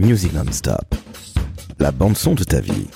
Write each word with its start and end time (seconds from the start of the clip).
Music 0.00 0.32
Non-Stop. 0.32 0.94
La 1.78 1.92
bande-son 1.92 2.34
de 2.34 2.42
ta 2.42 2.58
vie. 2.60 2.88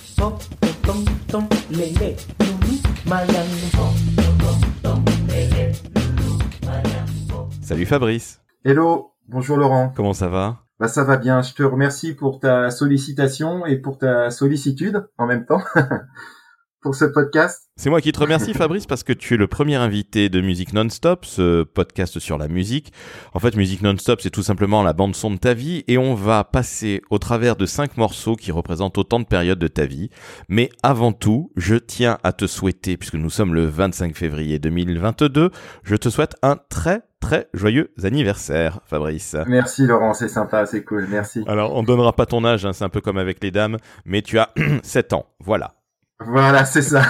Salut 7.61 7.85
Fabrice. 7.85 8.41
Hello, 8.65 9.13
bonjour 9.29 9.59
Laurent. 9.59 9.93
Comment 9.95 10.15
ça 10.15 10.29
va? 10.29 10.63
Bah 10.81 10.89
ça 10.89 11.05
va 11.05 11.19
bien, 11.19 11.43
je 11.43 11.53
te 11.53 11.63
remercie 11.63 12.15
pour 12.15 12.41
ta 12.41 12.71
sollicitation 12.71 13.67
et 13.67 13.77
pour 13.77 13.99
ta 13.99 14.31
sollicitude 14.31 15.07
en 15.19 15.27
même 15.27 15.45
temps. 15.45 15.61
pour 16.85 16.95
ce 16.95 17.07
podcast. 17.07 17.71
C'est 17.77 17.89
moi 17.89 18.03
qui 18.03 18.13
te 18.13 18.21
remercie 18.21 18.53
Fabrice 18.55 18.87
parce 18.87 19.03
que 19.03 19.15
tu 19.15 19.35
es 19.35 19.37
le 19.39 19.47
premier 19.47 19.75
invité 19.75 20.29
de 20.29 20.43
Musique 20.43 20.75
Non-Stop, 20.75 21.25
ce 21.25 21.63
podcast 21.65 22.19
sur 22.19 22.37
la 22.37 22.47
musique. 22.47 22.93
En 23.33 23.41
fait, 23.41 23.57
Musique 23.57 23.81
Non-Stop, 23.81 24.21
c'est 24.21 24.31
tout 24.31 24.43
simplement 24.43 24.83
la 24.83 24.93
bande 24.93 25.17
son 25.17 25.31
de 25.31 25.39
ta 25.39 25.55
vie 25.55 25.83
et 25.89 25.97
on 25.97 26.15
va 26.15 26.45
passer 26.45 27.01
au 27.09 27.19
travers 27.19 27.57
de 27.57 27.65
cinq 27.65 27.97
morceaux 27.97 28.37
qui 28.37 28.53
représentent 28.53 28.99
autant 28.99 29.19
de 29.19 29.25
périodes 29.25 29.59
de 29.59 29.67
ta 29.67 29.87
vie. 29.87 30.11
Mais 30.51 30.69
avant 30.83 31.13
tout, 31.13 31.51
je 31.57 31.77
tiens 31.77 32.19
à 32.23 32.33
te 32.33 32.47
souhaiter, 32.47 32.99
puisque 32.99 33.15
nous 33.15 33.31
sommes 33.31 33.55
le 33.55 33.65
25 33.65 34.15
février 34.15 34.59
2022, 34.59 35.51
je 35.85 35.97
te 35.97 36.11
souhaite 36.11 36.37
un 36.43 36.59
très 36.69 37.01
très 37.19 37.49
joyeux 37.55 37.95
anniversaire, 38.03 38.81
Fabrice. 38.85 39.35
Merci 39.47 39.87
Laurent, 39.87 40.13
c'est 40.13 40.29
sympa, 40.29 40.67
c'est 40.67 40.85
cool, 40.85 41.07
merci. 41.09 41.43
Alors, 41.47 41.75
on 41.75 41.83
donnera 41.83 42.13
pas 42.13 42.27
ton 42.27 42.45
âge, 42.45 42.67
hein, 42.67 42.75
c'est 42.75 42.85
un 42.85 42.91
peu 42.91 43.01
comme 43.01 43.17
avec 43.17 43.43
les 43.43 43.51
dames, 43.51 43.79
mais 44.05 44.21
tu 44.21 44.39
as 44.39 44.51
7 44.83 45.15
ans, 45.15 45.25
voilà. 45.41 45.73
Voilà, 46.21 46.65
c'est 46.65 46.83
ça. 46.83 47.03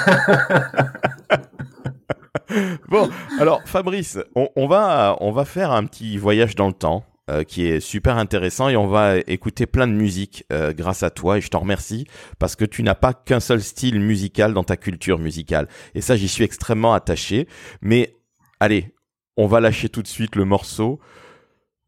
bon, 2.89 3.11
alors 3.39 3.63
Fabrice, 3.65 4.19
on, 4.35 4.67
va, 4.67 5.17
on 5.21 5.33
va 5.33 5.45
faire 5.45 5.73
un 5.73 5.85
petit 5.85 6.17
voyage 6.17 6.55
dans 6.55 6.69
le 6.69 6.73
temps. 6.73 7.05
Euh, 7.31 7.43
qui 7.43 7.67
est 7.67 7.81
super 7.81 8.19
intéressant 8.19 8.69
et 8.69 8.77
on 8.77 8.87
va 8.87 9.17
écouter 9.17 9.65
plein 9.65 9.87
de 9.87 9.95
musique 9.95 10.45
euh, 10.53 10.75
grâce 10.75 11.03
à 11.03 11.09
toi 11.09 11.39
et 11.39 11.41
je 11.41 11.49
t'en 11.49 11.61
remercie 11.61 12.07
parce 12.39 12.55
que 12.55 12.67
tu 12.67 12.83
n'as 12.83 12.95
pas 12.95 13.15
qu'un 13.15 13.41
seul 13.41 13.63
style 13.63 13.99
musical 13.99 14.53
dans 14.53 14.63
ta 14.63 14.77
culture 14.77 15.19
musicale 15.19 15.67
et 15.95 16.03
ça 16.03 16.17
j'y 16.17 16.29
suis 16.29 16.45
extrêmement 16.45 16.93
attaché 16.93 17.49
mais 17.81 18.15
allez 18.61 18.93
on 19.39 19.47
va 19.47 19.61
lâcher 19.61 19.89
tout 19.89 20.03
de 20.03 20.07
suite 20.07 20.37
le 20.37 20.45
morceau 20.45 21.01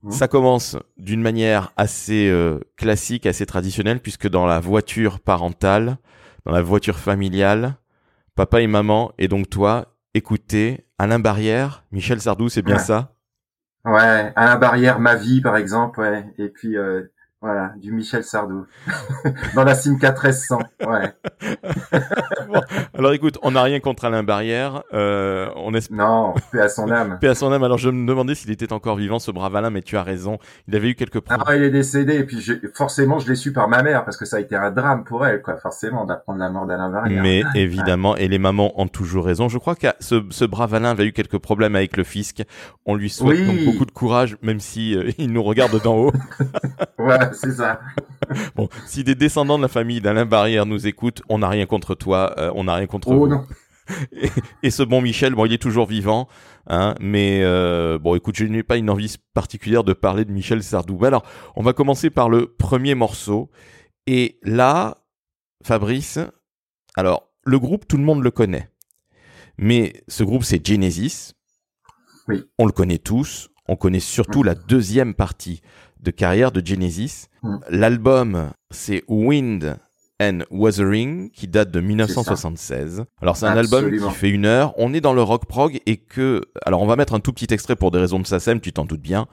mmh. 0.04 0.10
ça 0.12 0.26
commence 0.26 0.78
d'une 0.96 1.20
manière 1.20 1.70
assez 1.76 2.30
euh, 2.30 2.58
classique 2.78 3.26
assez 3.26 3.44
traditionnelle 3.44 4.00
puisque 4.00 4.30
dans 4.30 4.46
la 4.46 4.58
voiture 4.58 5.20
parentale 5.20 5.98
dans 6.46 6.52
la 6.52 6.62
voiture 6.62 6.98
familiale, 6.98 7.74
papa 8.36 8.60
et 8.62 8.68
maman, 8.68 9.12
et 9.18 9.26
donc 9.26 9.50
toi, 9.50 9.96
écoutez 10.14 10.86
Alain 10.96 11.18
Barrière, 11.18 11.84
Michel 11.90 12.20
Sardou, 12.20 12.48
c'est 12.48 12.62
bien 12.62 12.78
ça? 12.78 13.16
Ouais, 13.84 14.32
Alain 14.36 14.56
Barrière, 14.56 15.00
ma 15.00 15.16
vie 15.16 15.40
par 15.40 15.56
exemple, 15.56 16.00
ouais. 16.00 16.24
Et 16.38 16.48
puis 16.48 16.76
euh, 16.76 17.02
voilà, 17.46 17.72
du 17.76 17.92
Michel 17.92 18.24
Sardou. 18.24 18.66
Dans 19.54 19.62
la 19.62 19.76
Simca 19.76 20.10
1300, 20.10 20.58
ouais. 20.84 21.12
alors 22.98 23.12
écoute, 23.12 23.38
on 23.42 23.52
n'a 23.52 23.62
rien 23.62 23.78
contre 23.78 24.04
Alain 24.04 24.24
Barrière. 24.24 24.82
Euh, 24.92 25.48
on 25.54 25.70
Non, 25.92 26.34
paix 26.50 26.60
à 26.60 26.68
son 26.68 26.90
âme. 26.90 27.18
paix 27.20 27.28
à 27.28 27.34
son 27.36 27.52
âme. 27.52 27.62
Alors 27.62 27.78
je 27.78 27.88
me 27.88 28.04
demandais 28.04 28.34
s'il 28.34 28.50
était 28.50 28.72
encore 28.72 28.96
vivant, 28.96 29.20
ce 29.20 29.30
brave 29.30 29.54
Alain, 29.54 29.70
mais 29.70 29.82
tu 29.82 29.96
as 29.96 30.02
raison. 30.02 30.38
Il 30.66 30.74
avait 30.74 30.88
eu 30.90 30.94
quelques 30.96 31.20
problèmes. 31.20 31.44
Ah, 31.46 31.54
il 31.54 31.62
est 31.62 31.70
décédé, 31.70 32.16
et 32.16 32.24
puis 32.24 32.44
forcément, 32.74 33.20
je 33.20 33.28
l'ai 33.28 33.36
su 33.36 33.52
par 33.52 33.68
ma 33.68 33.84
mère, 33.84 34.04
parce 34.04 34.16
que 34.16 34.24
ça 34.24 34.38
a 34.38 34.40
été 34.40 34.56
un 34.56 34.72
drame 34.72 35.04
pour 35.04 35.24
elle, 35.24 35.40
quoi, 35.40 35.56
forcément, 35.56 36.04
d'apprendre 36.04 36.40
la 36.40 36.50
mort 36.50 36.66
d'Alain 36.66 36.90
Barrière. 36.90 37.22
Mais 37.22 37.44
évidemment, 37.54 38.16
et 38.16 38.26
les 38.26 38.38
mamans 38.38 38.72
ont 38.80 38.88
toujours 38.88 39.24
raison. 39.24 39.48
Je 39.48 39.58
crois 39.58 39.76
que 39.76 39.86
ce, 40.00 40.24
ce 40.30 40.44
brave 40.44 40.74
Alain 40.74 40.90
avait 40.90 41.06
eu 41.06 41.12
quelques 41.12 41.38
problèmes 41.38 41.76
avec 41.76 41.96
le 41.96 42.02
fisc. 42.02 42.42
On 42.86 42.96
lui 42.96 43.08
souhaite 43.08 43.46
donc 43.46 43.64
beaucoup 43.64 43.86
de 43.86 43.92
courage, 43.92 44.36
même 44.42 44.58
si 44.58 44.96
euh, 44.96 45.10
il 45.18 45.32
nous 45.32 45.44
regarde 45.44 45.80
d'en 45.82 45.96
haut. 45.96 46.12
ouais 46.98 47.18
c'est 47.36 47.52
ça. 47.52 47.80
bon, 48.56 48.68
si 48.86 49.04
des 49.04 49.14
descendants 49.14 49.58
de 49.58 49.62
la 49.62 49.68
famille 49.68 50.00
d'Alain 50.00 50.26
Barrière 50.26 50.66
nous 50.66 50.86
écoutent, 50.86 51.22
on 51.28 51.38
n'a 51.38 51.48
rien 51.48 51.66
contre 51.66 51.94
toi, 51.94 52.34
euh, 52.38 52.50
on 52.54 52.64
n'a 52.64 52.74
rien 52.74 52.86
contre 52.86 53.08
oh, 53.08 53.18
vous. 53.18 53.28
Non. 53.28 53.46
Et, 54.62 54.70
ce 54.70 54.82
bon 54.82 55.00
Michel, 55.00 55.34
bon, 55.34 55.46
il 55.46 55.52
est 55.52 55.62
toujours 55.62 55.86
vivant, 55.86 56.28
hein, 56.66 56.94
mais 57.00 57.42
euh, 57.44 57.98
bon, 57.98 58.16
écoute, 58.16 58.36
je 58.36 58.44
n'ai 58.44 58.62
pas 58.62 58.76
une 58.76 58.90
envie 58.90 59.14
particulière 59.34 59.84
de 59.84 59.92
parler 59.92 60.24
de 60.24 60.32
Michel 60.32 60.62
Sardou. 60.62 61.04
Alors, 61.04 61.24
on 61.54 61.62
va 61.62 61.72
commencer 61.72 62.10
par 62.10 62.28
le 62.28 62.46
premier 62.46 62.94
morceau. 62.94 63.50
Et 64.06 64.38
là, 64.42 65.04
Fabrice, 65.62 66.18
alors, 66.96 67.30
le 67.44 67.58
groupe, 67.58 67.86
tout 67.86 67.96
le 67.96 68.02
monde 68.02 68.22
le 68.22 68.30
connaît. 68.30 68.70
Mais 69.58 70.02
ce 70.08 70.24
groupe, 70.24 70.44
c'est 70.44 70.64
Genesis. 70.66 71.32
Oui. 72.28 72.44
On 72.58 72.66
le 72.66 72.72
connaît 72.72 72.98
tous. 72.98 73.50
On 73.68 73.76
connaît 73.76 74.00
surtout 74.00 74.42
la 74.42 74.54
deuxième 74.54 75.14
partie 75.14 75.60
de 76.00 76.10
carrière 76.10 76.52
de 76.52 76.64
Genesis. 76.64 77.26
Mm. 77.42 77.56
L'album, 77.70 78.50
c'est 78.70 79.04
Wind 79.08 79.76
and 80.20 80.40
Wuthering, 80.50 81.30
qui 81.30 81.46
date 81.46 81.70
de 81.70 81.80
1976. 81.80 83.04
Alors 83.20 83.36
c'est 83.36 83.46
un 83.46 83.56
album 83.56 83.90
qui 83.90 84.10
fait 84.14 84.30
une 84.30 84.46
heure. 84.46 84.72
On 84.76 84.94
est 84.94 85.00
dans 85.00 85.12
le 85.12 85.22
rock 85.22 85.46
prog 85.46 85.80
et 85.86 85.96
que, 85.96 86.42
alors 86.64 86.82
on 86.82 86.86
va 86.86 86.96
mettre 86.96 87.14
un 87.14 87.20
tout 87.20 87.32
petit 87.32 87.52
extrait 87.52 87.76
pour 87.76 87.90
des 87.90 87.98
raisons 87.98 88.18
de 88.18 88.26
SACEM, 88.26 88.60
tu 88.60 88.72
t'en 88.72 88.84
doutes 88.84 89.02
bien. 89.02 89.26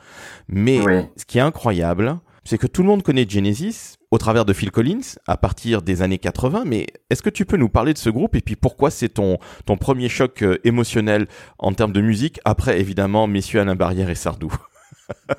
Mais 0.47 0.79
ce 1.15 1.25
qui 1.25 1.37
est 1.37 1.41
incroyable, 1.41 2.19
c'est 2.43 2.57
que 2.57 2.67
tout 2.67 2.81
le 2.81 2.89
monde 2.89 3.03
connaît 3.03 3.25
Genesis 3.27 3.95
au 4.11 4.17
travers 4.17 4.45
de 4.45 4.51
Phil 4.53 4.71
Collins 4.71 5.15
à 5.27 5.37
partir 5.37 5.81
des 5.81 6.01
années 6.01 6.17
80. 6.17 6.63
Mais 6.65 6.87
est-ce 7.09 7.23
que 7.23 7.29
tu 7.29 7.45
peux 7.45 7.57
nous 7.57 7.69
parler 7.69 7.93
de 7.93 7.97
ce 7.97 8.09
groupe 8.09 8.35
et 8.35 8.41
puis 8.41 8.55
pourquoi 8.55 8.91
c'est 8.91 9.09
ton 9.09 9.37
ton 9.65 9.77
premier 9.77 10.09
choc 10.09 10.41
euh, 10.43 10.57
émotionnel 10.65 11.27
en 11.57 11.73
termes 11.73 11.93
de 11.93 12.01
musique 12.01 12.41
après 12.43 12.79
évidemment 12.79 13.27
Messieurs 13.27 13.61
Alain 13.61 13.75
Barrière 13.75 14.09
et 14.09 14.15
Sardou? 14.15 14.53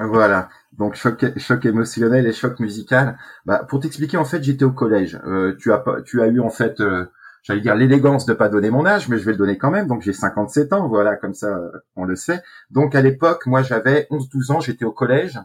voilà. 0.01 0.49
Donc 0.79 0.95
choc, 0.95 1.25
choc 1.39 1.65
émotionnel 1.67 2.27
et 2.27 2.33
choc 2.33 2.59
musical. 2.59 3.17
Bah, 3.47 3.65
pour 3.69 3.81
t'expliquer, 3.81 4.17
en 4.17 4.25
fait, 4.25 4.43
j'étais 4.43 4.65
au 4.65 4.73
collège. 4.73 5.21
Euh, 5.27 5.55
tu 5.59 5.73
as 5.73 5.85
tu 6.05 6.21
as 6.21 6.27
eu 6.27 6.41
en 6.41 6.51
fait, 6.51 6.81
euh, 6.81 7.07
j'allais 7.43 7.61
dire 7.61 7.77
l'élégance 7.77 8.27
de 8.27 8.35
pas 8.35 8.49
donner 8.49 8.71
mon 8.71 8.85
âge, 8.85 9.09
mais 9.09 9.19
je 9.19 9.25
vais 9.25 9.33
le 9.33 9.39
donner 9.39 9.57
quand 9.57 9.71
même. 9.71 9.87
Donc 9.87 10.03
j'ai 10.03 10.13
57 10.13 10.73
ans, 10.73 10.89
voilà, 10.89 11.17
comme 11.17 11.35
ça, 11.35 11.49
euh, 11.49 11.71
on 11.97 12.05
le 12.05 12.17
sait. 12.17 12.43
Donc 12.71 12.95
à 12.95 13.03
l'époque, 13.03 13.47
moi 13.47 13.63
j'avais 13.63 14.09
11-12 14.11 14.53
ans, 14.53 14.61
j'étais 14.61 14.85
au 14.85 14.93
collège. 14.93 15.39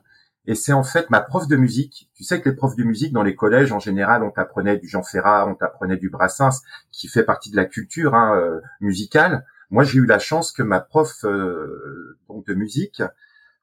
Et 0.46 0.56
c'est 0.56 0.74
en 0.74 0.84
fait 0.84 1.12
ma 1.12 1.22
prof 1.22 1.48
de 1.48 1.58
musique. 1.58 2.10
Tu 2.16 2.24
sais 2.24 2.42
que 2.42 2.50
les 2.50 2.56
profs 2.56 2.76
de 2.76 2.84
musique 2.84 3.14
dans 3.14 3.22
les 3.22 3.36
collèges, 3.36 3.72
en 3.72 3.80
général, 3.80 4.24
on 4.24 4.32
t'apprenait 4.32 4.78
du 4.78 4.88
Jean 4.88 5.04
Ferrat, 5.04 5.48
on 5.48 5.54
t'apprenait 5.54 5.98
du 5.98 6.10
Brassens, 6.10 6.62
qui 6.92 7.08
fait 7.08 7.24
partie 7.24 7.52
de 7.52 7.56
la 7.56 7.66
culture 7.66 8.16
hein, 8.16 8.60
musicale. 8.82 9.46
Moi, 9.70 9.84
j'ai 9.84 10.00
eu 10.00 10.06
la 10.08 10.18
chance 10.18 10.52
que 10.52 10.64
ma 10.64 10.80
prof 10.80 11.24
donc 11.24 12.48
de 12.48 12.54
musique 12.56 13.04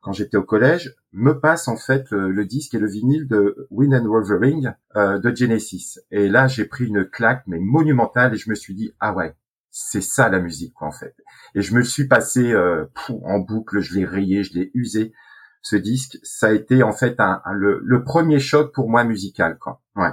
quand 0.07 0.13
j'étais 0.13 0.37
au 0.37 0.45
collège, 0.45 0.95
me 1.11 1.33
passe 1.33 1.67
en 1.67 1.77
fait 1.77 2.13
le, 2.13 2.45
disque 2.45 2.75
et 2.75 2.79
le 2.79 2.87
vinyle 2.87 3.27
de 3.27 3.67
Wind 3.73 3.93
and 3.93 4.07
Wolverine 4.07 4.77
euh, 4.95 5.19
de 5.19 5.35
Genesis. 5.35 5.99
Et 6.13 6.29
là, 6.29 6.47
j'ai 6.47 6.65
pris 6.65 6.85
une 6.87 7.05
claque 7.05 7.43
mais 7.49 7.59
monumentale 7.59 8.33
et 8.33 8.37
je 8.37 8.49
me 8.49 8.55
suis 8.55 8.73
dit 8.73 8.93
ah 9.01 9.13
ouais, 9.13 9.35
c'est 9.69 10.01
ça 10.01 10.29
la 10.29 10.39
musique 10.39 10.75
quoi 10.75 10.87
en 10.87 10.93
fait. 10.93 11.17
Et 11.57 11.63
je 11.63 11.75
me 11.75 11.83
suis 11.83 12.07
passé 12.07 12.53
euh, 12.53 12.85
en 13.25 13.41
boucle, 13.41 13.81
je 13.81 13.97
l'ai 13.97 14.05
rayé, 14.05 14.45
je 14.45 14.55
l'ai 14.55 14.71
usé. 14.75 15.13
Ce 15.61 15.75
disque, 15.75 16.21
ça 16.23 16.47
a 16.47 16.53
été 16.53 16.85
en 16.85 16.93
fait 16.93 17.17
un, 17.19 17.43
le, 17.53 17.81
le, 17.83 18.05
premier 18.05 18.39
choc 18.39 18.73
pour 18.73 18.89
moi 18.89 19.03
musical 19.03 19.59
quoi. 19.59 19.83
Ouais. 19.97 20.11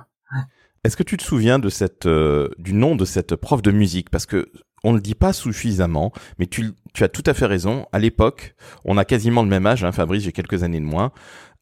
Est-ce 0.84 0.98
que 0.98 1.04
tu 1.04 1.18
te 1.18 1.24
souviens 1.24 1.60
de 1.60 1.70
cette 1.70 2.08
euh, 2.08 2.50
du 2.58 2.74
nom 2.74 2.96
de 2.96 3.06
cette 3.06 3.36
prof 3.36 3.62
de 3.62 3.70
musique? 3.70 4.10
Parce 4.10 4.26
que 4.26 4.52
on 4.84 4.92
ne 4.92 4.98
le 4.98 5.02
dit 5.02 5.16
pas 5.16 5.34
suffisamment, 5.34 6.12
mais 6.40 6.48
tu, 6.48 6.72
tu, 6.94 7.04
as 7.04 7.10
tout 7.10 7.24
à 7.26 7.34
fait 7.34 7.46
raison. 7.46 7.86
À 7.92 8.00
l'époque, 8.00 8.56
on 8.86 8.98
a 8.98 9.06
quasiment 9.06 9.44
le 9.44 9.50
même 9.50 9.66
âge, 9.66 9.84
hein, 9.84 9.92
Fabrice, 9.92 10.24
j'ai 10.24 10.32
quelques 10.32 10.64
années 10.64 10.80
de 10.80 10.86
moins. 10.86 11.12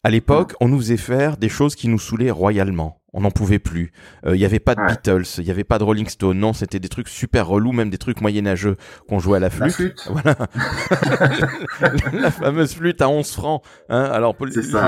À 0.03 0.09
l'époque, 0.09 0.53
on 0.59 0.67
nous 0.67 0.79
faisait 0.79 0.97
faire 0.97 1.37
des 1.37 1.49
choses 1.49 1.75
qui 1.75 1.87
nous 1.87 1.99
saoulaient 1.99 2.31
royalement 2.31 3.00
on 3.13 3.21
n'en 3.21 3.31
pouvait 3.31 3.59
plus. 3.59 3.91
Il 4.23 4.29
euh, 4.29 4.37
n'y 4.37 4.45
avait 4.45 4.59
pas 4.59 4.73
de 4.73 4.85
Beatles, 4.87 5.25
il 5.39 5.43
n'y 5.43 5.51
avait 5.51 5.65
pas 5.65 5.77
de 5.79 5.83
Rolling 5.83 6.07
Stone. 6.07 6.39
Non, 6.39 6.53
c'était 6.53 6.79
des 6.79 6.87
trucs 6.87 7.09
super 7.09 7.47
relous, 7.47 7.73
même 7.73 7.89
des 7.89 7.97
trucs 7.97 8.21
moyenâgeux 8.21 8.77
qu'on 9.09 9.19
jouait 9.19 9.37
à 9.37 9.39
la 9.41 9.49
flûte. 9.49 9.67
La 9.67 9.71
flûte. 9.71 10.09
Voilà. 10.09 10.35
la 12.13 12.31
fameuse 12.31 12.73
flûte 12.73 13.01
à 13.01 13.09
11 13.09 13.29
francs. 13.29 13.63
Hein 13.89 14.03
Alors, 14.03 14.35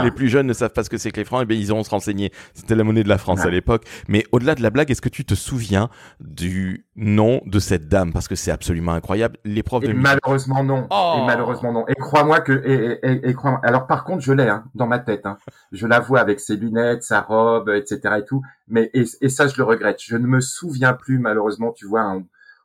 les, 0.04 0.12
plus 0.12 0.30
jeunes 0.30 0.48
ne 0.48 0.54
savent 0.54 0.72
pas 0.72 0.84
ce 0.84 0.90
que 0.90 0.98
c'est 0.98 1.12
que 1.12 1.18
les 1.18 1.26
francs, 1.26 1.42
et 1.42 1.44
eh 1.44 1.46
bien 1.46 1.58
ils 1.58 1.68
iront 1.68 1.84
se 1.84 1.90
renseigner. 1.90 2.32
C'était 2.54 2.76
la 2.76 2.84
monnaie 2.84 3.04
de 3.04 3.10
la 3.10 3.18
France 3.18 3.42
à 3.42 3.50
l'époque. 3.50 3.86
Mais 4.08 4.24
au-delà 4.32 4.56
de 4.56 4.62
la 4.62 4.70
blague, 4.70 4.90
est-ce 4.90 5.02
que 5.02 5.10
tu 5.10 5.26
te 5.26 5.36
souviens 5.36 5.90
du 6.22 6.86
nom 6.96 7.42
de 7.46 7.60
cette 7.60 7.90
dame? 7.90 8.14
Parce 8.14 8.30
que 8.30 8.36
c'est 8.36 8.52
absolument 8.52 8.94
incroyable. 8.94 9.38
Les 9.44 9.64
profs 9.64 9.84
de 9.84 9.92
Malheureusement 9.92 10.64
non. 10.64 10.88
Oh. 10.90 11.18
Et 11.18 11.26
malheureusement 11.26 11.74
non. 11.74 11.86
Et 11.88 11.96
crois-moi 11.96 12.40
que 12.40 12.54
et, 12.54 13.00
et, 13.04 13.30
et, 13.30 13.34
crois 13.34 13.60
Alors 13.64 13.86
par 13.86 14.06
contre, 14.06 14.22
je 14.22 14.32
l'ai 14.32 14.48
hein, 14.48 14.64
dans 14.76 14.88
ma 14.88 15.00
tête. 15.00 15.26
Hein. 15.26 15.38
Je 15.72 15.88
la 15.88 16.00
vois 16.00 16.22
avec 16.22 16.40
ses 16.40 16.56
lunettes, 16.56 17.04
sa 17.04 17.22
robe, 17.22 17.70
etc 17.70 18.13
et 18.20 18.26
tout. 18.26 18.42
Mais 18.68 18.90
et, 18.94 19.30
ça, 19.30 19.48
je 19.48 19.58
le 19.58 19.64
regrette. 19.64 20.02
Je 20.02 20.18
ne 20.18 20.28
me 20.28 20.42
souviens 20.42 20.94
plus 20.94 21.20
malheureusement. 21.20 21.72
Tu 21.72 21.86
vois, 21.86 22.22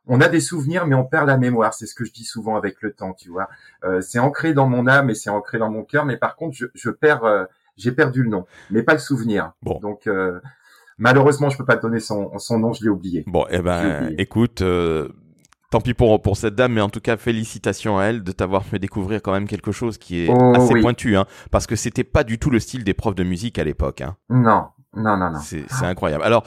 on, 0.07 0.21
a 0.21 0.27
des 0.27 0.39
souvenirs, 0.39 0.87
mais 0.87 0.95
on 0.95 1.05
perd 1.05 1.27
la 1.27 1.37
mémoire. 1.37 1.73
C'est 1.73 1.85
ce 1.85 1.95
que 1.95 2.05
je 2.05 2.11
dis 2.11 2.23
souvent 2.23 2.55
avec 2.55 2.81
le 2.81 2.93
temps. 2.93 3.13
Tu 3.13 3.29
vois, 3.29 3.49
euh, 3.83 4.01
c'est 4.01 4.19
ancré 4.19 4.53
dans 4.53 4.67
mon 4.67 4.87
âme 4.87 5.09
et 5.09 5.15
c'est 5.15 5.29
ancré 5.29 5.57
dans 5.57 5.69
mon 5.69 5.83
cœur. 5.83 6.05
Mais 6.05 6.17
par 6.17 6.35
contre, 6.35 6.57
je, 6.73 6.89
perds, 6.89 7.23
euh, 7.23 7.45
j'ai 7.77 7.91
perdu 7.91 8.23
le 8.23 8.29
nom, 8.29 8.45
mais 8.71 8.83
pas 8.83 8.93
le 8.93 8.99
souvenir. 8.99 9.53
Bon. 9.61 9.79
Donc 9.79 10.07
euh, 10.07 10.39
malheureusement, 10.97 11.49
je 11.49 11.57
peux 11.57 11.65
pas 11.65 11.77
te 11.77 11.81
donner 11.81 11.99
son, 11.99 12.37
son 12.39 12.59
nom. 12.59 12.73
Je 12.73 12.83
l'ai 12.83 12.89
oublié. 12.89 13.23
Bon, 13.27 13.45
eh 13.49 13.59
ben, 13.59 14.13
écoute. 14.17 14.63
Tant 15.71 15.81
pis 15.81 15.93
pour, 15.93 16.19
pour 16.19 16.35
cette 16.35 16.55
dame, 16.55 16.73
mais 16.73 16.81
en 16.81 16.89
tout 16.89 16.99
cas, 16.99 17.15
félicitations 17.15 17.99
à 17.99 18.05
elle 18.05 18.23
de 18.23 18.31
t'avoir 18.31 18.65
fait 18.65 18.79
découvrir 18.79 19.21
quand 19.21 19.33
même 19.33 19.47
quelque 19.47 19.71
chose 19.71 19.99
qui 19.99 20.23
est 20.23 20.27
oh, 20.27 20.53
assez 20.55 20.81
pointu, 20.81 21.15
hein, 21.15 21.27
parce 21.51 21.67
que 21.67 21.75
c'était 21.75 22.03
pas 22.03 22.23
du 22.23 22.39
tout 22.39 22.49
le 22.49 22.59
style 22.59 22.83
des 22.83 22.95
profs 22.95 23.13
de 23.13 23.23
musique 23.23 23.59
à 23.59 23.63
l'époque. 23.63 24.01
Hein. 24.01 24.17
Non, 24.29 24.69
Non, 24.95 25.17
non, 25.17 25.31
non. 25.31 25.39
C'est 25.39 25.65
incroyable. 25.81 26.23
Alors, 26.23 26.43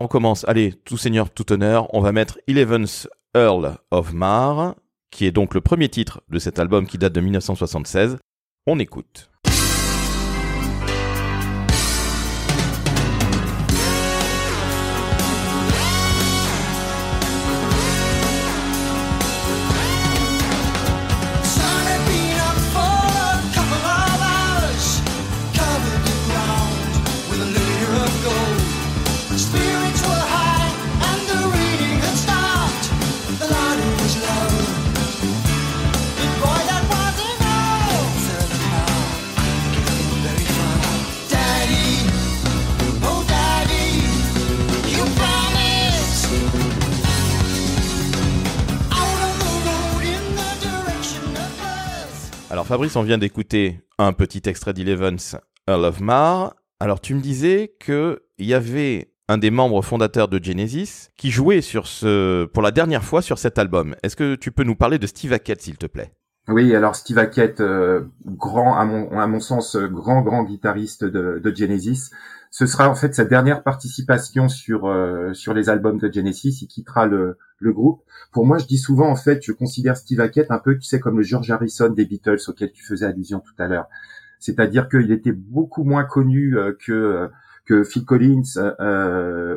on 0.00 0.08
commence. 0.08 0.44
Allez, 0.48 0.74
tout 0.84 0.96
seigneur, 0.96 1.30
tout 1.30 1.52
honneur. 1.52 1.92
On 1.94 2.00
va 2.00 2.12
mettre 2.12 2.38
Eleventh 2.46 3.08
Earl 3.34 3.76
of 3.90 4.12
Mar, 4.12 4.74
qui 5.10 5.26
est 5.26 5.32
donc 5.32 5.54
le 5.54 5.60
premier 5.60 5.88
titre 5.88 6.20
de 6.28 6.38
cet 6.38 6.58
album 6.58 6.86
qui 6.86 6.98
date 6.98 7.12
de 7.12 7.20
1976. 7.20 8.18
On 8.66 8.78
écoute. 8.78 9.30
Fabrice, 52.74 52.96
on 52.96 53.04
vient 53.04 53.18
d'écouter 53.18 53.82
un 53.98 54.12
petit 54.12 54.42
extrait 54.46 54.72
d'Eleven's 54.72 55.36
Earl 55.68 55.84
of 55.84 56.00
Mar. 56.00 56.56
Alors 56.80 57.00
tu 57.00 57.14
me 57.14 57.20
disais 57.20 57.72
qu'il 57.78 58.18
y 58.40 58.52
avait 58.52 59.12
un 59.28 59.38
des 59.38 59.52
membres 59.52 59.80
fondateurs 59.80 60.26
de 60.26 60.42
Genesis 60.42 61.10
qui 61.16 61.30
jouait 61.30 61.60
sur 61.60 61.86
ce, 61.86 62.46
pour 62.46 62.64
la 62.64 62.72
dernière 62.72 63.04
fois 63.04 63.22
sur 63.22 63.38
cet 63.38 63.60
album. 63.60 63.94
Est-ce 64.02 64.16
que 64.16 64.34
tu 64.34 64.50
peux 64.50 64.64
nous 64.64 64.74
parler 64.74 64.98
de 64.98 65.06
Steve 65.06 65.32
Hackett, 65.32 65.62
s'il 65.62 65.76
te 65.76 65.86
plaît? 65.86 66.14
Oui, 66.48 66.74
alors 66.74 66.96
Steve 66.96 67.18
Hackett, 67.18 67.60
euh, 67.60 68.06
grand 68.26 68.76
à 68.76 68.84
mon, 68.84 69.38
sens, 69.38 69.76
grand 69.76 70.22
grand 70.22 70.42
guitariste 70.42 71.04
de, 71.04 71.54
Genesis. 71.54 72.10
Ce 72.56 72.66
sera 72.66 72.88
en 72.88 72.94
fait 72.94 73.16
sa 73.16 73.24
dernière 73.24 73.64
participation 73.64 74.48
sur 74.48 74.86
euh, 74.86 75.32
sur 75.32 75.54
les 75.54 75.70
albums 75.70 75.98
de 75.98 76.08
Genesis. 76.08 76.60
Il 76.62 76.68
quittera 76.68 77.04
le, 77.04 77.36
le 77.58 77.72
groupe. 77.72 78.04
Pour 78.30 78.46
moi, 78.46 78.58
je 78.58 78.66
dis 78.66 78.78
souvent 78.78 79.10
en 79.10 79.16
fait, 79.16 79.42
je 79.42 79.50
considère 79.50 79.96
Steve 79.96 80.20
Hackett 80.20 80.52
un 80.52 80.60
peu, 80.60 80.78
tu 80.78 80.84
sais, 80.84 81.00
comme 81.00 81.16
le 81.16 81.24
George 81.24 81.50
Harrison 81.50 81.88
des 81.88 82.04
Beatles 82.04 82.38
auquel 82.46 82.70
tu 82.70 82.84
faisais 82.84 83.06
allusion 83.06 83.40
tout 83.40 83.60
à 83.60 83.66
l'heure. 83.66 83.88
C'est-à-dire 84.38 84.88
qu'il 84.88 85.10
était 85.10 85.32
beaucoup 85.32 85.82
moins 85.82 86.04
connu 86.04 86.56
euh, 86.56 86.78
que 86.78 87.28
que 87.64 87.82
Phil 87.82 88.04
Collins 88.04 88.42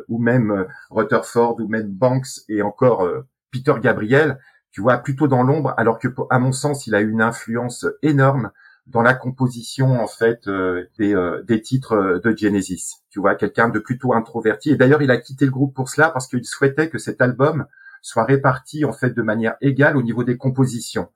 ou 0.08 0.18
même 0.18 0.66
Rutherford 0.90 1.60
ou 1.60 1.68
même 1.68 1.90
Banks 1.92 2.40
et 2.50 2.64
encore 2.64 3.08
Peter 3.52 3.76
Gabriel 3.80 4.40
tu 4.72 4.82
vois, 4.82 4.98
plutôt 4.98 5.28
dans 5.28 5.44
l'ombre, 5.44 5.74
alors 5.78 5.98
que, 5.98 6.08
à 6.30 6.40
mon 6.40 6.52
sens, 6.52 6.88
il 6.88 6.94
a 6.94 7.02
eu 7.02 7.10
une 7.10 7.22
influence 7.22 7.86
énorme 8.04 8.52
dans 8.88 9.02
la 9.02 9.14
composition 9.14 10.02
en 10.02 10.08
fait 10.08 10.48
euh, 10.48 10.86
des, 10.98 11.14
euh, 11.14 11.44
des, 11.44 11.62
titres 11.62 12.22
de 12.24 12.36
Genesis. 12.36 13.04
Tu 13.10 13.20
vois, 13.20 13.36
quelqu'un 13.36 13.70
de 13.70 13.80
plutôt 13.80 14.14
introverti. 14.14 14.72
Et 14.72 14.76
d'ailleurs, 14.76 15.02
il 15.02 15.12
a 15.12 15.18
quitté 15.18 15.46
le 15.46 15.52
groupe 15.52 15.76
pour 15.76 15.90
cela 15.90 16.10
parce 16.10 16.28
qu'il 16.28 16.46
souhaitait 16.46 16.90
que 16.90 16.98
cet 16.98 17.22
album 17.22 17.66
soit 18.02 18.24
réparti 18.24 18.86
en 18.86 18.94
fait 18.94 19.12
de 19.12 19.22
manière 19.22 19.56
égale 19.62 19.98
au 19.98 20.04
niveau 20.04 20.24
des 20.24 20.38
compositions. 20.38 21.10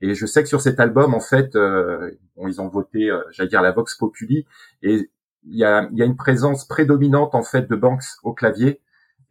Et 0.00 0.14
je 0.14 0.26
sais 0.26 0.42
que 0.42 0.48
sur 0.48 0.60
cet 0.60 0.80
album, 0.80 1.14
en 1.14 1.20
fait, 1.20 1.54
euh, 1.54 2.10
bon, 2.36 2.48
ils 2.48 2.60
ont 2.60 2.68
voté, 2.68 3.10
j'allais 3.30 3.48
dire 3.48 3.62
la 3.62 3.70
Vox 3.70 3.94
Populi, 3.94 4.46
et 4.82 5.08
il 5.44 5.56
y 5.56 5.64
a, 5.64 5.88
y 5.92 6.02
a 6.02 6.04
une 6.04 6.16
présence 6.16 6.66
prédominante 6.66 7.34
en 7.34 7.42
fait 7.42 7.68
de 7.68 7.76
Banks 7.76 8.04
au 8.24 8.32
clavier 8.32 8.80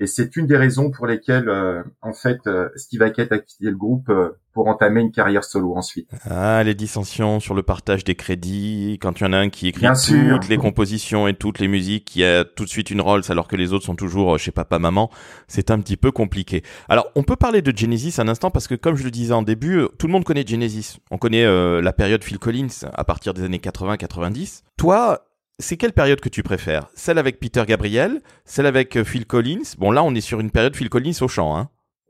et 0.02 0.08
c'est 0.08 0.36
une 0.36 0.48
des 0.48 0.58
raisons 0.58 0.90
pour 0.90 1.06
lesquelles, 1.06 1.48
euh, 1.48 1.84
en 2.02 2.12
fait, 2.12 2.40
euh, 2.48 2.70
Steve 2.76 3.04
Hackett 3.04 3.32
a 3.32 3.38
quitté 3.38 3.66
le 3.66 3.76
groupe 3.76 4.10
euh, 4.10 4.30
pour 4.52 4.68
entamer 4.68 5.00
une 5.00 5.12
carrière 5.12 5.44
solo 5.44 5.76
ensuite. 5.76 6.10
Ah, 6.28 6.64
les 6.64 6.74
dissensions 6.74 7.40
sur 7.40 7.54
le 7.54 7.62
partage 7.62 8.04
des 8.04 8.16
crédits, 8.16 8.98
quand 9.00 9.20
il 9.20 9.26
y 9.26 9.28
en 9.28 9.34
a 9.34 9.38
un 9.38 9.50
qui 9.50 9.68
écrit 9.68 9.86
toutes 9.86 10.50
les 10.50 10.58
compositions 10.58 11.28
et 11.28 11.36
toutes 11.36 11.60
les 11.60 11.68
musiques, 11.68 12.06
qui 12.06 12.24
a 12.24 12.44
tout 12.44 12.66
de 12.66 12.70
suite 12.70 12.90
une 12.90 13.00
Rolls 13.00 13.26
alors 13.30 13.48
que 13.48 13.56
les 13.56 13.74
autres 13.74 13.86
sont 13.86 13.96
toujours 13.96 14.40
chez 14.40 14.50
papa 14.50 14.80
maman, 14.80 15.12
c'est 15.48 15.70
un 15.70 15.80
petit 15.80 15.98
peu 15.98 16.12
compliqué. 16.12 16.64
Alors, 16.90 17.12
on 17.14 17.22
peut 17.22 17.36
parler 17.36 17.62
de 17.62 17.72
Genesis 17.78 18.16
un 18.18 18.28
instant 18.28 18.50
parce 18.50 18.68
que 18.68 18.74
comme 18.74 18.96
je 18.96 19.04
le 19.04 19.12
disais 19.12 19.36
en 19.36 19.44
début, 19.44 19.86
tout 20.00 20.08
le 20.08 20.14
monde 20.14 20.24
connaît 20.24 20.46
Genesis. 20.46 20.98
On 21.12 21.20
connaît 21.20 21.46
la 21.80 21.94
période 21.94 22.24
Phil 22.24 22.40
Collins 22.40 22.90
à 22.92 23.04
partir 23.04 23.36
des 23.36 23.44
années 23.44 23.60
80-90. 23.60 24.64
Toi, 24.78 25.22
c'est 25.62 25.78
quelle 25.78 25.94
période 25.94 26.20
que 26.20 26.30
tu 26.30 26.44
préfères? 26.44 26.90
Celle 26.96 27.18
avec 27.18 27.40
Peter 27.40 27.64
Gabriel? 27.66 28.22
Celle 28.46 28.66
avec 28.66 28.98
euh, 28.98 29.04
Phil 29.04 29.26
Collins? 29.26 29.76
Bon, 29.78 29.92
là, 29.92 30.04
on 30.04 30.14
est 30.14 30.22
sur 30.22 30.40
une 30.40 30.52
période 30.52 30.76
Phil 30.76 30.90
Collins 30.90 31.14
au 31.22 31.28
chant, 31.28 31.56
hein 31.56 31.70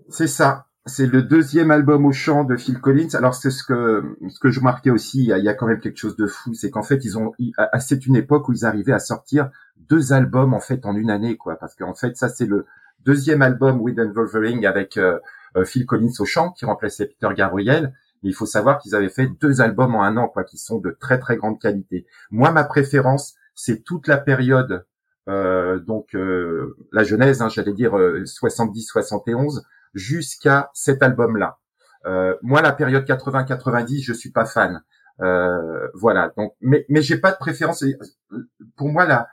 C'est 0.09 0.27
ça. 0.27 0.68
C'est 0.88 1.06
le 1.06 1.21
deuxième 1.21 1.69
album 1.69 2.06
au 2.06 2.12
chant 2.12 2.44
de 2.44 2.56
Phil 2.56 2.80
Collins. 2.80 3.09
Alors, 3.13 3.36
c'est 3.36 3.51
ce 3.51 3.63
que, 3.63 4.18
ce 4.30 4.39
que 4.39 4.50
je 4.50 4.62
marquais 4.62 4.89
aussi. 4.89 5.19
Il 5.19 5.27
y, 5.27 5.48
a, 5.48 5.53
quand 5.53 5.68
même 5.68 5.80
quelque 5.80 5.98
chose 5.98 6.15
de 6.15 6.25
fou. 6.25 6.56
C'est 6.56 6.71
qu'en 6.71 6.81
fait, 6.81 7.06
ils 7.06 7.19
ont, 7.19 7.33
c'est 7.80 8.07
une 8.07 8.15
époque 8.15 8.50
où 8.50 8.53
ils 8.53 8.65
arrivaient 8.65 8.94
à 8.94 9.00
sortir 9.00 9.51
deux 9.77 10.12
albums, 10.12 10.56
en 10.56 10.59
fait, 10.59 10.86
en 10.86 10.95
une 10.95 11.12
année, 11.12 11.38
quoi. 11.38 11.56
Parce 11.57 11.75
qu'en 11.75 11.94
fait, 11.94 12.18
ça, 12.18 12.30
c'est 12.30 12.47
le 12.47 12.65
deuxième 13.06 13.44
album 13.44 13.80
With 13.80 14.00
Wolverine 14.00 14.65
avec 14.65 14.97
euh, 14.97 15.19
euh, 15.56 15.65
Phil 15.65 15.86
Collins 15.86 16.13
au 16.19 16.25
chant, 16.25 16.51
qui 16.51 16.65
remplaçait 16.65 17.06
Peter 17.06 17.30
Gabriel. 17.36 17.94
Mais 18.24 18.30
il 18.30 18.33
faut 18.33 18.45
savoir 18.47 18.80
qu'ils 18.80 18.95
avaient 18.95 19.09
fait 19.09 19.27
deux 19.39 19.62
albums 19.62 19.94
en 19.94 20.04
un 20.04 20.18
an, 20.18 20.27
quoi, 20.27 20.44
qui 20.44 20.57
sont 20.57 20.80
de 20.80 20.95
très 21.00 21.19
très 21.19 21.38
grande 21.38 21.59
qualité. 21.59 22.07
Moi, 22.31 22.51
ma 22.51 22.63
préférence, 22.63 23.36
c'est 23.63 23.84
toute 23.84 24.08
la 24.08 24.18
période, 24.18 24.88
euh, 25.30 25.78
donc 25.78 26.16
euh, 26.16 26.75
la 26.92 27.04
genèse, 27.04 27.44
hein, 27.44 27.50
j'allais 27.50 27.74
dire 27.74 27.94
70-71, 27.94 29.58
euh, 29.58 29.62
jusqu'à 29.94 30.72
cet 30.74 31.04
album-là. 31.04 31.60
moi, 32.42 32.63
la 32.63 32.72
période 32.72 33.06
80-90, 33.06 34.04
je 34.04 34.13
suis 34.13 34.31
pas 34.31 34.46
fan. 34.46 34.81
voilà. 35.94 36.31
Donc, 36.38 36.56
mais 36.60 36.86
mais 36.90 37.04
j'ai 37.04 37.18
pas 37.18 37.31
de 37.31 37.38
préférence. 37.38 37.86
Pour 38.75 38.90
moi, 38.90 39.06
la 39.06 39.28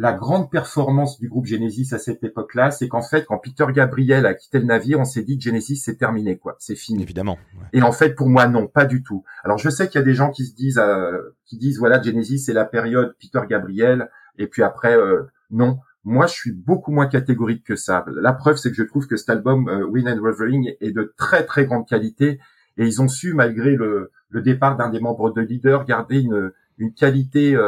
la 0.00 0.12
grande 0.12 0.48
performance 0.48 1.18
du 1.18 1.28
groupe 1.28 1.46
Genesis 1.46 1.92
à 1.92 1.98
cette 1.98 2.22
époque-là, 2.22 2.70
c'est 2.70 2.86
qu'en 2.86 3.02
fait, 3.02 3.24
quand 3.24 3.38
Peter 3.38 3.66
Gabriel 3.74 4.26
a 4.26 4.34
quitté 4.34 4.60
le 4.60 4.64
navire, 4.64 5.00
on 5.00 5.04
s'est 5.04 5.24
dit 5.24 5.38
que 5.38 5.42
Genesis 5.42 5.78
c'est 5.78 5.96
terminé, 5.96 6.38
quoi, 6.38 6.54
c'est 6.60 6.76
fini. 6.76 7.02
Évidemment. 7.02 7.36
Et 7.72 7.82
en 7.82 7.90
fait, 7.90 8.14
pour 8.14 8.28
moi, 8.28 8.46
non, 8.46 8.68
pas 8.68 8.84
du 8.84 9.02
tout. 9.02 9.24
Alors, 9.42 9.58
je 9.58 9.68
sais 9.68 9.88
qu'il 9.88 9.98
y 9.98 10.02
a 10.02 10.04
des 10.04 10.14
gens 10.14 10.30
qui 10.30 10.46
se 10.46 10.54
disent, 10.54 10.78
euh, 10.78 11.34
qui 11.46 11.58
disent, 11.58 11.80
voilà, 11.80 12.00
Genesis 12.00 12.38
c'est 12.38 12.52
la 12.52 12.64
période 12.64 13.16
Peter 13.20 13.40
Gabriel, 13.50 14.08
et 14.38 14.46
puis 14.46 14.62
après, 14.62 14.96
euh, 14.96 15.24
non. 15.50 15.80
Moi, 16.04 16.28
je 16.28 16.34
suis 16.34 16.52
beaucoup 16.52 16.92
moins 16.92 17.08
catégorique 17.08 17.64
que 17.64 17.74
ça. 17.74 18.04
La 18.22 18.32
preuve, 18.32 18.56
c'est 18.56 18.70
que 18.70 18.76
je 18.76 18.84
trouve 18.84 19.08
que 19.08 19.16
cet 19.16 19.30
album 19.30 19.68
euh, 19.68 19.84
Win 19.84 20.08
and 20.08 20.22
Revering 20.22 20.76
est 20.80 20.92
de 20.92 21.12
très 21.16 21.44
très 21.44 21.66
grande 21.66 21.88
qualité, 21.88 22.38
et 22.76 22.86
ils 22.86 23.02
ont 23.02 23.08
su, 23.08 23.34
malgré 23.34 23.74
le, 23.74 24.12
le 24.28 24.42
départ 24.42 24.76
d'un 24.76 24.90
des 24.90 25.00
membres 25.00 25.32
de 25.32 25.40
leader, 25.40 25.84
garder 25.84 26.20
une, 26.20 26.52
une 26.78 26.94
qualité 26.94 27.58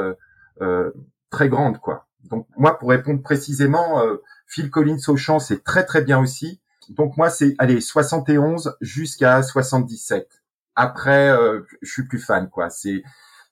très 1.31 1.49
grande, 1.49 1.79
quoi. 1.79 2.07
Donc 2.25 2.47
moi, 2.57 2.79
pour 2.79 2.91
répondre 2.91 3.23
précisément, 3.23 4.05
euh, 4.05 4.17
Phil 4.47 4.71
Collins 4.71 4.99
au 5.09 5.17
chant, 5.17 5.39
c'est 5.39 5.65
très 5.65 5.85
très 5.85 6.03
bien 6.03 6.19
aussi. 6.19 6.61
Donc 6.89 7.17
moi, 7.17 7.31
c'est 7.31 7.55
allez 7.59 7.81
71 7.81 8.77
jusqu'à 8.81 9.43
77. 9.43 10.43
Après, 10.75 11.31
euh, 11.31 11.61
je 11.83 11.91
suis 11.93 12.05
plus 12.07 12.19
fan, 12.19 12.49
quoi. 12.49 12.71
C'est 12.71 13.03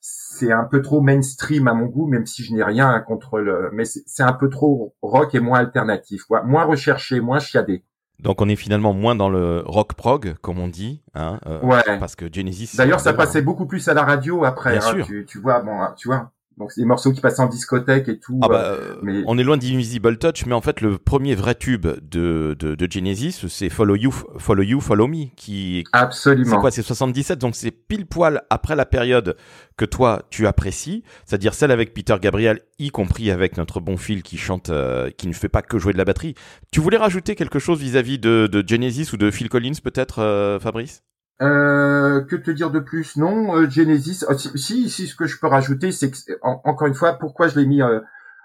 c'est 0.01 0.53
un 0.53 0.65
peu 0.65 0.81
trop 0.81 1.01
mainstream 1.01 1.67
à 1.67 1.75
mon 1.75 1.87
goût, 1.87 2.07
même 2.07 2.27
si 2.27 2.45
je 2.45 2.55
n'ai 2.55 2.63
rien 2.63 3.01
contre 3.01 3.41
le. 3.41 3.71
Mais 3.73 3.85
c'est 3.85 4.23
un 4.23 4.33
peu 4.33 4.49
trop 4.49 4.95
rock 5.03 5.35
et 5.35 5.41
moins 5.41 5.59
alternatif, 5.59 6.25
quoi. 6.25 6.43
Moins 6.43 6.65
recherché, 6.65 7.21
moins 7.21 7.41
chiadé. 7.41 7.85
Donc 8.21 8.41
on 8.41 8.49
est 8.49 8.57
finalement 8.57 8.93
moins 8.93 9.15
dans 9.15 9.29
le 9.29 9.63
rock 9.65 9.95
prog, 9.95 10.35
comme 10.41 10.59
on 10.59 10.69
dit, 10.69 11.03
hein, 11.15 11.39
euh, 11.47 11.61
ouais. 11.61 11.99
Parce 12.01 12.17
que 12.17 12.33
Genesis. 12.33 12.77
D'ailleurs, 12.77 13.01
ça 13.01 13.13
passait 13.13 13.43
beaucoup 13.43 13.67
plus 13.67 13.87
à 13.89 13.95
la 13.95 14.05
radio 14.05 14.45
après. 14.45 14.79
Bien 14.79 14.89
hein, 14.89 14.95
sûr. 14.95 15.07
Tu, 15.07 15.25
tu 15.27 15.39
vois, 15.39 15.61
bon, 15.61 15.79
tu 15.97 16.09
vois. 16.09 16.33
Donc 16.59 16.73
c'est 16.73 16.81
des 16.81 16.87
morceaux 16.87 17.13
qui 17.13 17.21
passent 17.21 17.39
en 17.39 17.47
discothèque 17.47 18.09
et 18.09 18.19
tout. 18.19 18.41
Ah 18.43 18.49
bah, 18.49 18.63
euh, 18.65 18.97
mais... 19.03 19.23
On 19.27 19.39
est 19.39 19.45
loin 19.45 19.57
d'Invisible 19.57 20.19
Touch, 20.19 20.45
mais 20.47 20.55
en 20.55 20.61
fait 20.61 20.81
le 20.81 20.99
premier 20.99 21.35
vrai 21.35 21.55
tube 21.55 21.87
de, 21.87 22.57
de, 22.59 22.75
de 22.75 22.91
Genesis, 22.91 23.47
c'est 23.49 23.69
Follow 23.69 23.95
You, 23.95 24.13
Follow 24.39 24.63
You, 24.63 24.81
Follow 24.81 25.07
Me, 25.07 25.27
qui 25.37 25.85
absolument. 25.93 26.51
C'est 26.51 26.61
quoi 26.61 26.71
C'est 26.71 26.83
77, 26.83 27.39
donc 27.39 27.55
c'est 27.55 27.71
pile 27.71 28.07
poil 28.07 28.43
après 28.51 28.75
la 28.75 28.87
période 28.87 29.37
que 29.77 29.85
toi 29.85 30.23
tu 30.31 30.47
apprécies, 30.47 31.05
c'est-à-dire 31.25 31.55
celle 31.55 31.71
avec 31.71 31.95
Peter 31.95 32.17
Gabriel, 32.21 32.61
y 32.79 32.91
compris 32.91 33.31
avec 33.31 33.57
notre 33.57 33.81
bon 33.81 33.97
Phil 33.97 34.23
qui 34.23 34.37
chante, 34.37 34.71
euh, 34.71 35.11
qui 35.11 35.29
ne 35.29 35.33
fait 35.33 35.49
pas 35.49 35.63
que 35.63 35.79
jouer 35.79 35.93
de 35.93 35.99
la 35.99 36.05
batterie. 36.05 36.35
Tu 36.73 36.81
voulais 36.81 36.97
rajouter 36.97 37.35
quelque 37.35 37.59
chose 37.59 37.79
vis-à-vis 37.81 38.19
de, 38.19 38.49
de, 38.51 38.65
Genesis 38.67 39.13
ou 39.13 39.17
de 39.17 39.31
Phil 39.31 39.49
Collins 39.49 39.81
peut-être, 39.83 40.21
euh, 40.21 40.59
Fabrice? 40.59 41.05
Euh, 41.41 42.21
que 42.23 42.35
te 42.35 42.51
dire 42.51 42.71
de 42.71 42.81
plus? 42.81 43.17
Non, 43.17 43.57
euh, 43.57 43.71
Genesis. 43.71 44.25
Ah, 44.29 44.37
si, 44.37 44.91
si, 44.91 45.07
ce 45.07 45.15
que 45.15 45.27
je 45.27 45.39
peux 45.39 45.47
rajouter, 45.47 45.93
c'est 45.93 46.11
que 46.11 46.17
encore 46.43 46.89
une 46.89 46.95
fois, 46.95 47.15
pourquoi 47.15 47.49
je 47.49 47.59
l'ai 47.59 47.67
mis 47.67 47.81
euh, 47.81 48.01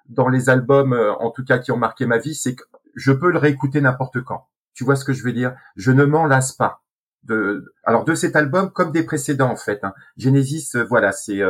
dans 0.09 0.29
les 0.29 0.49
albums, 0.49 0.93
en 1.19 1.31
tout 1.31 1.43
cas 1.43 1.57
qui 1.57 1.71
ont 1.71 1.77
marqué 1.77 2.05
ma 2.05 2.17
vie, 2.19 2.35
c'est 2.35 2.55
que 2.55 2.63
je 2.95 3.11
peux 3.11 3.31
le 3.31 3.39
réécouter 3.39 3.81
n'importe 3.81 4.21
quand. 4.21 4.47
Tu 4.73 4.83
vois 4.83 4.95
ce 4.95 5.05
que 5.05 5.13
je 5.13 5.23
veux 5.23 5.33
dire? 5.33 5.55
Je 5.75 5.91
ne 5.91 6.05
m'en 6.05 6.25
lasse 6.25 6.51
pas. 6.51 6.81
De, 7.23 7.73
alors 7.85 8.03
de 8.03 8.15
cet 8.15 8.35
album 8.35 8.69
comme 8.69 8.91
des 8.91 9.03
précédents 9.03 9.49
en 9.49 9.55
fait. 9.55 9.79
Hein. 9.83 9.93
Genesis, 10.17 10.75
voilà, 10.89 11.13
c'est 11.13 11.41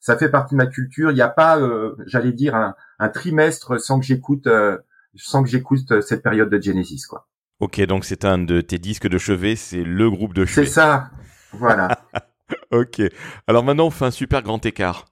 ça 0.00 0.16
fait 0.16 0.30
partie 0.30 0.54
de 0.54 0.56
ma 0.56 0.66
culture. 0.66 1.10
Il 1.10 1.14
n'y 1.14 1.20
a 1.20 1.28
pas, 1.28 1.60
j'allais 2.06 2.32
dire, 2.32 2.56
un, 2.56 2.74
un, 2.98 3.08
trimestre 3.10 3.78
sans 3.78 4.00
que 4.00 4.06
j'écoute, 4.06 4.48
sans 5.14 5.42
que 5.42 5.48
j'écoute 5.50 6.00
cette 6.00 6.22
période 6.22 6.48
de 6.48 6.60
Genesis, 6.60 7.04
quoi. 7.06 7.28
Ok, 7.60 7.80
donc 7.82 8.04
c'est 8.04 8.24
un 8.24 8.38
de 8.38 8.60
tes 8.62 8.78
disques 8.78 9.06
de 9.08 9.18
chevet, 9.18 9.54
c'est 9.54 9.84
le 9.84 10.10
groupe 10.10 10.34
de 10.34 10.44
chevet. 10.46 10.66
C'est 10.66 10.72
ça, 10.72 11.10
voilà. 11.52 11.98
ok. 12.72 13.02
Alors 13.46 13.64
maintenant, 13.64 13.86
on 13.86 13.90
fait 13.90 14.06
un 14.06 14.10
super 14.10 14.42
grand 14.42 14.64
écart. 14.64 15.04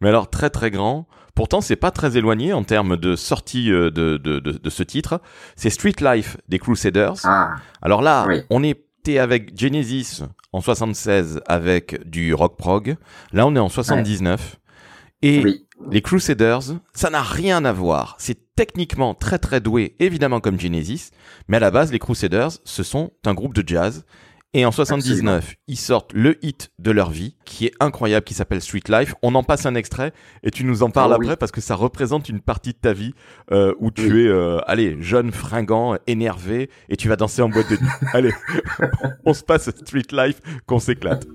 Mais 0.00 0.10
alors 0.10 0.28
très 0.28 0.50
très 0.50 0.70
grand. 0.70 1.06
Pourtant, 1.34 1.60
c'est 1.60 1.76
pas 1.76 1.90
très 1.90 2.16
éloigné 2.16 2.52
en 2.52 2.62
termes 2.62 2.96
de 2.96 3.16
sortie 3.16 3.68
de, 3.68 3.88
de, 3.88 4.18
de, 4.18 4.38
de 4.38 4.70
ce 4.70 4.82
titre. 4.82 5.20
C'est 5.56 5.70
Street 5.70 5.96
Life 6.00 6.36
des 6.48 6.58
Crusaders. 6.58 7.14
Ah, 7.24 7.54
alors 7.82 8.02
là, 8.02 8.28
on 8.50 8.62
était 8.62 9.18
avec 9.18 9.58
Genesis 9.58 10.22
en 10.52 10.60
76 10.60 11.40
avec 11.46 12.08
du 12.08 12.34
rock 12.34 12.56
prog. 12.56 12.96
Là, 13.32 13.46
on 13.46 13.56
est 13.56 13.60
en 13.60 13.68
79. 13.68 14.58
Et 15.24 15.42
les 15.90 16.02
Crusaders, 16.02 16.60
ça 16.92 17.08
n'a 17.08 17.22
rien 17.22 17.64
à 17.64 17.72
voir. 17.72 18.16
C'est 18.18 18.54
techniquement 18.54 19.14
très 19.14 19.38
très 19.38 19.60
doué, 19.60 19.96
évidemment 19.98 20.40
comme 20.40 20.60
Genesis, 20.60 21.10
mais 21.48 21.56
à 21.56 21.60
la 21.60 21.70
base, 21.70 21.92
les 21.92 21.98
Crusaders, 21.98 22.50
ce 22.64 22.82
sont 22.82 23.10
un 23.24 23.32
groupe 23.32 23.54
de 23.54 23.66
jazz 23.66 24.04
et 24.56 24.64
en 24.64 24.70
79, 24.70 25.56
ils 25.66 25.76
sortent 25.76 26.12
le 26.12 26.38
hit 26.44 26.70
de 26.78 26.92
leur 26.92 27.10
vie, 27.10 27.34
qui 27.44 27.66
est 27.66 27.72
incroyable, 27.80 28.24
qui 28.24 28.34
s'appelle 28.34 28.60
Street 28.60 28.84
Life. 28.88 29.16
On 29.22 29.34
en 29.34 29.42
passe 29.42 29.66
un 29.66 29.74
extrait 29.74 30.12
et 30.44 30.52
tu 30.52 30.62
nous 30.62 30.84
en 30.84 30.90
parles 30.90 31.10
oh 31.10 31.20
après 31.20 31.36
parce 31.36 31.50
que 31.50 31.60
ça 31.60 31.74
représente 31.74 32.28
une 32.28 32.40
partie 32.40 32.72
de 32.72 32.78
ta 32.78 32.92
vie 32.92 33.14
euh, 33.50 33.74
où 33.80 33.90
tu 33.90 34.24
es, 34.24 34.28
euh, 34.28 34.58
allez, 34.68 34.96
jeune, 35.00 35.32
fringant, 35.32 35.96
énervé 36.06 36.70
et 36.88 36.96
tu 36.96 37.08
vas 37.08 37.16
danser 37.16 37.42
en 37.42 37.48
boîte 37.48 37.68
de 37.68 37.78
nuit. 37.78 37.88
allez, 38.12 38.32
on 39.24 39.34
se 39.34 39.42
passe 39.42 39.70
Street 39.70 40.02
Life, 40.12 40.40
qu'on 40.66 40.78
s'éclate. 40.78 41.26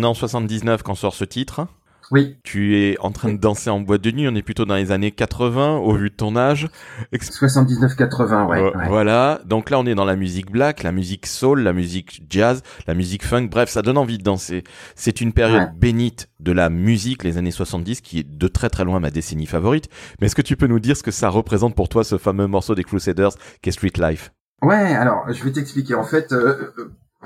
On 0.00 0.02
est 0.02 0.06
en 0.06 0.14
79 0.14 0.82
quand 0.82 0.94
sort 0.94 1.14
ce 1.14 1.24
titre. 1.24 1.66
Oui. 2.10 2.38
Tu 2.42 2.76
es 2.76 2.96
en 2.98 3.12
train 3.12 3.32
de 3.32 3.36
danser 3.36 3.70
en 3.70 3.80
boîte 3.80 4.00
de 4.00 4.10
nuit, 4.10 4.26
on 4.26 4.34
est 4.34 4.42
plutôt 4.42 4.64
dans 4.64 4.74
les 4.74 4.90
années 4.90 5.12
80 5.12 5.76
au 5.76 5.92
vu 5.92 6.10
de 6.10 6.14
ton 6.14 6.34
âge. 6.34 6.68
79-80, 7.12 8.46
ouais, 8.48 8.72
Voilà, 8.88 9.40
donc 9.44 9.70
là 9.70 9.78
on 9.78 9.86
est 9.86 9.94
dans 9.94 10.04
la 10.04 10.16
musique 10.16 10.50
black, 10.50 10.82
la 10.82 10.90
musique 10.90 11.26
soul, 11.26 11.60
la 11.60 11.72
musique 11.72 12.24
jazz, 12.28 12.62
la 12.88 12.94
musique 12.94 13.24
funk, 13.24 13.46
bref, 13.48 13.68
ça 13.68 13.82
donne 13.82 13.96
envie 13.96 14.18
de 14.18 14.24
danser. 14.24 14.64
C'est 14.96 15.20
une 15.20 15.32
période 15.32 15.68
bénite 15.76 16.30
de 16.40 16.50
la 16.50 16.68
musique, 16.68 17.22
les 17.22 17.38
années 17.38 17.52
70, 17.52 18.00
qui 18.00 18.20
est 18.20 18.28
de 18.28 18.48
très 18.48 18.70
très 18.70 18.84
loin 18.84 18.98
ma 18.98 19.10
décennie 19.10 19.46
favorite. 19.46 19.88
Mais 20.20 20.26
est-ce 20.26 20.34
que 20.34 20.42
tu 20.42 20.56
peux 20.56 20.66
nous 20.66 20.80
dire 20.80 20.96
ce 20.96 21.04
que 21.04 21.12
ça 21.12 21.28
représente 21.28 21.76
pour 21.76 21.88
toi, 21.88 22.02
ce 22.02 22.18
fameux 22.18 22.48
morceau 22.48 22.74
des 22.74 22.82
Crusaders 22.82 23.34
qu'est 23.62 23.70
Street 23.70 23.92
Life? 23.98 24.32
Ouais, 24.62 24.94
alors 24.96 25.32
je 25.32 25.44
vais 25.44 25.52
t'expliquer. 25.52 25.94
En 25.94 26.04
fait, 26.04 26.32
euh, 26.32 26.72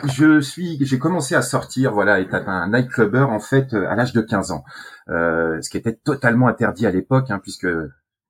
je 0.03 0.41
suis, 0.41 0.79
j'ai 0.85 0.99
commencé 0.99 1.35
à 1.35 1.43
sortir, 1.43 1.93
voilà, 1.93 2.21
être 2.21 2.35
un 2.35 2.69
nightclubber 2.69 3.27
en 3.29 3.39
fait 3.39 3.75
euh, 3.75 3.89
à 3.89 3.95
l'âge 3.95 4.13
de 4.13 4.21
15 4.21 4.51
ans, 4.51 4.65
euh, 5.09 5.61
ce 5.63 5.71
qui 5.71 5.77
était 5.77 5.95
totalement 5.95 6.49
interdit 6.49 6.87
à 6.87 6.91
l'époque, 6.91 7.31
hein, 7.31 7.39
puisque 7.41 7.69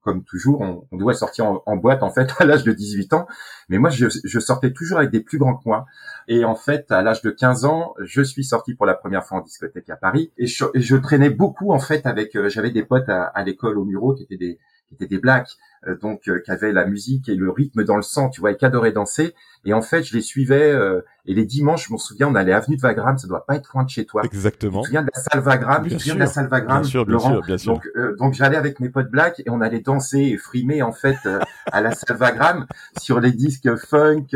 comme 0.01 0.23
toujours, 0.23 0.61
on, 0.91 0.97
doit 0.97 1.15
sortir 1.15 1.61
en, 1.65 1.75
boîte 1.77 2.03
en 2.03 2.11
fait 2.11 2.31
à 2.39 2.45
l'âge 2.45 2.63
de 2.63 2.71
18 2.71 3.13
ans. 3.13 3.27
Mais 3.69 3.79
moi, 3.79 3.89
je, 3.89 4.05
je, 4.23 4.39
sortais 4.39 4.71
toujours 4.71 4.99
avec 4.99 5.09
des 5.09 5.19
plus 5.19 5.39
grands 5.39 5.55
que 5.55 5.63
moi. 5.65 5.87
Et 6.27 6.45
en 6.45 6.53
fait, 6.53 6.91
à 6.91 7.01
l'âge 7.01 7.23
de 7.23 7.31
15 7.31 7.65
ans, 7.65 7.95
je 7.99 8.21
suis 8.21 8.43
sorti 8.43 8.75
pour 8.75 8.85
la 8.85 8.93
première 8.93 9.25
fois 9.25 9.39
en 9.39 9.41
discothèque 9.41 9.89
à 9.89 9.95
Paris. 9.95 10.31
Et 10.37 10.45
je, 10.45 10.65
je 10.75 10.95
traînais 10.95 11.31
beaucoup 11.31 11.71
en 11.73 11.79
fait 11.79 12.05
avec, 12.05 12.35
euh, 12.35 12.49
j'avais 12.49 12.69
des 12.69 12.83
potes 12.83 13.09
à, 13.09 13.23
à 13.23 13.43
l'école 13.43 13.79
au 13.79 13.83
Muro 13.83 14.13
qui 14.13 14.21
étaient 14.23 14.37
des 14.37 14.59
étaient 14.95 15.07
des 15.07 15.19
blacks, 15.19 15.57
euh, 15.87 15.95
donc 15.97 16.27
euh, 16.27 16.41
qui 16.43 16.51
avaient 16.51 16.71
la 16.71 16.85
musique 16.85 17.29
et 17.29 17.35
le 17.35 17.49
rythme 17.49 17.83
dans 17.83 17.95
le 17.95 18.01
sang, 18.01 18.29
tu 18.29 18.41
vois, 18.41 18.51
et 18.51 18.57
qui 18.57 18.65
adoraient 18.65 18.91
danser. 18.91 19.35
Et 19.65 19.73
en 19.73 19.81
fait, 19.81 20.03
je 20.03 20.15
les 20.15 20.21
suivais. 20.21 20.71
Euh, 20.71 21.01
et 21.27 21.33
les 21.33 21.45
dimanches, 21.45 21.87
je 21.87 21.91
m'en 21.91 21.97
souviens, 21.97 22.27
on 22.27 22.35
allait 22.35 22.53
avenue 22.53 22.77
de 22.77 22.81
Wagram, 22.81 23.17
ça 23.17 23.27
doit 23.27 23.45
pas 23.45 23.55
être 23.55 23.71
loin 23.73 23.83
de 23.83 23.89
chez 23.89 24.05
toi. 24.05 24.21
Exactement. 24.23 24.83
Tu 24.83 24.91
viens 24.91 25.01
de 25.01 25.09
la 25.13 25.21
salle 25.21 25.39
Wagram, 25.41 25.87
tu 25.87 25.95
viens 25.95 26.13
de 26.13 26.19
la 26.19 26.27
salle 26.27 26.47
Wagram, 26.49 26.81
bien 26.81 26.89
sûr, 26.89 27.05
bien 27.05 27.17
Sûr, 27.17 27.41
bien 27.41 27.57
sûr. 27.57 27.73
Donc, 27.73 27.87
euh, 27.95 28.15
donc 28.17 28.33
j'allais 28.33 28.57
avec 28.57 28.79
mes 28.79 28.89
potes 28.89 29.09
black 29.09 29.39
et 29.39 29.49
on 29.49 29.59
allait 29.59 29.79
danser 29.79 30.19
et 30.19 30.37
frimer 30.37 30.83
en 30.83 30.91
fait 30.91 31.17
euh, 31.25 31.39
à 31.71 31.81
la 31.81 31.91
salle 31.93 32.17
Wagram 32.17 32.67
sur 32.99 33.19
les 33.19 33.31
disques 33.31 33.75
funk, 33.75 34.27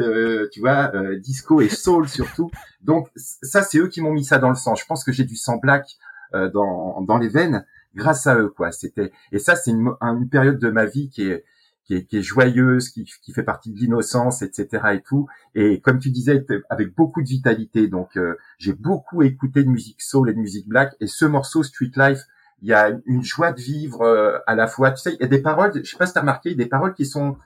tu 0.51 0.59
vois, 0.59 0.91
disco 1.19 1.61
et 1.61 1.69
soul 1.69 2.07
surtout. 2.09 2.49
Donc 2.81 3.07
ça, 3.15 3.61
c'est 3.61 3.77
eux 3.77 3.87
qui 3.87 4.01
m'ont 4.01 4.13
mis 4.13 4.23
ça 4.23 4.39
dans 4.39 4.49
le 4.49 4.55
sang. 4.55 4.73
Je 4.73 4.85
pense 4.85 5.03
que 5.03 5.11
j'ai 5.11 5.25
du 5.25 5.35
sang 5.35 5.57
black 5.57 5.97
dans 6.33 7.01
dans 7.01 7.17
les 7.17 7.27
veines 7.27 7.65
grâce 7.95 8.27
à 8.27 8.37
eux, 8.37 8.49
quoi. 8.49 8.71
C'était 8.71 9.11
et 9.31 9.39
ça, 9.39 9.55
c'est 9.55 9.71
une, 9.71 9.89
une 10.01 10.29
période 10.29 10.59
de 10.59 10.69
ma 10.69 10.85
vie 10.85 11.09
qui 11.09 11.23
est 11.23 11.45
qui 11.89 11.95
est, 11.95 12.05
qui 12.05 12.17
est 12.17 12.21
joyeuse, 12.21 12.89
qui, 12.89 13.03
qui, 13.23 13.33
fait 13.33 13.43
partie 13.43 13.71
de 13.71 13.79
l'innocence, 13.79 14.43
etc. 14.43 14.83
et 14.93 15.01
tout. 15.01 15.27
Et 15.55 15.81
comme 15.81 15.97
tu 15.97 16.11
disais, 16.11 16.45
avec 16.69 16.95
beaucoup 16.95 17.23
de 17.23 17.27
vitalité. 17.27 17.87
Donc, 17.87 18.15
euh, 18.15 18.35
j'ai 18.59 18.73
beaucoup 18.73 19.23
écouté 19.23 19.63
de 19.63 19.69
musique 19.69 19.99
soul 19.99 20.29
et 20.29 20.33
de 20.33 20.39
musique 20.39 20.67
black. 20.67 20.95
Et 20.99 21.07
ce 21.07 21.25
morceau 21.25 21.63
Street 21.63 21.91
Life, 21.95 22.19
il 22.61 22.67
y 22.67 22.73
a 22.73 22.91
une 23.07 23.23
joie 23.23 23.51
de 23.53 23.59
vivre 23.59 24.01
euh, 24.01 24.37
à 24.45 24.53
la 24.53 24.67
fois. 24.67 24.91
Tu 24.91 25.01
sais, 25.01 25.13
il 25.13 25.21
y 25.21 25.23
a 25.23 25.27
des 25.27 25.41
paroles. 25.41 25.71
Je 25.83 25.89
sais 25.89 25.97
pas 25.97 26.05
si 26.05 26.13
t'as 26.13 26.21
remarqué, 26.21 26.53
des 26.53 26.67
paroles 26.67 26.93
qui 26.93 27.07
sont 27.07 27.37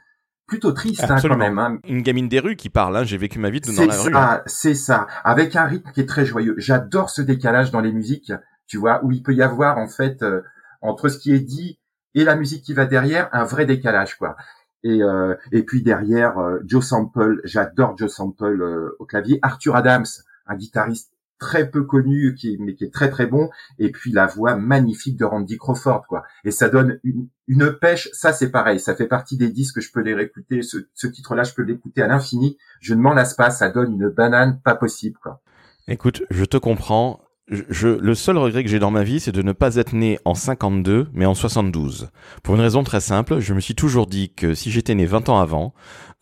plutôt 0.46 0.74
tristes 0.74 1.10
hein, 1.10 1.16
quand 1.22 1.38
même. 1.38 1.58
Hein. 1.58 1.80
Une 1.88 2.02
gamine 2.02 2.28
des 2.28 2.40
rues 2.40 2.58
qui 2.58 2.70
parle. 2.70 2.98
Hein. 2.98 3.04
J'ai 3.06 3.18
vécu 3.18 3.40
ma 3.40 3.50
vie 3.50 3.62
dans 3.62 3.72
la 3.86 4.02
rue. 4.02 4.42
C'est 4.46 4.76
ça. 4.76 5.08
Avec 5.24 5.56
un 5.56 5.66
rythme 5.66 5.90
qui 5.94 6.02
est 6.02 6.06
très 6.06 6.26
joyeux. 6.26 6.56
J'adore 6.58 7.10
ce 7.10 7.22
décalage 7.22 7.72
dans 7.72 7.80
les 7.80 7.94
musiques. 7.94 8.34
Tu 8.68 8.78
vois, 8.78 9.04
où 9.04 9.12
il 9.12 9.22
peut 9.22 9.34
y 9.34 9.42
avoir 9.42 9.78
en 9.78 9.88
fait 9.88 10.24
euh, 10.24 10.42
entre 10.82 11.10
ce 11.10 11.18
qui 11.18 11.34
est 11.34 11.40
dit 11.40 11.80
et 12.16 12.24
la 12.24 12.36
musique 12.36 12.64
qui 12.64 12.74
va 12.74 12.86
derrière, 12.86 13.30
un 13.34 13.44
vrai 13.44 13.66
décalage 13.66 14.18
quoi. 14.18 14.36
Et, 14.84 15.02
euh, 15.02 15.36
et 15.52 15.64
puis 15.64 15.82
derrière, 15.82 16.38
euh, 16.40 16.60
Joe 16.66 16.86
Sample, 16.86 17.40
j'adore 17.46 17.98
Joe 17.98 18.12
Sample 18.12 18.62
euh, 18.62 18.96
au 19.00 19.06
clavier. 19.06 19.40
Arthur 19.42 19.76
Adams, 19.76 20.06
un 20.46 20.56
guitariste 20.56 21.12
très 21.40 21.70
peu 21.70 21.84
connu, 21.84 22.36
qui 22.36 22.58
mais 22.60 22.74
qui 22.76 22.84
est 22.86 22.94
très 22.94 23.10
très 23.10 23.26
bon. 23.26 23.50
Et 23.80 23.92
puis 23.92 24.12
la 24.12 24.28
voix 24.28 24.56
magnifique 24.56 25.18
de 25.18 25.26
Randy 25.26 25.58
Crawford, 25.58 26.06
quoi. 26.08 26.24
Et 26.44 26.52
ça 26.52 26.70
donne 26.70 27.00
une, 27.04 27.28
une 27.48 27.72
pêche. 27.72 28.10
Ça 28.12 28.34
c'est 28.34 28.52
pareil, 28.52 28.80
ça 28.80 28.96
fait 28.96 29.08
partie 29.08 29.38
des 29.38 29.50
disques 29.50 29.76
que 29.76 29.82
je 29.82 29.92
peux 29.92 30.02
les 30.02 30.16
réécouter. 30.16 30.62
Ce, 30.62 30.78
ce 30.94 31.08
titre-là, 31.08 31.44
je 31.44 31.54
peux 31.54 31.64
l'écouter 31.64 32.02
à 32.02 32.08
l'infini. 32.08 32.58
Je 32.82 32.94
ne 32.94 33.02
m'en 33.02 33.14
lasse 33.14 33.36
pas. 33.36 33.52
Ça 33.52 33.70
donne 33.70 33.94
une 33.94 34.10
banane 34.10 34.60
pas 34.62 34.76
possible, 34.76 35.18
quoi. 35.22 35.42
Écoute, 35.88 36.24
je 36.30 36.46
te 36.46 36.56
comprends 36.56 37.23
je, 37.50 37.90
le 37.90 38.16
seul 38.16 38.38
regret 38.38 38.64
que 38.64 38.70
j'ai 38.70 38.80
dans 38.80 38.92
ma 38.92 39.04
vie, 39.04 39.20
c'est 39.20 39.34
de 39.34 39.42
ne 39.42 39.52
pas 39.52 39.76
être 39.76 39.94
né 39.94 40.18
en 40.24 40.34
52, 40.34 41.08
mais 41.14 41.26
en 41.26 41.34
72. 41.34 42.10
Pour 42.42 42.56
une 42.56 42.62
raison 42.62 42.84
très 42.84 43.02
simple, 43.02 43.40
je 43.40 43.54
me 43.54 43.60
suis 43.60 43.76
toujours 43.76 44.08
dit 44.08 44.34
que 44.34 44.54
si 44.54 44.72
j'étais 44.72 44.96
né 44.96 45.06
20 45.06 45.28
ans 45.28 45.40
avant, 45.40 45.74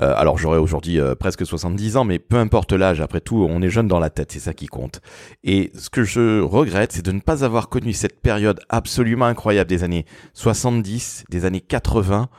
euh, 0.01 0.13
alors 0.17 0.39
j'aurais 0.39 0.57
aujourd'hui 0.57 0.99
euh, 0.99 1.13
presque 1.13 1.45
70 1.45 1.97
ans, 1.97 2.05
mais 2.05 2.17
peu 2.17 2.37
importe 2.37 2.73
l'âge, 2.73 3.01
après 3.01 3.21
tout, 3.21 3.45
on 3.47 3.61
est 3.61 3.69
jeune 3.69 3.87
dans 3.87 3.99
la 3.99 4.09
tête, 4.09 4.31
c'est 4.31 4.39
ça 4.39 4.53
qui 4.53 4.65
compte. 4.65 5.01
Et 5.43 5.71
ce 5.75 5.91
que 5.91 6.03
je 6.03 6.41
regrette, 6.41 6.93
c'est 6.93 7.05
de 7.05 7.11
ne 7.11 7.19
pas 7.19 7.45
avoir 7.45 7.69
connu 7.69 7.93
cette 7.93 8.19
période 8.19 8.59
absolument 8.69 9.25
incroyable 9.25 9.69
des 9.69 9.83
années 9.83 10.05
70, 10.33 11.25
des 11.29 11.45
années 11.45 11.61
80, 11.61 12.29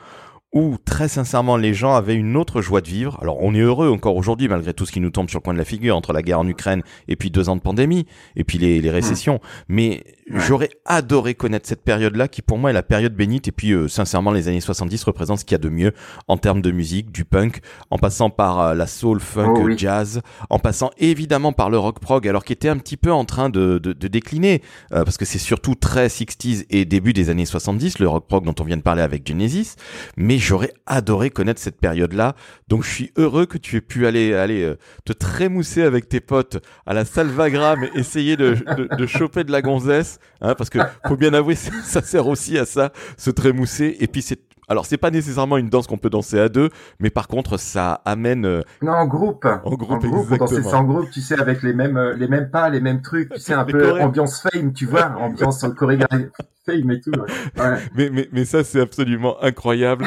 où 0.53 0.77
très 0.85 1.07
sincèrement 1.07 1.57
les 1.57 1.73
gens 1.73 1.95
avaient 1.95 2.15
une 2.15 2.37
autre 2.37 2.61
joie 2.61 2.81
de 2.81 2.87
vivre. 2.87 3.17
Alors 3.21 3.37
on 3.41 3.55
est 3.55 3.59
heureux 3.59 3.89
encore 3.89 4.15
aujourd'hui 4.15 4.47
malgré 4.47 4.73
tout 4.73 4.85
ce 4.85 4.91
qui 4.91 4.99
nous 4.99 5.09
tombe 5.09 5.29
sur 5.29 5.39
le 5.39 5.43
coin 5.43 5.53
de 5.53 5.57
la 5.57 5.65
figure 5.65 5.97
entre 5.97 6.13
la 6.13 6.21
guerre 6.21 6.39
en 6.39 6.47
Ukraine 6.47 6.83
et 7.07 7.15
puis 7.15 7.31
deux 7.31 7.49
ans 7.49 7.55
de 7.55 7.61
pandémie 7.61 8.05
et 8.35 8.43
puis 8.43 8.59
les, 8.59 8.79
les 8.79 8.91
récessions. 8.91 9.39
Mais 9.67 10.03
j'aurais 10.27 10.69
adoré 10.85 11.33
connaître 11.33 11.67
cette 11.67 11.83
période-là 11.83 12.27
qui 12.27 12.43
pour 12.43 12.59
moi 12.59 12.69
est 12.69 12.73
la 12.73 12.83
période 12.83 13.15
bénite 13.15 13.47
et 13.47 13.51
puis 13.51 13.71
euh, 13.71 13.87
sincèrement 13.87 14.31
les 14.31 14.47
années 14.47 14.61
70 14.61 15.03
représentent 15.03 15.39
ce 15.39 15.45
qu'il 15.45 15.53
y 15.53 15.55
a 15.55 15.59
de 15.59 15.69
mieux 15.69 15.93
en 16.27 16.37
termes 16.37 16.61
de 16.61 16.71
musique, 16.71 17.11
du 17.11 17.25
punk, 17.25 17.61
en 17.89 17.97
passant 17.97 18.29
par 18.29 18.59
euh, 18.59 18.73
la 18.75 18.85
soul, 18.85 19.19
funk, 19.19 19.55
oh 19.57 19.69
jazz, 19.75 20.21
en 20.51 20.59
passant 20.59 20.91
évidemment 20.99 21.51
par 21.51 21.71
le 21.71 21.79
rock 21.79 21.99
prog 21.99 22.27
alors 22.27 22.45
qui 22.45 22.53
était 22.53 22.69
un 22.69 22.77
petit 22.77 22.97
peu 22.97 23.11
en 23.11 23.25
train 23.25 23.49
de, 23.49 23.79
de, 23.79 23.93
de 23.93 24.07
décliner 24.07 24.61
euh, 24.91 25.03
parce 25.03 25.17
que 25.17 25.25
c'est 25.25 25.39
surtout 25.39 25.73
très 25.73 26.07
60s 26.07 26.65
et 26.69 26.85
début 26.85 27.13
des 27.13 27.31
années 27.31 27.45
70 27.45 27.97
le 27.97 28.07
rock 28.07 28.27
prog 28.27 28.45
dont 28.45 28.55
on 28.59 28.63
vient 28.63 28.77
de 28.77 28.83
parler 28.83 29.01
avec 29.01 29.27
Genesis. 29.27 29.75
Mais 30.15 30.37
j'aurais 30.43 30.73
adoré 30.85 31.29
connaître 31.29 31.61
cette 31.61 31.79
période-là. 31.79 32.35
Donc 32.67 32.83
je 32.83 32.89
suis 32.89 33.11
heureux 33.17 33.45
que 33.45 33.57
tu 33.57 33.77
aies 33.77 33.81
pu 33.81 34.05
aller 34.05 34.33
aller 34.33 34.63
euh, 34.63 34.77
te 35.05 35.13
trémousser 35.13 35.83
avec 35.83 36.09
tes 36.09 36.19
potes 36.19 36.63
à 36.85 36.93
la 36.93 37.05
salvagram 37.05 37.85
essayer 37.95 38.35
de, 38.37 38.55
de, 38.77 38.95
de, 38.95 39.05
choper 39.05 39.43
de 39.43 39.51
la 39.51 39.61
gonzesse, 39.61 40.19
hein, 40.41 40.55
parce 40.55 40.69
que 40.69 40.79
faut 41.07 41.17
bien 41.17 41.33
avouer, 41.33 41.55
ça 41.83 42.01
sert 42.01 42.27
aussi 42.27 42.57
à 42.57 42.65
ça, 42.65 42.91
se 43.17 43.31
trémousser. 43.31 43.97
Et 43.99 44.07
puis 44.07 44.21
c'est 44.21 44.39
alors 44.69 44.85
c'est 44.85 44.97
pas 44.97 45.11
nécessairement 45.11 45.57
une 45.57 45.69
danse 45.69 45.87
qu'on 45.87 45.97
peut 45.97 46.09
danser 46.09 46.39
à 46.39 46.49
deux, 46.49 46.69
mais 46.99 47.09
par 47.09 47.27
contre 47.27 47.57
ça 47.57 48.01
amène. 48.05 48.45
Euh, 48.45 48.61
non 48.81 48.93
en 48.93 49.05
groupe. 49.05 49.45
En 49.45 49.75
groupe, 49.75 50.03
en 50.03 50.09
groupe 50.09 50.37
danser 50.37 50.63
ça 50.63 50.77
en 50.77 50.83
groupe, 50.83 51.09
tu 51.11 51.21
sais, 51.21 51.39
avec 51.39 51.63
les 51.63 51.73
mêmes 51.73 51.97
euh, 51.97 52.13
les 52.15 52.27
mêmes 52.27 52.49
pas, 52.49 52.69
les 52.69 52.81
mêmes 52.81 53.01
trucs, 53.01 53.29
tu 53.33 53.39
sais 53.39 53.53
un 53.53 53.65
peu 53.65 54.01
ambiance 54.01 54.41
fame, 54.41 54.73
tu 54.73 54.85
vois, 54.85 55.13
ambiance 55.17 55.65
chorégraphie 55.77 56.27
fame 56.65 56.91
et 56.91 56.99
tout. 56.99 57.11
Ouais. 57.11 57.77
mais, 57.95 58.09
mais 58.09 58.29
mais 58.31 58.45
ça 58.45 58.63
c'est 58.63 58.79
absolument 58.79 59.41
incroyable. 59.43 60.05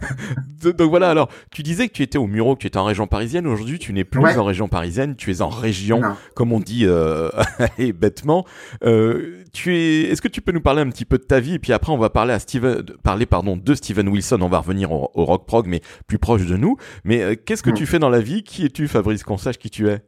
Donc 0.62 0.90
voilà. 0.90 1.10
Alors 1.10 1.28
tu 1.50 1.62
disais 1.62 1.88
que 1.88 1.92
tu 1.92 2.02
étais 2.02 2.18
au 2.18 2.26
Muro, 2.26 2.54
que 2.56 2.60
tu 2.60 2.66
étais 2.66 2.78
en 2.78 2.84
région 2.84 3.06
parisienne. 3.06 3.46
Aujourd'hui 3.46 3.78
tu 3.78 3.92
n'es 3.92 4.04
plus 4.04 4.38
en 4.38 4.44
région 4.44 4.68
parisienne, 4.68 5.16
tu 5.16 5.30
es 5.30 5.42
en 5.42 5.48
région, 5.48 6.00
comme 6.34 6.52
on 6.52 6.60
dit 6.60 6.84
euh, 6.86 7.30
bêtement. 7.94 8.44
Euh, 8.84 9.42
tu 9.52 9.76
es. 9.76 10.02
Est-ce 10.10 10.22
que 10.22 10.28
tu 10.28 10.40
peux 10.40 10.52
nous 10.52 10.60
parler 10.60 10.82
un 10.82 10.88
petit 10.88 11.04
peu 11.04 11.18
de 11.18 11.24
ta 11.24 11.40
vie? 11.40 11.54
Et 11.54 11.58
puis 11.58 11.72
après 11.72 11.92
on 11.92 11.98
va 11.98 12.10
parler 12.10 12.32
à 12.32 12.38
Steven, 12.38 12.82
parler 13.02 13.26
pardon 13.26 13.56
de 13.56 13.74
Steven 13.74 14.08
Wilson. 14.08 14.38
On 14.40 14.48
va 14.48 14.58
revenir 14.58 14.92
au, 14.92 15.10
rock 15.14 15.46
prog, 15.46 15.66
mais 15.66 15.80
plus 16.06 16.18
proche 16.18 16.46
de 16.46 16.56
nous. 16.56 16.76
Mais 17.04 17.22
euh, 17.22 17.34
qu'est-ce 17.34 17.62
que 17.62 17.70
hmm. 17.70 17.74
tu 17.74 17.86
fais 17.86 17.98
dans 17.98 18.10
la 18.10 18.20
vie? 18.20 18.42
Qui 18.42 18.64
es-tu, 18.64 18.88
Fabrice 18.88 19.22
Qu'on 19.22 19.38
sache 19.38 19.58
qui 19.58 19.70
tu 19.70 19.88
es? 19.88 20.02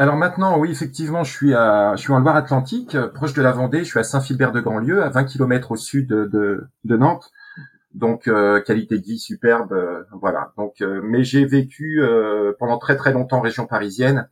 Alors 0.00 0.16
maintenant, 0.16 0.56
oui, 0.58 0.70
effectivement, 0.70 1.24
je 1.24 1.32
suis 1.32 1.54
à, 1.54 1.96
je 1.96 2.02
suis 2.02 2.12
en 2.12 2.20
Loire-Atlantique, 2.20 2.96
proche 3.14 3.32
de 3.32 3.42
la 3.42 3.50
Vendée. 3.50 3.80
Je 3.80 3.90
suis 3.90 3.98
à 3.98 4.04
Saint-Philbert-de-Grandlieu, 4.04 5.02
à 5.02 5.08
20 5.08 5.24
km 5.24 5.72
au 5.72 5.76
sud 5.76 6.06
de, 6.06 6.68
de, 6.84 6.96
Nantes. 6.96 7.32
Donc 7.94 8.28
euh, 8.28 8.60
qualité 8.60 8.98
de 8.98 9.04
vie 9.04 9.18
superbe, 9.18 9.72
euh, 9.72 10.04
voilà. 10.12 10.52
Donc, 10.56 10.84
mais 11.02 11.24
j'ai 11.24 11.44
vécu 11.44 12.00
pendant 12.60 12.78
très 12.78 12.96
très 12.96 13.12
longtemps 13.12 13.38
en 13.38 13.40
région 13.40 13.66
parisienne. 13.66 14.28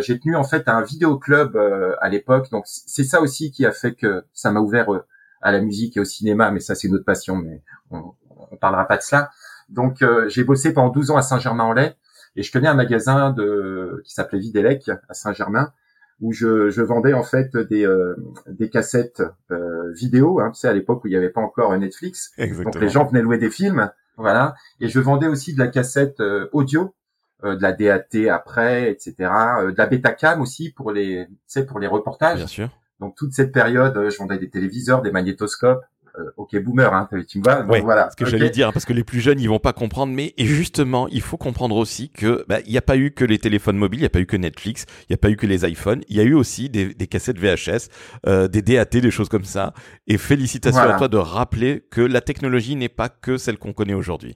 j'ai 0.00 0.20
tenu 0.20 0.36
en 0.36 0.44
fait 0.44 0.68
un 0.68 0.82
vidéoclub 0.82 1.56
à 2.00 2.08
l'époque. 2.08 2.48
Donc 2.52 2.64
c'est 2.66 3.04
ça 3.04 3.20
aussi 3.20 3.50
qui 3.50 3.66
a 3.66 3.72
fait 3.72 3.94
que 3.94 4.24
ça 4.34 4.52
m'a 4.52 4.60
ouvert 4.60 4.86
à 5.42 5.50
la 5.50 5.60
musique 5.60 5.96
et 5.96 6.00
au 6.00 6.04
cinéma. 6.04 6.52
Mais 6.52 6.60
ça 6.60 6.76
c'est 6.76 6.86
une 6.86 6.94
autre 6.94 7.04
passion. 7.04 7.34
Mais 7.34 7.62
on, 7.90 8.12
on 8.52 8.56
parlera 8.56 8.86
pas 8.86 8.96
de 8.96 9.02
cela. 9.02 9.30
Donc 9.68 10.02
euh, 10.02 10.28
j'ai 10.28 10.44
bossé 10.44 10.72
pendant 10.72 10.88
12 10.88 11.10
ans 11.10 11.16
à 11.16 11.22
Saint-Germain-en-Laye 11.22 11.94
et 12.38 12.42
je 12.42 12.52
tenais 12.52 12.68
un 12.68 12.74
magasin 12.74 13.30
de 13.30 14.00
qui 14.04 14.14
s'appelait 14.14 14.38
Videlec 14.38 14.88
à 15.08 15.14
Saint-Germain 15.14 15.72
où 16.20 16.32
je, 16.32 16.70
je, 16.70 16.82
vendais 16.82 17.12
en 17.12 17.22
fait 17.22 17.56
des, 17.56 17.86
euh, 17.86 18.16
des 18.48 18.70
cassettes 18.70 19.22
euh, 19.52 19.92
vidéo, 19.92 20.40
hein, 20.40 20.50
tu 20.52 20.60
sais 20.60 20.68
à 20.68 20.72
l'époque 20.72 21.04
où 21.04 21.06
il 21.06 21.10
n'y 21.10 21.16
avait 21.16 21.30
pas 21.30 21.40
encore 21.40 21.76
Netflix, 21.78 22.32
Exactement. 22.38 22.72
donc 22.72 22.82
les 22.82 22.88
gens 22.88 23.04
venaient 23.04 23.22
louer 23.22 23.38
des 23.38 23.50
films, 23.50 23.92
voilà, 24.16 24.54
et 24.80 24.88
je 24.88 24.98
vendais 24.98 25.28
aussi 25.28 25.54
de 25.54 25.60
la 25.60 25.68
cassette 25.68 26.20
audio, 26.52 26.92
de 27.44 27.62
la 27.62 27.70
DAT 27.72 28.28
après, 28.32 28.90
etc., 28.90 29.14
de 29.18 29.78
la 29.78 29.86
Betacam 29.86 30.40
aussi 30.40 30.72
pour 30.72 30.90
les, 30.90 31.26
tu 31.28 31.34
sais, 31.46 31.64
pour 31.64 31.78
les 31.78 31.86
reportages. 31.86 32.38
Bien 32.38 32.46
sûr. 32.48 32.68
Donc 32.98 33.14
toute 33.14 33.32
cette 33.32 33.52
période, 33.52 34.10
je 34.10 34.18
vendais 34.18 34.38
des 34.38 34.50
téléviseurs, 34.50 35.02
des 35.02 35.12
magnétoscopes, 35.12 35.84
euh, 35.84 35.97
ok 36.36 36.62
boomer, 36.62 36.92
hein, 36.92 37.08
tu 37.26 37.38
me 37.38 37.44
vois. 37.44 37.62
Donc, 37.62 37.82
voilà. 37.84 38.10
Ce 38.10 38.16
que 38.16 38.26
j'allais 38.26 38.50
dire, 38.50 38.72
parce 38.72 38.84
que 38.84 38.92
les 38.92 39.04
plus 39.04 39.20
jeunes, 39.20 39.40
ils 39.40 39.48
vont 39.48 39.58
pas 39.58 39.72
comprendre. 39.72 40.12
Mais 40.12 40.34
et 40.36 40.44
justement, 40.44 41.08
il 41.08 41.20
faut 41.20 41.36
comprendre 41.36 41.76
aussi 41.76 42.10
que 42.10 42.44
bah, 42.48 42.58
il 42.64 42.72
n'y 42.72 42.78
a 42.78 42.82
pas 42.82 42.96
eu 42.96 43.10
que 43.10 43.24
les 43.24 43.38
téléphones 43.38 43.76
mobiles, 43.76 44.00
il 44.00 44.02
n'y 44.02 44.06
a 44.06 44.10
pas 44.10 44.20
eu 44.20 44.26
que 44.26 44.36
Netflix, 44.36 44.86
il 45.02 45.12
n'y 45.12 45.14
a 45.14 45.18
pas 45.18 45.30
eu 45.30 45.36
que 45.36 45.46
les 45.46 45.68
iPhones, 45.68 46.02
il 46.08 46.16
y 46.16 46.20
a 46.20 46.24
eu 46.24 46.34
aussi 46.34 46.68
des, 46.68 46.94
des 46.94 47.06
cassettes 47.06 47.38
VHS, 47.38 47.88
euh, 48.26 48.48
des 48.48 48.62
DAT, 48.62 49.00
des 49.00 49.10
choses 49.10 49.28
comme 49.28 49.44
ça. 49.44 49.72
Et 50.06 50.18
félicitations 50.18 50.80
à 50.80 50.96
toi 50.98 51.08
de 51.08 51.16
rappeler 51.16 51.84
que 51.90 52.00
la 52.00 52.20
technologie 52.20 52.76
n'est 52.76 52.88
pas 52.88 53.08
que 53.08 53.36
celle 53.36 53.58
qu'on 53.58 53.72
connaît 53.72 53.94
aujourd'hui. 53.94 54.34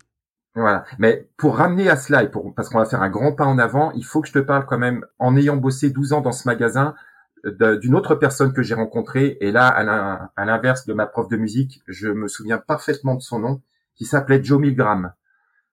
Voilà. 0.54 0.84
Mais 0.98 1.28
pour 1.38 1.56
ramener 1.56 1.88
à 1.88 1.96
cela 1.96 2.22
et 2.22 2.28
pour 2.28 2.54
parce 2.54 2.68
qu'on 2.68 2.78
va 2.78 2.84
faire 2.84 3.02
un 3.02 3.08
grand 3.08 3.32
pas 3.32 3.46
en 3.46 3.58
avant, 3.58 3.90
il 3.92 4.04
faut 4.04 4.20
que 4.20 4.28
je 4.28 4.34
te 4.34 4.38
parle 4.38 4.66
quand 4.66 4.78
même 4.78 5.04
en 5.18 5.36
ayant 5.36 5.56
bossé 5.56 5.90
12 5.90 6.12
ans 6.12 6.20
dans 6.20 6.32
ce 6.32 6.46
magasin 6.46 6.94
d'une 7.44 7.94
autre 7.94 8.14
personne 8.14 8.52
que 8.52 8.62
j'ai 8.62 8.74
rencontrée, 8.74 9.36
et 9.40 9.50
là, 9.50 9.68
à 9.68 10.44
l'inverse 10.44 10.86
de 10.86 10.92
ma 10.92 11.06
prof 11.06 11.28
de 11.28 11.36
musique, 11.36 11.82
je 11.88 12.08
me 12.08 12.28
souviens 12.28 12.58
parfaitement 12.58 13.14
de 13.14 13.22
son 13.22 13.40
nom, 13.40 13.60
qui 13.96 14.04
s'appelait 14.04 14.42
Joe 14.42 14.60
Milgram. 14.60 15.12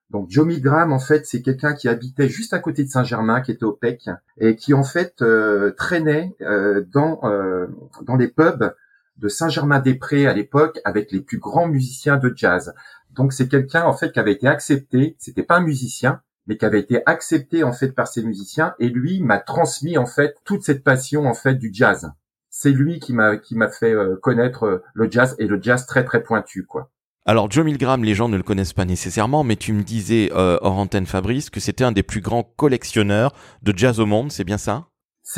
Donc 0.09 0.29
Joe 0.29 0.45
Milgram, 0.45 0.91
en 0.91 0.99
fait, 0.99 1.25
c'est 1.25 1.41
quelqu'un 1.41 1.73
qui 1.73 1.87
habitait 1.87 2.29
juste 2.29 2.53
à 2.53 2.59
côté 2.59 2.83
de 2.83 2.89
Saint-Germain, 2.89 3.41
qui 3.41 3.51
était 3.51 3.63
au 3.63 3.73
PEC, 3.73 4.09
et 4.39 4.55
qui 4.55 4.73
en 4.73 4.83
fait 4.83 5.21
euh, 5.21 5.71
traînait 5.77 6.35
euh, 6.41 6.83
dans 6.91 7.19
euh, 7.23 7.67
dans 8.01 8.15
les 8.15 8.27
pubs 8.27 8.73
de 9.17 9.27
Saint-Germain-des-Prés 9.27 10.25
à 10.25 10.33
l'époque 10.33 10.79
avec 10.83 11.11
les 11.11 11.21
plus 11.21 11.37
grands 11.37 11.67
musiciens 11.67 12.17
de 12.17 12.33
jazz. 12.35 12.73
Donc 13.11 13.33
c'est 13.33 13.47
quelqu'un 13.47 13.83
en 13.83 13.93
fait 13.93 14.11
qui 14.11 14.19
avait 14.19 14.31
été 14.31 14.47
accepté. 14.47 15.15
C'était 15.19 15.43
pas 15.43 15.57
un 15.57 15.63
musicien, 15.63 16.21
mais 16.49 16.57
qui 16.57 16.65
avait 16.65 16.79
été 16.79 17.03
accepté 17.05 17.63
en 17.63 17.71
fait 17.71 17.89
par 17.89 18.07
ses 18.07 18.23
musiciens 18.23 18.73
et 18.79 18.89
lui 18.89 19.21
m'a 19.21 19.37
transmis 19.37 19.99
en 19.99 20.07
fait 20.07 20.35
toute 20.43 20.63
cette 20.63 20.83
passion 20.83 21.27
en 21.27 21.35
fait 21.35 21.53
du 21.53 21.69
jazz. 21.71 22.11
C'est 22.49 22.71
lui 22.71 22.99
qui 22.99 23.13
m'a 23.13 23.37
qui 23.37 23.55
m'a 23.55 23.69
fait 23.69 23.93
euh, 23.93 24.15
connaître 24.19 24.63
euh, 24.63 24.83
le 24.95 25.09
jazz 25.11 25.35
et 25.37 25.45
le 25.45 25.61
jazz 25.61 25.85
très 25.85 26.03
très 26.03 26.23
pointu 26.23 26.65
quoi. 26.65 26.89
Alors 27.27 27.51
Joe 27.51 27.63
Milgram, 27.63 28.03
les 28.03 28.15
gens 28.15 28.29
ne 28.29 28.37
le 28.37 28.41
connaissent 28.41 28.73
pas 28.73 28.85
nécessairement, 28.85 29.43
mais 29.43 29.57
tu 29.57 29.73
me 29.73 29.83
disais 29.83 30.31
euh, 30.33 30.57
hors 30.61 30.79
antenne 30.79 31.05
Fabrice 31.05 31.51
que 31.51 31.59
c'était 31.59 31.83
un 31.83 31.91
des 31.91 32.01
plus 32.01 32.21
grands 32.21 32.43
collectionneurs 32.43 33.35
de 33.61 33.71
jazz 33.77 33.99
au 33.99 34.07
monde, 34.07 34.31
c'est 34.31 34.43
bien 34.43 34.57
ça? 34.57 34.87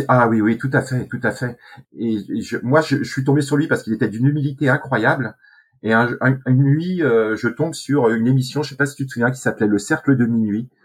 Ah 0.08 0.30
oui 0.30 0.40
oui 0.40 0.58
tout 0.58 0.70
à 0.72 0.82
fait 0.82 1.08
tout 1.08 1.20
à 1.24 1.32
fait. 1.32 1.58
Et, 2.00 2.20
moi 2.64 2.80
je, 2.80 3.04
suis 3.04 3.26
tombé 3.26 3.42
sur 3.42 3.58
lui 3.58 3.68
parce 3.68 3.84
qu'il 3.84 3.92
était 3.92 4.08
d'une 4.08 4.28
humilité 4.28 4.70
incroyable. 4.70 5.36
Et 5.84 5.92
un, 5.92 6.16
une 6.46 6.64
nuit, 6.64 7.00
je 7.00 7.48
tombe 7.48 7.74
sur 7.74 8.08
une 8.10 8.28
émission, 8.28 8.62
je 8.62 8.70
sais 8.70 8.76
pas 8.76 8.86
si 8.86 8.96
tu 8.96 9.08
te 9.08 9.12
souviens, 9.12 9.32
qui 9.32 9.42
s'appelait 9.42 9.66
Le 9.66 9.80
Cercle 9.80 10.16
de 10.16 10.28
minuit, 10.28 10.70
euh, 10.70 10.81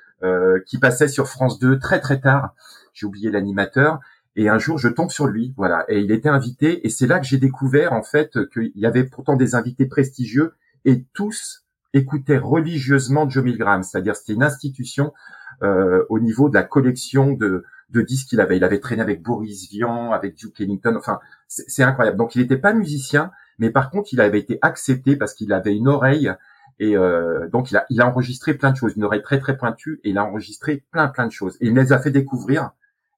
qui 0.67 0.79
passait 0.79 1.09
sur 1.09 1.29
France 1.29 1.59
2 1.59 1.79
très 1.79 2.01
très 2.01 2.21
tard. 2.21 2.55
J'ai 2.95 3.07
oublié 3.07 3.31
l'animateur. 3.31 4.01
Et 4.37 4.51
un 4.51 4.59
jour, 4.59 4.77
je 4.77 4.89
tombe 4.89 5.11
sur 5.11 5.27
lui, 5.27 5.55
voilà. 5.57 5.85
Et 5.89 6.01
il 6.01 6.13
était 6.13 6.29
invité, 6.29 6.87
et 6.87 6.91
c'est 6.91 7.07
là 7.07 7.19
que 7.19 7.27
j'ai 7.27 7.39
découvert 7.39 7.95
en 7.95 8.03
fait 8.03 8.39
qu'il 8.53 8.73
y 8.75 8.85
avait 8.85 9.05
pourtant 9.05 9.35
des 9.35 9.55
invités 9.55 9.87
prestigieux, 9.87 10.55
et 10.85 11.05
tous 11.15 11.65
écoutaient 11.95 12.39
religieusement 12.39 13.29
Joe 13.29 13.45
Milgram, 13.45 13.83
c'est-à-dire 13.83 14.15
c'était 14.15 14.35
une 14.35 14.43
institution 14.43 15.13
euh, 15.63 16.05
au 16.11 16.19
niveau 16.19 16.51
de 16.51 16.55
la 16.55 16.63
collection 16.63 17.33
de, 17.33 17.65
de 17.91 18.03
disques 18.03 18.29
qu'il 18.29 18.41
avait. 18.41 18.59
Il 18.59 18.65
avait 18.65 18.81
traîné 18.81 19.01
avec 19.01 19.23
Boris 19.23 19.71
Vian, 19.71 20.13
avec 20.13 20.37
Duke 20.37 20.61
Ellington, 20.61 20.95
enfin 20.97 21.19
c'est 21.49 21.83
incroyable. 21.83 22.19
Donc 22.19 22.35
il 22.35 22.43
n'était 22.43 22.59
pas 22.59 22.75
musicien, 22.75 23.31
mais 23.59 23.71
par 23.71 23.91
contre 23.91 24.13
il 24.13 24.21
avait 24.21 24.39
été 24.39 24.59
accepté 24.61 25.17
parce 25.17 25.33
qu'il 25.33 25.53
avait 25.55 25.75
une 25.75 25.89
oreille 25.89 26.31
et 26.79 26.97
euh, 26.97 27.49
donc 27.49 27.71
il 27.71 27.77
a, 27.77 27.87
il 27.91 28.01
a 28.01 28.09
enregistré 28.09 28.55
plein 28.55 28.71
de 28.71 28.77
choses, 28.77 28.95
une 28.97 29.05
oreille 29.05 29.23
très 29.23 29.39
très 29.39 29.57
pointue, 29.57 30.01
et 30.05 30.11
il 30.11 30.19
a 30.19 30.25
enregistré 30.25 30.85
plein 30.91 31.09
plein 31.09 31.27
de 31.27 31.33
choses. 31.33 31.57
Et 31.61 31.67
il 31.67 31.75
me 31.75 31.81
les 31.81 31.93
a 31.93 31.99
fait 31.99 32.11
découvrir. 32.11 32.71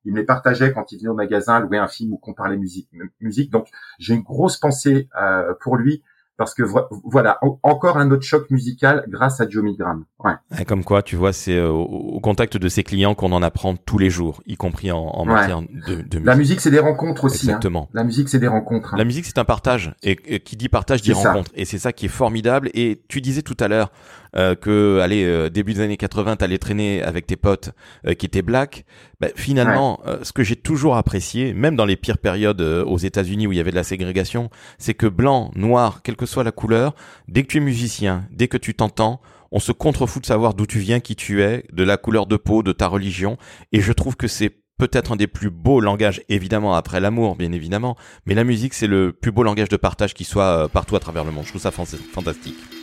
Il 0.04 0.12
me 0.12 0.18
les 0.18 0.24
partageait 0.24 0.72
quand 0.72 0.92
il 0.92 0.98
venait 0.98 1.10
au 1.10 1.14
magasin 1.14 1.60
louer 1.60 1.76
un 1.76 1.88
film 1.88 2.12
ou 2.12 2.16
qu'on 2.18 2.32
parlait 2.32 2.56
musique. 2.56 2.88
musique. 3.20 3.50
Donc 3.50 3.68
j'ai 3.98 4.14
une 4.14 4.22
grosse 4.22 4.56
pensée 4.56 5.08
euh, 5.20 5.54
pour 5.60 5.76
lui 5.76 6.02
parce 6.38 6.54
que 6.54 6.62
voilà, 7.04 7.40
encore 7.64 7.98
un 7.98 8.12
autre 8.12 8.22
choc 8.22 8.48
musical 8.50 9.04
grâce 9.08 9.40
à 9.40 9.48
Joe 9.48 9.64
Milgram. 9.64 10.04
Ouais. 10.24 10.64
comme 10.64 10.84
quoi, 10.84 11.02
tu 11.02 11.16
vois, 11.16 11.32
c'est 11.32 11.56
euh, 11.56 11.68
au, 11.68 12.20
contact 12.20 12.56
de 12.56 12.68
ses 12.68 12.84
clients 12.84 13.16
qu'on 13.16 13.32
en 13.32 13.42
apprend 13.42 13.74
tous 13.74 13.98
les 13.98 14.08
jours, 14.08 14.40
y 14.46 14.56
compris 14.56 14.92
en, 14.92 15.00
en 15.00 15.24
matière 15.24 15.62
de, 15.62 15.96
de, 15.96 16.00
musique. 16.00 16.24
La 16.24 16.36
musique, 16.36 16.60
c'est 16.60 16.70
des 16.70 16.78
rencontres 16.78 17.24
aussi. 17.24 17.46
Hein. 17.46 17.56
Exactement. 17.56 17.88
La 17.92 18.04
musique, 18.04 18.28
c'est 18.28 18.38
des 18.38 18.46
rencontres. 18.46 18.94
Hein. 18.94 18.98
La 18.98 19.04
musique, 19.04 19.26
c'est 19.26 19.38
un 19.38 19.44
partage. 19.44 19.94
Et, 20.04 20.14
qui 20.38 20.56
dit 20.56 20.68
partage 20.68 21.02
dit 21.02 21.12
rencontre. 21.12 21.50
Et 21.54 21.64
c'est 21.64 21.78
ça 21.78 21.92
qui 21.92 22.06
est 22.06 22.08
formidable. 22.08 22.70
Et 22.72 23.02
tu 23.08 23.20
disais 23.20 23.42
tout 23.42 23.56
à 23.58 23.66
l'heure 23.66 23.90
euh, 24.36 24.54
que, 24.54 25.00
allez, 25.00 25.24
euh, 25.24 25.48
début 25.48 25.74
des 25.74 25.80
années 25.80 25.96
80, 25.96 26.36
t'allais 26.36 26.58
traîner 26.58 27.02
avec 27.02 27.26
tes 27.26 27.36
potes 27.36 27.70
euh, 28.06 28.14
qui 28.14 28.26
étaient 28.26 28.42
black. 28.42 28.84
Ben, 29.20 29.30
finalement, 29.34 30.00
euh, 30.06 30.18
ce 30.22 30.32
que 30.32 30.42
j'ai 30.42 30.56
toujours 30.56 30.96
apprécié, 30.96 31.54
même 31.54 31.76
dans 31.76 31.84
les 31.84 31.96
pires 31.96 32.18
périodes 32.18 32.60
aux 32.60 32.98
États-Unis 32.98 33.46
où 33.46 33.52
il 33.52 33.56
y 33.56 33.60
avait 33.60 33.70
de 33.70 33.76
la 33.76 33.84
ségrégation, 33.84 34.50
c'est 34.78 34.94
que 34.94 35.06
blanc, 35.06 35.50
noir, 35.54 36.02
quelle 36.02 36.16
que 36.16 36.26
soit 36.26 36.44
la 36.44 36.52
couleur, 36.52 36.94
dès 37.28 37.42
que 37.42 37.48
tu 37.48 37.58
es 37.58 37.60
musicien, 37.60 38.26
dès 38.30 38.48
que 38.48 38.56
tu 38.56 38.74
t'entends, 38.74 39.20
on 39.50 39.60
se 39.60 39.72
contrefout 39.72 40.20
de 40.20 40.26
savoir 40.26 40.54
d'où 40.54 40.66
tu 40.66 40.78
viens, 40.78 41.00
qui 41.00 41.16
tu 41.16 41.42
es, 41.42 41.64
de 41.72 41.82
la 41.82 41.96
couleur 41.96 42.26
de 42.26 42.36
peau, 42.36 42.62
de 42.62 42.72
ta 42.72 42.86
religion. 42.86 43.38
Et 43.72 43.80
je 43.80 43.92
trouve 43.92 44.16
que 44.16 44.28
c'est 44.28 44.52
peut-être 44.78 45.12
un 45.12 45.16
des 45.16 45.26
plus 45.26 45.50
beaux 45.50 45.80
langages, 45.80 46.22
évidemment 46.28 46.74
après 46.74 47.00
l'amour, 47.00 47.36
bien 47.36 47.52
évidemment, 47.52 47.96
mais 48.26 48.34
la 48.34 48.44
musique 48.44 48.74
c'est 48.74 48.86
le 48.86 49.12
plus 49.12 49.32
beau 49.32 49.42
langage 49.42 49.68
de 49.68 49.76
partage 49.76 50.14
qui 50.14 50.24
soit 50.24 50.68
partout 50.68 50.96
à 50.96 51.00
travers 51.00 51.24
le 51.24 51.32
monde. 51.32 51.44
Je 51.44 51.50
trouve 51.50 51.62
ça 51.62 51.72
fantastique. 51.72 52.77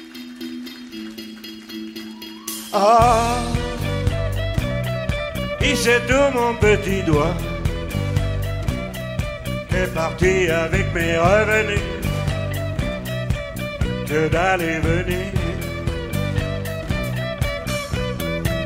Ah, 2.78 3.38
c'est 5.76 6.06
tout 6.08 6.30
mon 6.34 6.54
petit 6.56 7.04
doigt 7.04 7.36
est 9.74 9.94
parti 9.94 10.50
avec 10.50 10.94
mes 10.94 11.18
revenus 11.18 11.80
que 14.10 14.28
d'aller 14.28 14.80
venir. 14.80 15.32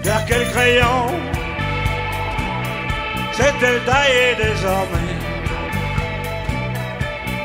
Car 0.04 0.26
quel 0.28 0.46
crayon 0.54 1.02
c'est-elle 3.34 3.82
taillée 3.86 4.36
désormais 4.38 5.18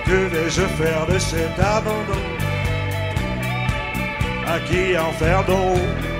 Que 0.06 0.18
vais-je 0.32 0.62
faire 0.80 1.06
de 1.12 1.18
cet 1.18 1.58
abandon? 1.58 2.24
À 4.46 4.58
qui 4.60 4.96
en 4.96 5.12
faire 5.12 5.44
d'eau. 5.44 6.13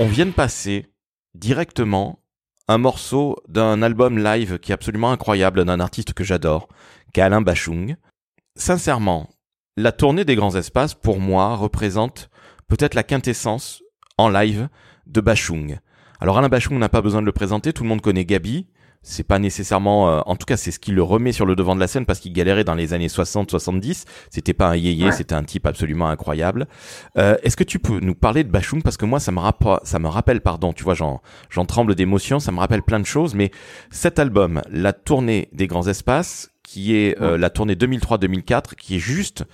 On 0.00 0.06
vient 0.06 0.26
de 0.26 0.32
passer 0.32 0.86
directement 1.34 2.18
un 2.66 2.78
morceau 2.78 3.36
d'un 3.48 3.82
album 3.82 4.18
live 4.18 4.58
qui 4.58 4.72
est 4.72 4.74
absolument 4.74 5.12
incroyable 5.12 5.64
d'un 5.64 5.78
artiste 5.78 6.14
que 6.14 6.24
j'adore, 6.24 6.66
qui 7.14 7.20
est 7.20 7.40
Bachung. 7.40 7.96
Sincèrement, 8.56 9.30
la 9.76 9.92
tournée 9.92 10.24
des 10.24 10.34
grands 10.34 10.56
espaces, 10.56 10.94
pour 10.94 11.20
moi, 11.20 11.54
représente 11.54 12.28
peut-être 12.66 12.94
la 12.94 13.04
quintessence 13.04 13.82
en 14.18 14.28
live 14.28 14.68
de 15.06 15.20
Bachung. 15.20 15.78
Alors 16.20 16.38
Alain 16.38 16.48
Bachung 16.48 16.78
n'a 16.78 16.88
pas 16.88 17.02
besoin 17.02 17.20
de 17.20 17.26
le 17.26 17.32
présenter, 17.32 17.72
tout 17.72 17.82
le 17.82 17.88
monde 17.88 18.00
connaît 18.00 18.24
Gabi, 18.24 18.66
c'est 19.02 19.22
pas 19.26 19.38
nécessairement 19.38 20.08
euh, 20.10 20.20
en 20.26 20.36
tout 20.36 20.44
cas 20.46 20.56
c'est 20.56 20.70
ce 20.70 20.78
qui 20.78 20.92
le 20.92 21.02
remet 21.02 21.32
sur 21.32 21.44
le 21.46 21.56
devant 21.56 21.74
de 21.74 21.80
la 21.80 21.88
scène 21.88 22.06
parce 22.06 22.20
qu'il 22.20 22.32
galérait 22.32 22.64
dans 22.64 22.74
les 22.74 22.92
années 22.94 23.08
60 23.08 23.50
70 23.50 24.04
c'était 24.30 24.54
pas 24.54 24.68
un 24.68 24.76
yéyé 24.76 25.06
Ouais. 25.06 25.12
c'était 25.12 25.34
un 25.34 25.42
type 25.42 25.66
absolument 25.66 26.08
incroyable. 26.08 26.68
Euh, 27.18 27.36
est-ce 27.42 27.56
que 27.56 27.64
tu 27.64 27.78
peux 27.80 27.98
nous 28.00 28.14
parler 28.14 28.44
de 28.44 28.50
Bachung 28.50 28.82
parce 28.82 28.96
que 28.96 29.04
moi 29.04 29.18
ça 29.18 29.32
me 29.32 29.40
rappelle 29.40 29.78
ça 29.82 29.98
me 29.98 30.08
rappelle 30.08 30.40
pardon 30.40 30.72
tu 30.72 30.84
vois 30.84 30.94
j'en 30.94 31.20
j'en 31.50 31.64
tremble 31.64 31.94
d'émotion 31.96 32.38
ça 32.38 32.52
me 32.52 32.58
rappelle 32.60 32.82
plein 32.82 33.00
de 33.00 33.06
choses 33.06 33.34
mais 33.34 33.50
cet 33.90 34.18
album 34.20 34.62
la 34.70 34.92
tournée 34.92 35.48
des 35.52 35.66
grands 35.66 35.88
espaces 35.88 36.51
qui 36.62 36.94
est 36.96 37.20
euh, 37.20 37.36
la 37.36 37.50
tournée 37.50 37.74
2003-2004 37.74 38.74
qui 38.76 38.96
est 38.96 38.98
juste 39.00 39.44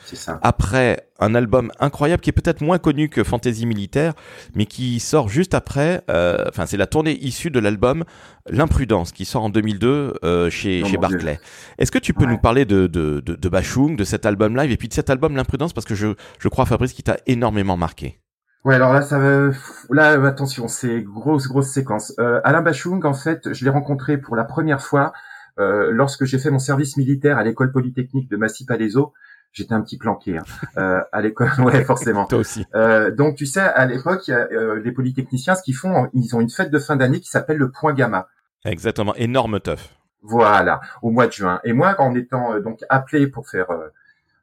après 0.43 1.09
un 1.19 1.35
album 1.35 1.73
incroyable 1.81 2.21
qui 2.23 2.31
est 2.31 2.33
peut-être 2.33 2.61
moins 2.61 2.79
connu 2.79 3.09
que 3.09 3.25
Fantasy 3.25 3.67
Militaire, 3.67 4.13
mais 4.55 4.67
qui 4.67 5.01
sort 5.01 5.29
juste 5.29 5.55
après. 5.55 6.03
euh, 6.11 6.45
Enfin, 6.49 6.67
c'est 6.67 6.77
la 6.77 6.87
tournée 6.87 7.19
issue 7.21 7.51
de 7.51 7.59
l'album 7.59 8.05
L'imprudence 8.51 9.13
qui 9.13 9.25
sort 9.25 9.43
en 9.43 9.51
2002 9.51 10.15
euh, 10.25 10.49
chez, 10.51 10.83
Oh 10.85 10.89
chez 10.89 10.97
Barclay. 10.97 11.39
Est-ce 11.79 11.91
que 11.93 11.99
tu 11.99 12.15
peux 12.15 12.25
Ouais. 12.25 12.31
nous 12.33 12.39
parler 12.39 12.65
de, 12.65 12.87
de, 12.87 13.21
de, 13.21 13.35
de 13.35 13.49
Bachung, 13.49 13.97
de 13.97 14.05
cet 14.05 14.25
album 14.27 14.57
live 14.57 14.71
et 14.71 14.77
puis 14.77 14.89
de 14.89 14.95
cet 14.95 15.11
album 15.11 15.37
L'imprudence 15.37 15.73
parce 15.73 15.87
que 15.87 15.95
je, 15.95 16.09
je 16.39 16.49
crois 16.49 16.67
Fabrice 16.67 16.93
qui 16.93 17.03
t'a 17.03 17.17
énormément 17.27 17.77
marqué. 17.77 18.21
Ouais, 18.65 18.75
alors 18.75 18.93
là, 18.93 19.03
ça 19.03 19.19
va. 19.19 19.51
Là, 19.91 20.27
attention, 20.27 20.67
c'est 20.69 21.03
grosse, 21.03 21.47
grosse 21.47 21.69
séquence. 21.69 22.13
Euh, 22.19 22.41
Alain 22.45 22.61
Bachung, 22.61 23.05
en 23.05 23.15
fait, 23.15 23.53
je 23.53 23.65
l'ai 23.65 23.71
rencontré 23.71 24.19
pour 24.19 24.35
la 24.37 24.45
première 24.45 24.83
fois 24.83 25.13
euh, 25.59 25.91
lorsque 25.91 26.25
j'ai 26.25 26.39
fait 26.39 26.51
mon 26.51 26.59
service 26.59 26.97
militaire 26.97 27.39
à 27.39 27.45
l'école 27.45 27.73
polytechnique 27.73 28.31
de 28.31 28.37
Massy-Palaiseau. 28.37 29.13
J'étais 29.53 29.73
un 29.73 29.81
petit 29.81 29.97
planqué 29.97 30.37
hein, 30.37 30.43
euh, 30.77 31.01
à 31.11 31.23
l'école, 31.23 31.51
ouais, 31.65 31.83
forcément. 31.85 32.27
Toi 32.27 32.39
aussi. 32.39 32.67
Euh, 32.75 33.11
donc, 33.11 33.37
tu 33.37 33.47
sais, 33.47 33.61
à 33.61 33.87
l'époque, 33.87 34.29
euh, 34.29 34.81
les 34.81 34.93
polytechniciens, 34.93 35.55
ce 35.55 35.63
qu'ils 35.63 35.75
font, 35.75 36.11
ils 36.13 36.37
ont 36.37 36.41
une 36.41 36.51
fête 36.51 36.71
de 36.71 36.79
fin 36.79 36.97
d'année 36.97 37.21
qui 37.21 37.31
s'appelle 37.31 37.57
le 37.57 37.71
Point 37.71 37.95
Gamma. 37.95 38.29
Exactement, 38.65 39.15
énorme 39.15 39.61
teuf. 39.61 39.95
Voilà, 40.23 40.81
au 41.03 41.11
mois 41.11 41.27
de 41.27 41.33
juin. 41.33 41.61
Et 41.65 41.73
moi, 41.73 41.95
en 41.99 42.15
étant 42.15 42.55
euh, 42.55 42.61
donc 42.61 42.81
appelé 42.89 43.29
pour 43.29 43.49
faire 43.49 43.71
euh, 43.71 43.89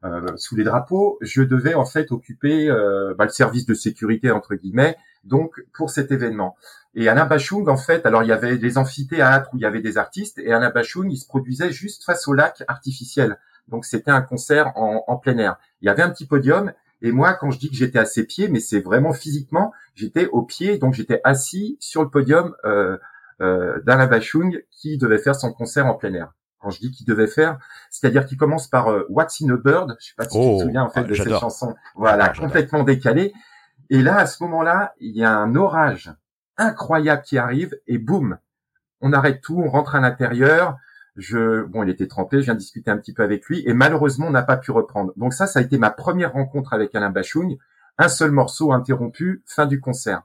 euh, 0.06 0.36
sous 0.38 0.56
les 0.56 0.64
drapeaux, 0.64 1.18
je 1.22 1.42
devais 1.42 1.74
en 1.74 1.86
fait 1.86 2.12
occuper 2.12 2.70
euh, 2.70 3.14
bah, 3.18 3.26
le 3.26 3.32
service 3.32 3.66
de 3.66 3.74
sécurité 3.74 4.32
entre 4.32 4.56
guillemets, 4.56 4.96
donc 5.24 5.64
pour 5.74 5.90
cet 5.90 6.12
événement. 6.12 6.56
Et 6.96 7.10
Alain 7.10 7.26
Bachung, 7.26 7.68
en 7.68 7.78
fait, 7.78 8.06
alors 8.06 8.24
il 8.24 8.30
y 8.30 8.32
avait 8.32 8.58
des 8.58 8.78
amphithéâtres 8.78 9.50
où 9.54 9.58
il 9.58 9.62
y 9.62 9.66
avait 9.66 9.82
des 9.82 9.98
artistes, 9.98 10.40
et 10.40 10.52
Alain 10.52 10.70
Bachung, 10.70 11.12
il 11.12 11.18
se 11.18 11.28
produisait 11.28 11.72
juste 11.72 12.04
face 12.04 12.28
au 12.28 12.34
lac 12.34 12.64
artificiel. 12.68 13.38
Donc 13.68 13.86
c'était 13.86 14.12
un 14.12 14.22
concert 14.22 14.72
en, 14.78 15.04
en 15.08 15.18
plein 15.18 15.38
air. 15.38 15.58
Il 15.82 15.88
y 15.88 15.90
avait 15.90 16.04
un 16.04 16.10
petit 16.10 16.26
podium, 16.26 16.72
et 17.02 17.12
moi, 17.12 17.34
quand 17.34 17.52
je 17.52 17.60
dis 17.60 17.70
que 17.70 17.76
j'étais 17.76 18.00
à 18.00 18.06
ses 18.06 18.26
pieds, 18.26 18.48
mais 18.48 18.60
c'est 18.60 18.80
vraiment 18.80 19.14
physiquement, 19.14 19.74
j'étais 19.94 20.28
au 20.28 20.42
pied, 20.42 20.78
donc 20.78 20.94
j'étais 20.94 21.22
assis 21.24 21.78
sur 21.80 22.02
le 22.02 22.10
podium. 22.10 22.56
Euh, 22.64 22.98
euh, 23.42 23.82
d'Alain 23.82 24.08
Bachung 24.08 24.64
qui 24.72 24.98
devait 24.98 25.18
faire 25.18 25.36
son 25.36 25.52
concert 25.52 25.86
en 25.88 25.96
plein 25.96 26.14
air. 26.14 26.34
Quand 26.60 26.70
je 26.70 26.80
dis 26.80 26.92
qu'il 26.92 27.06
devait 27.06 27.28
faire, 27.28 27.60
c'est-à-dire 27.92 28.26
qu'il 28.26 28.38
commence 28.38 28.68
par 28.68 28.88
euh, 28.88 29.06
What's 29.10 29.42
in 29.42 29.50
a 29.50 29.58
Bird, 29.58 29.98
je 30.00 30.08
sais 30.08 30.14
pas 30.16 30.24
si 30.24 30.30
tu 30.30 30.38
Oh, 30.38 30.58
te 30.58 30.64
souviens 30.64 30.84
en 30.84 30.90
fait 30.90 31.02
ah, 31.02 31.04
de 31.04 31.14
cette 31.14 31.38
chanson, 31.38 31.76
voilà, 31.96 32.30
complètement 32.30 32.84
décalée. 32.84 33.34
Et 33.90 34.02
là, 34.02 34.20
à 34.20 34.26
ce 34.26 34.42
moment-là, 34.44 34.94
il 35.00 35.18
y 35.18 35.24
a 35.26 35.38
un 35.38 35.54
orage 35.56 36.14
incroyable 36.58 37.22
qui 37.24 37.38
arrive 37.38 37.78
et 37.88 37.98
boum, 37.98 38.38
on 39.02 39.14
arrête 39.14 39.42
tout, 39.42 39.60
on 39.60 39.70
rentre 39.70 39.96
à 39.96 40.00
l'intérieur. 40.00 40.78
Je, 41.16 41.64
bon, 41.64 41.84
il 41.84 41.90
était 41.90 42.08
trempé, 42.08 42.40
je 42.40 42.46
viens 42.46 42.56
de 42.56 42.60
discuter 42.60 42.92
un 42.92 42.98
petit 42.98 43.14
peu 43.14 43.24
avec 43.24 43.46
lui 43.46 43.64
et 43.66 43.74
malheureusement, 43.74 44.28
on 44.28 44.32
n'a 44.32 44.44
pas 44.44 44.58
pu 44.58 44.72
reprendre. 44.72 45.14
Donc 45.16 45.34
ça, 45.34 45.48
ça 45.48 45.60
a 45.60 45.62
été 45.62 45.78
ma 45.78 45.90
première 45.90 46.34
rencontre 46.34 46.74
avec 46.74 46.94
Alain 46.96 47.10
Bachung. 47.10 47.58
Un 47.98 48.10
seul 48.10 48.32
morceau 48.32 48.74
interrompu, 48.74 49.42
fin 49.46 49.66
du 49.66 49.80
concert. 49.80 50.24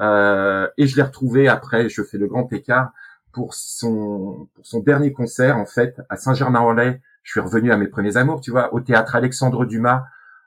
Euh, 0.00 0.68
et 0.76 0.86
je 0.86 0.96
l'ai 0.96 1.02
retrouvé 1.02 1.48
après, 1.48 1.88
je 1.88 2.02
fais 2.02 2.18
le 2.18 2.26
grand 2.26 2.52
écart 2.52 2.92
pour 3.32 3.54
son 3.54 4.48
pour 4.54 4.66
son 4.66 4.80
dernier 4.80 5.12
concert 5.12 5.58
en 5.58 5.66
fait 5.66 6.00
à 6.08 6.16
Saint-Germain-en-Laye. 6.16 7.00
Je 7.22 7.32
suis 7.32 7.40
revenu 7.40 7.70
à 7.70 7.76
mes 7.76 7.86
premiers 7.86 8.16
amours, 8.16 8.40
tu 8.40 8.50
vois, 8.50 8.72
au 8.74 8.80
théâtre 8.80 9.14
Alexandre 9.14 9.64
Dumas. 9.64 10.04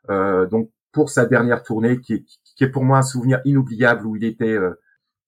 Euh, 0.09 0.45
donc 0.47 0.69
pour 0.91 1.09
sa 1.09 1.25
dernière 1.25 1.63
tournée 1.63 1.99
qui 1.99 2.13
est, 2.15 2.25
qui 2.55 2.63
est 2.63 2.69
pour 2.69 2.83
moi 2.83 2.97
un 2.97 3.03
souvenir 3.03 3.41
inoubliable 3.45 4.05
où 4.05 4.15
il 4.15 4.23
était 4.23 4.57
euh, 4.57 4.79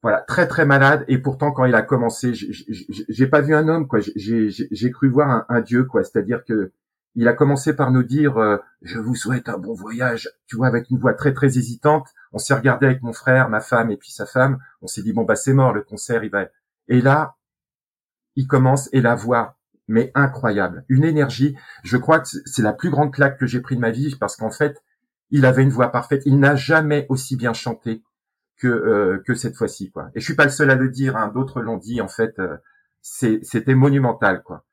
voilà 0.02 0.22
très 0.22 0.48
très 0.48 0.66
malade 0.66 1.06
et 1.08 1.18
pourtant 1.20 1.52
quand 1.52 1.66
il 1.66 1.76
a 1.76 1.82
commencé, 1.84 2.34
j'ai- 2.34 3.28
pas 3.28 3.42
vu 3.42 3.54
un 3.56 3.68
homme 3.68 3.88
quoi. 3.88 4.00
J'ai 4.16 4.92
cru 4.92 5.10
voir 5.10 5.30
un, 5.30 5.46
un 5.50 5.62
dieu 5.62 5.84
quoi. 5.86 6.04
C'est-à-dire 6.04 6.44
que 6.46 6.72
il 7.16 7.28
a 7.28 7.34
commencé 7.34 7.76
par 7.76 7.92
nous 7.92 8.04
dire 8.04 8.38
euh, 8.38 8.58
je 8.82 8.98
vous 8.98 9.16
souhaite 9.16 9.50
un 9.50 9.58
bon 9.58 9.74
voyage, 9.74 10.30
tu 10.48 10.56
vois, 10.56 10.68
avec 10.68 10.90
une 10.90 10.98
voix 10.98 11.14
très 11.14 11.34
très 11.34 11.58
hésitante. 11.58 12.08
On 12.32 12.38
s'est 12.38 12.54
regardé 12.54 12.86
avec 12.86 13.02
mon 13.04 13.14
frère, 13.14 13.50
ma 13.50 13.60
femme 13.60 13.92
et 13.92 13.98
puis 13.98 14.12
sa 14.12 14.26
femme. 14.26 14.60
On 14.82 14.88
s'est 14.88 15.04
dit 15.04 15.14
bon 15.14 15.24
bah 15.24 15.36
c'est 15.36 15.54
mort, 15.54 15.74
le 15.74 15.82
concert 15.82 16.24
il 16.24 16.32
va. 16.32 16.48
Et 16.88 17.02
là, 17.02 17.36
il 18.36 18.48
commence 18.48 18.90
et 18.94 19.02
la 19.02 19.14
voix, 19.16 19.58
mais 19.88 20.12
incroyable, 20.16 20.86
une 20.90 21.04
énergie. 21.04 21.56
Je 21.84 21.98
crois 21.98 22.20
que 22.20 22.28
c'est 22.46 22.62
la 22.62 22.74
plus 22.74 22.90
grande 22.90 23.14
claque 23.14 23.38
que 23.38 23.46
j'ai 23.46 23.60
pris 23.62 23.76
de 23.76 23.82
ma 23.82 23.92
vie 23.92 24.16
parce 24.20 24.36
qu'en 24.38 24.52
fait, 24.52 24.82
il 25.32 25.46
avait 25.46 25.64
une 25.64 25.70
voix 25.70 25.92
parfaite. 25.92 26.24
Il 26.26 26.40
n'a 26.40 26.56
jamais 26.56 27.06
aussi 27.10 27.36
bien 27.36 27.54
chanté 27.54 28.02
que 28.62 28.68
euh, 28.68 29.24
que 29.26 29.34
cette 29.34 29.56
fois-ci 29.56 29.90
quoi. 29.90 30.12
Et 30.14 30.20
je 30.20 30.26
suis 30.26 30.36
pas 30.36 30.46
le 30.46 30.52
seul 30.52 30.70
à 30.70 30.76
le 30.76 30.90
dire, 30.90 31.18
hein, 31.18 31.32
d'autres 31.34 31.62
l'ont 31.62 31.78
dit. 31.78 32.00
En 32.00 32.08
fait, 32.08 32.38
euh, 32.40 32.58
c'était 33.02 33.74
monumental 33.74 34.44
quoi. 34.44 34.66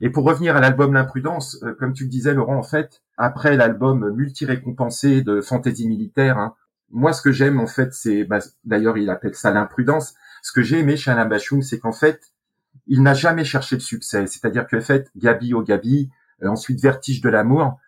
Et 0.00 0.10
pour 0.10 0.24
revenir 0.24 0.56
à 0.56 0.60
l'album 0.60 0.92
L'imprudence, 0.94 1.58
euh, 1.64 1.74
comme 1.74 1.92
tu 1.92 2.04
le 2.04 2.08
disais 2.08 2.34
Laurent, 2.34 2.56
en 2.56 2.62
fait, 2.62 3.02
après 3.16 3.56
l'album 3.56 4.12
multi-récompensé 4.14 5.22
de 5.22 5.40
Fantasy 5.40 5.88
Militaire, 5.88 6.38
hein, 6.38 6.54
moi 6.90 7.12
ce 7.12 7.20
que 7.20 7.32
j'aime 7.32 7.58
en 7.58 7.66
fait, 7.66 7.92
c'est, 7.92 8.24
bah, 8.24 8.38
d'ailleurs 8.64 8.96
il 8.96 9.10
appelle 9.10 9.34
ça 9.34 9.50
l'imprudence. 9.50 10.14
Ce 10.42 10.52
que 10.52 10.62
j'ai 10.62 10.78
aimé 10.78 10.96
chez 10.96 11.10
Alain 11.10 11.26
Bachung, 11.26 11.62
c'est 11.62 11.80
qu'en 11.80 11.92
fait, 11.92 12.32
il 12.86 13.02
n'a 13.02 13.14
jamais 13.14 13.44
cherché 13.44 13.76
le 13.76 13.80
succès. 13.80 14.26
C'est-à-dire 14.28 14.66
que 14.68 14.76
en 14.76 14.80
fait, 14.80 15.10
Gabi 15.16 15.52
au 15.54 15.62
Gabi, 15.62 16.10
euh, 16.44 16.48
ensuite 16.48 16.80
Vertige 16.80 17.20
de 17.20 17.28
l'amour, 17.28 17.78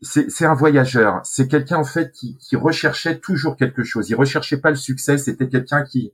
c'est 0.00 0.44
un 0.44 0.54
voyageur. 0.54 1.20
C'est 1.24 1.48
quelqu'un 1.48 1.78
en 1.78 1.84
fait 1.84 2.12
qui, 2.12 2.36
recherchait 2.56 3.18
toujours 3.18 3.56
quelque 3.56 3.82
chose. 3.82 4.08
Il 4.10 4.14
recherchait 4.14 4.58
pas 4.60 4.70
le 4.70 4.76
succès. 4.76 5.18
C'était 5.18 5.48
quelqu'un 5.48 5.84
qui, 5.84 6.12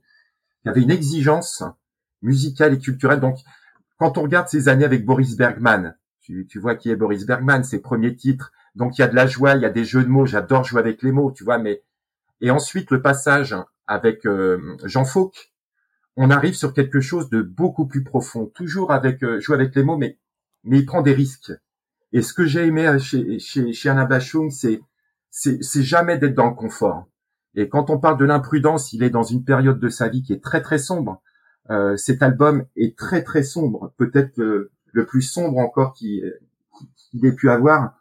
avait 0.65 0.81
une 0.81 0.91
exigence 0.91 1.63
musicale 2.23 2.73
et 2.73 2.79
culturelle. 2.79 3.19
Donc, 3.19 3.37
quand 3.99 4.17
on 4.17 4.23
regarde 4.23 4.47
ces 4.47 4.67
années 4.67 4.85
avec 4.85 5.05
Boris 5.05 5.37
Bergman, 5.37 5.95
tu, 6.21 6.47
tu 6.47 6.57
vois 6.57 6.73
qui 6.75 6.89
est 6.89 6.95
Boris 6.95 7.27
Bergman, 7.27 7.63
ses 7.63 7.79
premiers 7.79 8.15
titres. 8.15 8.51
Donc, 8.73 8.97
il 8.97 9.01
y 9.01 9.03
a 9.03 9.07
de 9.07 9.15
la 9.15 9.27
joie, 9.27 9.53
il 9.53 9.61
y 9.61 9.65
a 9.65 9.69
des 9.69 9.85
jeux 9.85 10.03
de 10.03 10.09
mots. 10.09 10.25
J'adore 10.25 10.63
jouer 10.63 10.79
avec 10.79 11.03
les 11.03 11.11
mots, 11.11 11.31
tu 11.31 11.43
vois. 11.43 11.59
Mais 11.59 11.83
et 12.41 12.49
ensuite 12.49 12.89
le 12.91 13.01
passage 13.01 13.55
avec 13.87 14.25
euh, 14.25 14.75
Jean 14.83 15.05
Fauque, 15.05 15.53
on 16.17 16.31
arrive 16.31 16.55
sur 16.55 16.73
quelque 16.73 17.01
chose 17.01 17.29
de 17.29 17.41
beaucoup 17.41 17.85
plus 17.85 18.03
profond. 18.03 18.47
Toujours 18.47 18.91
avec 18.91 19.23
euh, 19.23 19.39
jouer 19.39 19.55
avec 19.55 19.75
les 19.75 19.83
mots, 19.83 19.97
mais 19.97 20.17
mais 20.63 20.79
il 20.79 20.85
prend 20.85 21.01
des 21.01 21.13
risques. 21.13 21.51
Et 22.13 22.21
ce 22.21 22.33
que 22.33 22.45
j'ai 22.45 22.65
aimé 22.65 22.87
euh, 22.87 22.99
chez, 22.99 23.39
chez, 23.39 23.73
chez 23.73 23.89
Alain 23.89 24.05
Bachung, 24.05 24.49
c'est, 24.51 24.81
c'est, 25.29 25.61
c'est 25.63 25.83
jamais 25.83 26.17
d'être 26.17 26.35
dans 26.35 26.49
le 26.49 26.55
confort. 26.55 27.07
Et 27.55 27.69
quand 27.69 27.89
on 27.89 27.99
parle 27.99 28.17
de 28.17 28.25
l'imprudence, 28.25 28.93
il 28.93 29.03
est 29.03 29.09
dans 29.09 29.23
une 29.23 29.43
période 29.43 29.79
de 29.79 29.89
sa 29.89 30.09
vie 30.09 30.23
qui 30.23 30.33
est 30.33 30.43
très 30.43 30.61
très 30.61 30.77
sombre. 30.77 31.21
Euh, 31.69 31.97
cet 31.97 32.21
album 32.21 32.65
est 32.75 32.97
très 32.97 33.23
très 33.23 33.43
sombre, 33.43 33.93
peut-être 33.97 34.37
le, 34.37 34.71
le 34.91 35.05
plus 35.05 35.21
sombre 35.21 35.57
encore 35.57 35.93
qu'il, 35.93 36.33
qu'il 36.95 37.25
ait 37.25 37.33
pu 37.33 37.49
avoir. 37.49 37.95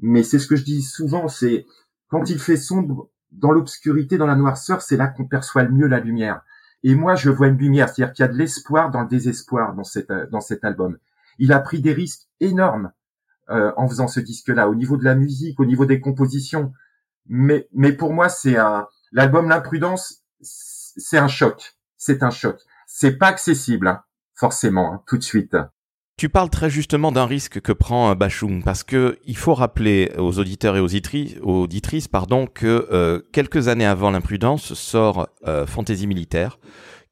Mais 0.00 0.22
c'est 0.22 0.38
ce 0.38 0.46
que 0.46 0.56
je 0.56 0.64
dis 0.64 0.82
souvent, 0.82 1.28
c'est 1.28 1.66
quand 2.08 2.28
il 2.30 2.38
fait 2.38 2.56
sombre, 2.56 3.08
dans 3.32 3.52
l'obscurité, 3.52 4.18
dans 4.18 4.26
la 4.26 4.36
noirceur, 4.36 4.82
c'est 4.82 4.96
là 4.96 5.08
qu'on 5.08 5.26
perçoit 5.26 5.62
le 5.62 5.70
mieux 5.70 5.86
la 5.86 6.00
lumière. 6.00 6.42
Et 6.82 6.94
moi, 6.94 7.14
je 7.14 7.30
vois 7.30 7.48
une 7.48 7.58
lumière, 7.58 7.88
c'est-à-dire 7.88 8.12
qu'il 8.12 8.22
y 8.22 8.28
a 8.28 8.32
de 8.32 8.36
l'espoir 8.36 8.90
dans 8.90 9.02
le 9.02 9.08
désespoir 9.08 9.74
dans, 9.74 9.84
cet, 9.84 10.12
dans 10.30 10.40
cet 10.40 10.64
album. 10.64 10.98
Il 11.38 11.52
a 11.52 11.60
pris 11.60 11.80
des 11.80 11.92
risques 11.92 12.28
énormes 12.40 12.92
euh, 13.50 13.72
en 13.76 13.88
faisant 13.88 14.08
ce 14.08 14.20
disque-là, 14.20 14.68
au 14.68 14.74
niveau 14.74 14.96
de 14.96 15.04
la 15.04 15.14
musique, 15.14 15.60
au 15.60 15.64
niveau 15.64 15.86
des 15.86 16.00
compositions. 16.00 16.72
Mais, 17.28 17.68
mais 17.72 17.92
pour 17.92 18.12
moi, 18.12 18.28
c'est 18.28 18.56
un 18.56 18.86
l'album 19.12 19.48
L'imprudence, 19.48 20.22
c'est 20.40 21.18
un 21.18 21.28
choc. 21.28 21.74
C'est 21.96 22.22
un 22.22 22.30
choc. 22.30 22.60
C'est 22.86 23.16
pas 23.16 23.28
accessible, 23.28 23.88
hein, 23.88 24.02
forcément, 24.34 24.92
hein, 24.92 25.02
tout 25.06 25.18
de 25.18 25.22
suite. 25.22 25.56
Tu 26.18 26.30
parles 26.30 26.48
très 26.48 26.70
justement 26.70 27.12
d'un 27.12 27.26
risque 27.26 27.60
que 27.60 27.72
prend 27.72 28.10
euh, 28.10 28.14
Bachung 28.14 28.62
parce 28.64 28.82
que 28.82 29.18
il 29.26 29.36
faut 29.36 29.52
rappeler 29.52 30.12
aux 30.16 30.38
auditeurs 30.38 30.76
et 30.76 30.80
aux 30.80 30.88
auditrices, 30.88 32.08
pardon, 32.08 32.46
que 32.46 32.88
euh, 32.90 33.20
quelques 33.32 33.68
années 33.68 33.84
avant 33.84 34.10
l'imprudence 34.10 34.72
sort 34.72 35.28
euh, 35.46 35.66
Fantaisie 35.66 36.06
militaire 36.06 36.58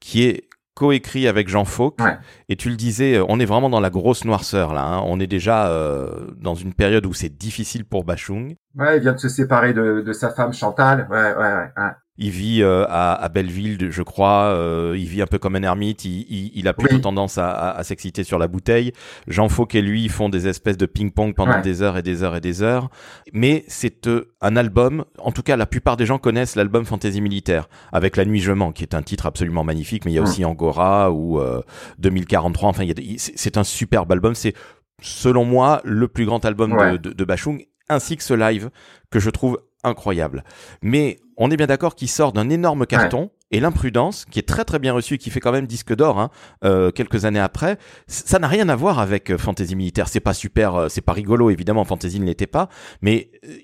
qui 0.01 0.25
est 0.25 0.49
coécrit 0.75 1.27
avec 1.29 1.49
Jean 1.49 1.65
Fauque. 1.65 2.01
Ouais. 2.01 2.17
Et 2.49 2.57
tu 2.57 2.69
le 2.71 2.77
disais, 2.77 3.17
euh, 3.17 3.25
on 3.29 3.41
est 3.41 3.45
vraiment 3.45 3.71
dans 3.71 3.81
la 3.81 3.91
grosse 3.91 4.25
noirceur 4.25 4.75
là. 4.75 4.85
hein. 4.85 5.03
On 5.07 5.21
est 5.21 5.27
déjà 5.27 5.69
euh, 5.69 6.27
dans 6.37 6.55
une 6.55 6.75
période 6.75 7.07
où 7.07 7.15
c'est 7.15 7.37
difficile 7.37 7.85
pour 7.85 8.05
Bachung. 8.05 8.55
Ouais, 8.77 8.97
il 8.97 9.01
vient 9.03 9.13
de 9.13 9.19
se 9.19 9.29
séparer 9.29 9.73
de, 9.73 10.01
de 10.01 10.13
sa 10.13 10.31
femme 10.31 10.53
Chantal. 10.53 11.07
Ouais, 11.11 11.17
ouais, 11.17 11.37
ouais. 11.37 11.73
ouais. 11.77 11.91
Il 12.17 12.31
vit 12.31 12.63
euh, 12.63 12.85
à, 12.89 13.15
à 13.15 13.29
Belleville, 13.29 13.91
je 13.91 14.03
crois. 14.03 14.45
euh, 14.45 14.95
il 14.97 15.07
vit 15.07 15.21
un 15.21 15.27
peu 15.27 15.39
comme 15.39 15.57
un 15.57 15.63
ermite. 15.65 16.05
Il, 16.05 16.21
il, 16.29 16.53
il 16.55 16.69
a 16.69 16.73
plutôt 16.73 16.95
Oui. 16.95 17.01
tendance 17.01 17.39
à, 17.39 17.51
à, 17.51 17.71
à 17.77 17.83
s'exciter 17.83 18.23
sur 18.23 18.39
la 18.39 18.47
bouteille. 18.47 18.93
Jean 19.27 19.49
Fauque 19.49 19.75
et 19.75 19.83
lui 19.83 20.09
font 20.09 20.29
des 20.29 20.47
espèces 20.47 20.77
de 20.77 20.87
ping-pong 20.87 21.35
pendant 21.35 21.55
Ouais. 21.55 21.63
des 21.63 21.83
heures 21.83 21.97
et 21.97 22.03
des 22.03 22.23
heures 22.23 22.37
et 22.37 22.41
des 22.41 22.63
heures. 22.63 22.89
Mais 23.33 23.65
c'est 23.67 24.07
euh, 24.07 24.33
un 24.41 24.55
album. 24.55 25.05
En 25.19 25.33
tout 25.33 25.43
cas, 25.43 25.57
la 25.57 25.67
plupart 25.67 25.97
des 25.97 26.07
gens 26.07 26.19
connaissent 26.19 26.55
l'album 26.55 26.85
Fantasy 26.85 27.21
Militaire 27.21 27.69
avec 27.93 28.17
La 28.17 28.25
Nuit 28.25 28.39
Je 28.41 28.53
mens, 28.53 28.71
qui 28.71 28.85
est 28.85 28.95
un 28.95 29.03
titre 29.03 29.27
absolument 29.27 29.65
magnifique. 29.65 30.05
Mais 30.05 30.13
il 30.13 30.15
y 30.15 30.19
a 30.19 30.21
Mm. 30.21 30.25
aussi 30.25 30.45
Angora 30.45 31.11
ou 31.11 31.41
euh, 31.41 31.63
2043. 31.99 32.69
Enfin, 32.69 32.85
il 32.85 32.89
y 32.89 32.93
a 32.93 32.95
des- 32.95 33.17
c'est 33.19 33.57
un 33.57 33.65
superbe 33.65 34.13
album. 34.13 34.37
C'est 34.37 34.55
selon 35.03 35.45
moi 35.45 35.81
le 35.85 36.07
plus 36.07 36.27
grand 36.27 36.45
album 36.45 36.77
de, 36.77 36.97
de, 36.97 37.13
de 37.13 37.25
Bachung, 37.25 37.61
ainsi 37.89 38.17
que 38.17 38.23
ce 38.23 38.35
live 38.35 38.71
que 39.11 39.21
je 39.21 39.31
trouve 39.31 39.61
incroyable. 39.83 40.45
Mais 40.83 41.19
on 41.37 41.51
est 41.51 41.57
bien 41.57 41.67
d'accord 41.67 41.95
qu'il 41.95 42.09
sort 42.09 42.33
d'un 42.33 42.49
énorme 42.51 42.87
carton 42.87 43.31
et 43.51 43.61
l'imprudence, 43.61 44.25
qui 44.25 44.39
est 44.39 44.49
très 44.49 44.65
très 44.65 44.79
bien 44.79 44.93
reçu, 44.93 45.19
qui 45.19 45.31
fait 45.31 45.41
quand 45.41 45.53
même 45.53 45.67
disque 45.67 45.95
d'or 45.95 46.19
hein, 46.19 46.31
euh, 46.65 46.91
quelques 46.91 47.25
années 47.25 47.41
après, 47.41 47.79
ça 48.07 48.39
n'a 48.39 48.49
rien 48.49 48.69
à 48.69 48.77
voir 48.77 48.99
avec 48.99 49.31
euh, 49.31 49.39
Fantasy 49.39 49.77
Militaire. 49.77 50.09
C'est 50.09 50.21
pas 50.21 50.35
super, 50.35 50.75
euh, 50.75 50.89
c'est 50.89 51.03
pas 51.03 51.13
rigolo 51.13 51.51
évidemment. 51.51 51.85
Fantasy 51.85 52.19
ne 52.19 52.25
l'était 52.25 52.47
pas, 52.47 52.69
mais 53.03 53.31
euh, 53.45 53.57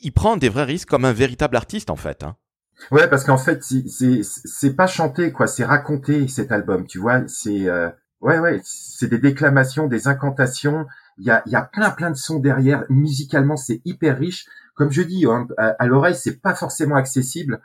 il 0.00 0.12
prend 0.12 0.36
des 0.36 0.48
vrais 0.48 0.64
risques 0.64 0.88
comme 0.88 1.04
un 1.04 1.12
véritable 1.12 1.56
artiste 1.56 1.90
en 1.90 1.96
fait. 1.96 2.22
Hein. 2.22 2.36
Ouais, 2.90 3.08
parce 3.08 3.24
qu'en 3.24 3.38
fait, 3.38 3.62
c'est- 3.62 4.76
pas 4.76 4.86
chanté 4.86 5.32
quoi, 5.32 5.46
c'est 5.46 5.64
raconté 5.64 6.28
cet 6.28 6.52
album, 6.52 6.86
tu 6.86 6.98
vois. 6.98 7.22
C'est 7.26 7.68
euh, 7.68 7.88
ouais, 8.20 8.38
ouais, 8.38 8.60
c'est 8.64 9.08
des 9.08 9.18
déclamations, 9.18 9.86
des 9.86 10.08
incantations. 10.08 10.86
Il 11.18 11.24
y 11.24 11.30
a, 11.30 11.42
y 11.46 11.54
a 11.54 11.62
plein, 11.62 11.90
plein 11.90 12.10
de 12.10 12.16
sons 12.16 12.38
derrière. 12.38 12.84
Musicalement, 12.88 13.56
c'est 13.56 13.80
hyper 13.84 14.18
riche. 14.18 14.46
Comme 14.74 14.90
je 14.90 15.02
dis, 15.02 15.26
hein, 15.26 15.48
à, 15.56 15.86
l'oreille, 15.86 16.14
c'est 16.14 16.40
pas 16.40 16.54
forcément 16.54 16.96
accessible, 16.96 17.60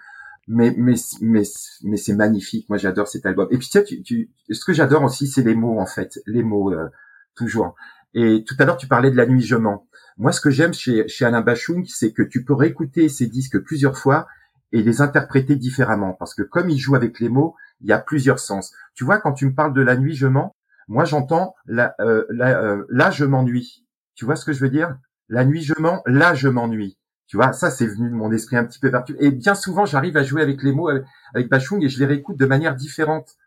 mais 0.48 0.74
mais 0.78 0.96
mais 1.22 1.44
mais 1.84 1.98
c'est 1.98 2.16
magnifique. 2.16 2.70
Moi, 2.70 2.78
j'adore 2.78 3.08
cet 3.08 3.26
album. 3.26 3.48
Et 3.52 3.58
puis 3.58 3.68
tu 3.68 3.74
sais, 3.74 3.84
tu, 3.84 4.02
tu, 4.02 4.30
ce 4.50 4.64
que 4.64 4.72
j'adore 4.72 5.04
aussi, 5.04 5.28
c'est 5.28 5.44
les 5.44 5.56
mots 5.56 5.80
en 5.80 5.86
fait, 5.86 6.20
les 6.26 6.44
mots 6.44 6.72
euh, 6.72 6.88
toujours. 7.36 7.76
Et 8.14 8.44
tout 8.46 8.56
à 8.60 8.66
l'heure, 8.66 8.78
tu 8.78 8.88
parlais 8.88 9.12
de 9.12 9.18
la 9.18 9.26
nuit 9.26 9.42
je 9.42 9.56
mens. 9.56 9.86
Moi, 10.18 10.32
ce 10.32 10.40
que 10.40 10.50
j'aime 10.50 10.74
chez 10.74 11.08
chez 11.10 11.26
Alain 11.26 11.42
Bachung, 11.42 11.86
c'est 11.88 12.14
que 12.14 12.24
tu 12.24 12.46
peux 12.46 12.54
réécouter 12.54 13.10
ses 13.10 13.28
disques 13.28 13.60
plusieurs 13.60 13.98
fois 13.98 14.28
et 14.72 14.82
les 14.82 15.02
interpréter 15.02 15.58
différemment. 15.58 16.14
Parce 16.14 16.34
que 16.34 16.44
comme 16.44 16.70
il 16.70 16.78
joue 16.78 16.96
avec 16.96 17.20
les 17.20 17.30
mots, 17.30 17.56
il 17.82 17.88
y 17.88 17.94
a 17.94 18.00
plusieurs 18.00 18.40
sens. 18.40 18.74
Tu 18.94 19.04
vois, 19.04 19.20
quand 19.20 19.34
tu 19.34 19.46
me 19.46 19.54
parles 19.54 19.74
de 19.74 19.82
la 19.82 19.98
nuit, 19.98 20.16
je 20.16 20.28
mens, 20.28 20.56
moi 20.92 21.06
j'entends 21.06 21.56
là, 21.68 21.96
euh, 22.02 22.26
là, 22.30 22.62
euh, 22.62 22.86
là, 22.90 23.12
je 23.12 23.24
m'ennuie. 23.24 23.86
Tu 24.14 24.26
vois 24.26 24.36
ce 24.36 24.44
que 24.44 24.52
je 24.52 24.60
veux 24.60 24.70
dire? 24.70 24.98
La 25.30 25.46
nuit, 25.46 25.62
je 25.62 25.74
mens, 25.80 26.02
là, 26.06 26.34
je 26.34 26.50
m'ennuie. 26.50 26.98
Tu 27.28 27.38
vois, 27.38 27.54
ça 27.54 27.72
c'est 27.72 27.88
venu 27.88 28.10
de 28.10 28.14
mon 28.14 28.30
esprit 28.34 28.58
un 28.58 28.66
petit 28.66 28.80
peu 28.80 28.90
vertueux. 28.90 29.16
Et 29.22 29.32
bien 29.32 29.56
souvent, 29.56 29.86
j'arrive 29.86 30.18
à 30.18 30.24
jouer 30.24 30.42
avec 30.42 30.62
les 30.62 30.74
mots 30.74 30.90
avec, 30.90 31.04
avec 31.34 31.50
Bachung 31.50 31.82
et 31.82 31.88
je 31.88 31.98
les 31.98 32.06
réécoute 32.06 32.38
de 32.38 32.46
manière 32.46 32.76
différente. 32.76 33.38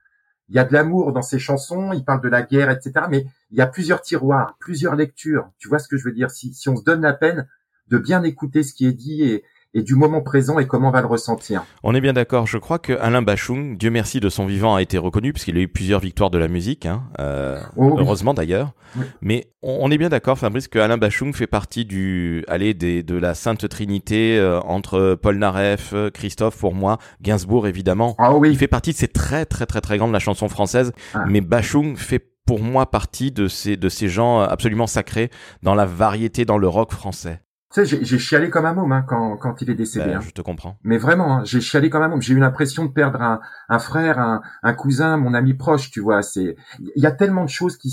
Il 0.48 0.56
y 0.56 0.58
a 0.58 0.64
de 0.64 0.72
l'amour 0.72 1.12
dans 1.12 1.20
ses 1.20 1.38
chansons, 1.38 1.92
il 1.92 2.02
parle 2.02 2.22
de 2.22 2.28
la 2.30 2.40
guerre, 2.40 2.70
etc. 2.70 2.92
Mais 3.10 3.26
il 3.50 3.58
y 3.58 3.60
a 3.60 3.66
plusieurs 3.66 4.00
tiroirs, 4.00 4.56
plusieurs 4.58 4.96
lectures. 4.96 5.50
Tu 5.58 5.68
vois 5.68 5.78
ce 5.78 5.88
que 5.88 5.98
je 5.98 6.04
veux 6.04 6.12
dire? 6.12 6.30
Si, 6.30 6.54
si 6.54 6.70
on 6.70 6.76
se 6.76 6.84
donne 6.84 7.02
la 7.02 7.12
peine 7.12 7.46
de 7.88 7.98
bien 7.98 8.22
écouter 8.22 8.62
ce 8.62 8.72
qui 8.72 8.86
est 8.86 8.94
dit 8.94 9.22
et, 9.22 9.44
et 9.74 9.82
du 9.82 9.96
moment 9.96 10.22
présent 10.22 10.58
et 10.58 10.66
comment 10.66 10.88
on 10.88 10.92
va 10.92 11.00
le 11.00 11.06
ressentir. 11.06 11.64
On 11.82 11.94
est 11.94 12.00
bien 12.00 12.12
d'accord. 12.12 12.46
Je 12.46 12.58
crois 12.58 12.78
que 12.78 12.92
Alain 12.92 13.22
Bachung, 13.22 13.76
Dieu 13.76 13.90
merci 13.90 14.20
de 14.20 14.28
son 14.28 14.46
vivant, 14.46 14.76
a 14.76 14.82
été 14.82 14.98
reconnu 14.98 15.32
puisqu'il 15.32 15.56
a 15.56 15.60
eu 15.60 15.68
plusieurs 15.68 16.00
victoires 16.00 16.30
de 16.30 16.38
la 16.38 16.48
musique. 16.48 16.86
Hein, 16.86 17.02
euh, 17.18 17.60
Oh, 17.76 17.90
oui. 17.90 17.94
heureusement 17.98 18.34
d'ailleurs. 18.34 18.72
Oui. 18.96 19.04
Mais 19.20 19.46
on, 19.62 19.90
est 19.90 19.98
bien 19.98 20.08
d'accord, 20.08 20.38
Fabrice, 20.38 20.68
que 20.68 20.78
Alain 20.78 20.96
Bachung 20.96 21.34
fait 21.34 21.48
partie 21.48 21.84
du, 21.84 22.44
allez, 22.46 22.74
des, 22.74 23.02
de 23.02 23.16
la 23.16 23.34
Sainte 23.34 23.68
Trinité 23.68 24.38
euh, 24.38 24.60
entre 24.60 25.18
Paul 25.20 25.36
Naref, 25.38 25.94
Christophe 26.12 26.58
pour 26.58 26.74
moi, 26.74 26.98
Gainsbourg 27.20 27.66
évidemment. 27.66 28.14
Ah 28.18 28.30
Il 28.34 28.38
oui, 28.38 28.54
fait 28.54 28.68
partie 28.68 28.92
de 28.92 28.96
ces 28.96 29.08
très 29.08 29.44
très 29.44 29.66
très 29.66 29.80
très 29.80 29.98
grands 29.98 30.08
de 30.08 30.12
la 30.12 30.20
chanson 30.20 30.48
française. 30.48 30.92
Ah. 31.14 31.24
Mais 31.26 31.40
Bachung 31.40 31.96
fait 31.96 32.24
pour 32.46 32.60
moi 32.60 32.90
partie 32.90 33.32
de 33.32 33.48
ces 33.48 33.76
de 33.76 33.88
ces 33.88 34.08
gens 34.08 34.40
absolument 34.40 34.86
sacrés 34.86 35.30
dans 35.62 35.74
la 35.74 35.86
variété, 35.86 36.44
dans 36.44 36.58
le 36.58 36.68
rock 36.68 36.92
français. 36.92 37.40
Tu 37.74 37.84
sais, 37.84 38.04
j'ai- 38.04 38.18
chialé 38.18 38.50
comme 38.50 38.66
un 38.66 38.72
môme 38.72 38.92
hein, 38.92 39.04
quand, 39.06 39.36
quand 39.36 39.60
il 39.60 39.68
est 39.68 39.74
décédé. 39.74 40.06
Ben, 40.06 40.16
hein. 40.18 40.20
je 40.20 40.30
te 40.30 40.42
comprends. 40.42 40.78
Mais 40.84 40.96
vraiment, 40.96 41.38
hein, 41.38 41.44
j'ai 41.44 41.60
chialé 41.60 41.90
comme 41.90 42.02
un 42.02 42.08
môme. 42.08 42.22
J'ai 42.22 42.34
eu 42.34 42.38
l'impression 42.38 42.84
de 42.84 42.92
perdre 42.92 43.20
un, 43.20 43.40
un 43.68 43.78
frère, 43.80 44.20
un, 44.20 44.42
un 44.62 44.74
cousin, 44.74 45.16
mon 45.16 45.34
ami 45.34 45.54
proche, 45.54 45.90
tu 45.90 45.98
vois. 46.00 46.22
C'est, 46.22 46.54
il 46.78 47.02
y 47.02 47.06
a 47.06 47.10
tellement 47.10 47.42
de 47.44 47.50
choses 47.50 47.76
qui, 47.76 47.92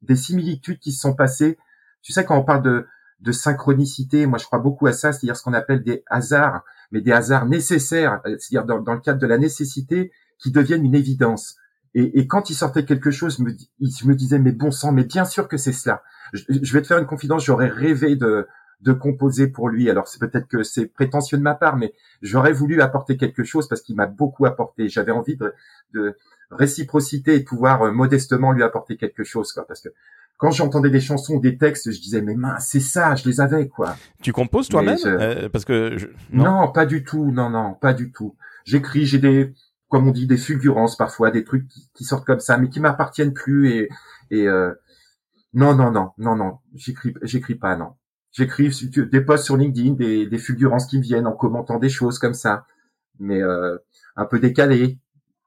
des 0.00 0.16
similitudes 0.16 0.78
qui 0.78 0.92
se 0.92 1.00
sont 1.00 1.14
passées. 1.14 1.58
Tu 2.00 2.12
sais, 2.14 2.24
quand 2.24 2.38
on 2.38 2.44
parle 2.44 2.62
de, 2.62 2.86
de 3.20 3.32
synchronicité, 3.32 4.24
moi 4.24 4.38
je 4.38 4.46
crois 4.46 4.60
beaucoup 4.60 4.86
à 4.86 4.92
ça, 4.94 5.12
c'est-à-dire 5.12 5.36
ce 5.36 5.42
qu'on 5.42 5.52
appelle 5.52 5.82
des 5.82 6.04
hasards, 6.06 6.62
mais 6.90 7.02
des 7.02 7.12
hasards 7.12 7.44
nécessaires, 7.46 8.22
euh, 8.26 8.36
c'est-à-dire 8.38 8.64
dans, 8.64 8.80
dans 8.80 8.94
le 8.94 9.00
cadre 9.00 9.20
de 9.20 9.26
la 9.26 9.36
nécessité, 9.36 10.10
qui 10.38 10.52
deviennent 10.52 10.86
une 10.86 10.94
évidence. 10.94 11.56
Et, 11.94 12.20
et 12.20 12.26
quand 12.26 12.48
il 12.48 12.54
sortait 12.54 12.84
quelque 12.86 13.10
chose, 13.10 13.40
me, 13.40 13.50
je 13.80 14.06
me 14.06 14.14
disais, 14.14 14.38
mais 14.38 14.52
bon 14.52 14.70
sang, 14.70 14.92
mais 14.92 15.04
bien 15.04 15.26
sûr 15.26 15.48
que 15.48 15.58
c'est 15.58 15.72
cela. 15.72 16.02
Je, 16.32 16.44
je 16.62 16.72
vais 16.72 16.80
te 16.80 16.86
faire 16.86 16.98
une 16.98 17.06
confidence, 17.06 17.44
j'aurais 17.44 17.68
rêvé 17.68 18.14
de, 18.16 18.46
de 18.80 18.92
composer 18.92 19.48
pour 19.48 19.68
lui. 19.68 19.90
Alors 19.90 20.06
c'est 20.08 20.20
peut-être 20.20 20.46
que 20.48 20.62
c'est 20.62 20.86
prétentieux 20.86 21.36
de 21.38 21.42
ma 21.42 21.54
part, 21.54 21.76
mais 21.76 21.92
j'aurais 22.22 22.52
voulu 22.52 22.80
apporter 22.80 23.16
quelque 23.16 23.44
chose 23.44 23.68
parce 23.68 23.80
qu'il 23.82 23.96
m'a 23.96 24.06
beaucoup 24.06 24.46
apporté. 24.46 24.88
J'avais 24.88 25.12
envie 25.12 25.36
de, 25.36 25.52
de 25.94 26.16
réciprocité 26.50 27.34
et 27.34 27.40
de 27.40 27.44
pouvoir 27.44 27.82
euh, 27.82 27.92
modestement 27.92 28.52
lui 28.52 28.62
apporter 28.62 28.96
quelque 28.96 29.24
chose, 29.24 29.52
quoi. 29.52 29.66
Parce 29.66 29.80
que 29.80 29.88
quand 30.36 30.52
j'entendais 30.52 30.90
des 30.90 31.00
chansons 31.00 31.34
ou 31.34 31.40
des 31.40 31.58
textes, 31.58 31.90
je 31.90 32.00
disais 32.00 32.22
mais 32.22 32.36
mince, 32.36 32.68
c'est 32.68 32.80
ça, 32.80 33.14
je 33.16 33.28
les 33.28 33.40
avais, 33.40 33.68
quoi. 33.68 33.96
Tu 34.22 34.32
composes 34.32 34.68
toi-même 34.68 34.96
je- 35.02 35.08
Euh, 35.08 35.48
Parce 35.48 35.64
que 35.64 35.98
je... 35.98 36.06
Non. 36.32 36.70
pas 36.70 36.86
du 36.86 37.02
tout, 37.02 37.32
non, 37.32 37.50
non, 37.50 37.74
pas 37.74 37.92
du 37.92 38.12
tout. 38.12 38.36
J'écris, 38.64 39.04
j'ai 39.06 39.18
des, 39.18 39.52
comme 39.88 40.06
on 40.06 40.12
dit, 40.12 40.26
des 40.28 40.36
fulgurances 40.36 40.96
parfois, 40.96 41.30
des 41.32 41.42
trucs 41.42 41.66
qui, 41.66 41.90
qui 41.94 42.04
sortent 42.04 42.24
comme 42.26 42.38
ça, 42.40 42.56
mais 42.58 42.68
qui 42.68 42.78
m'appartiennent 42.78 43.32
plus 43.32 43.70
et, 43.70 43.88
et 44.30 44.46
euh, 44.46 44.72
non, 45.54 45.74
non, 45.74 45.90
non, 45.90 46.12
non, 46.18 46.36
non, 46.36 46.58
j'écris, 46.76 47.14
j'écris 47.22 47.56
pas, 47.56 47.76
non. 47.76 47.94
J'écris 48.32 48.70
des 49.10 49.20
posts 49.20 49.44
sur 49.44 49.56
LinkedIn, 49.56 49.94
des, 49.94 50.38
fulgurances 50.38 50.86
qui 50.86 50.98
me 50.98 51.02
viennent 51.02 51.26
en 51.26 51.32
commentant 51.32 51.78
des 51.78 51.88
choses 51.88 52.18
comme 52.18 52.34
ça, 52.34 52.66
mais 53.18 53.42
euh, 53.42 53.76
un 54.16 54.26
peu 54.26 54.38
décalées, 54.38 54.98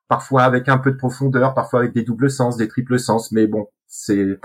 parfois 0.07 0.43
avec 0.43 0.67
un 0.67 0.77
peu 0.77 0.91
de 0.91 0.97
profondeur, 0.97 1.53
parfois 1.53 1.81
avec 1.81 1.93
des 1.93 2.03
doubles 2.03 2.31
sens, 2.31 2.57
des 2.57 2.67
triples 2.67 2.99
sens, 2.99 3.31
mais 3.31 3.47
bon, 3.47 3.67
c'est 3.87 4.39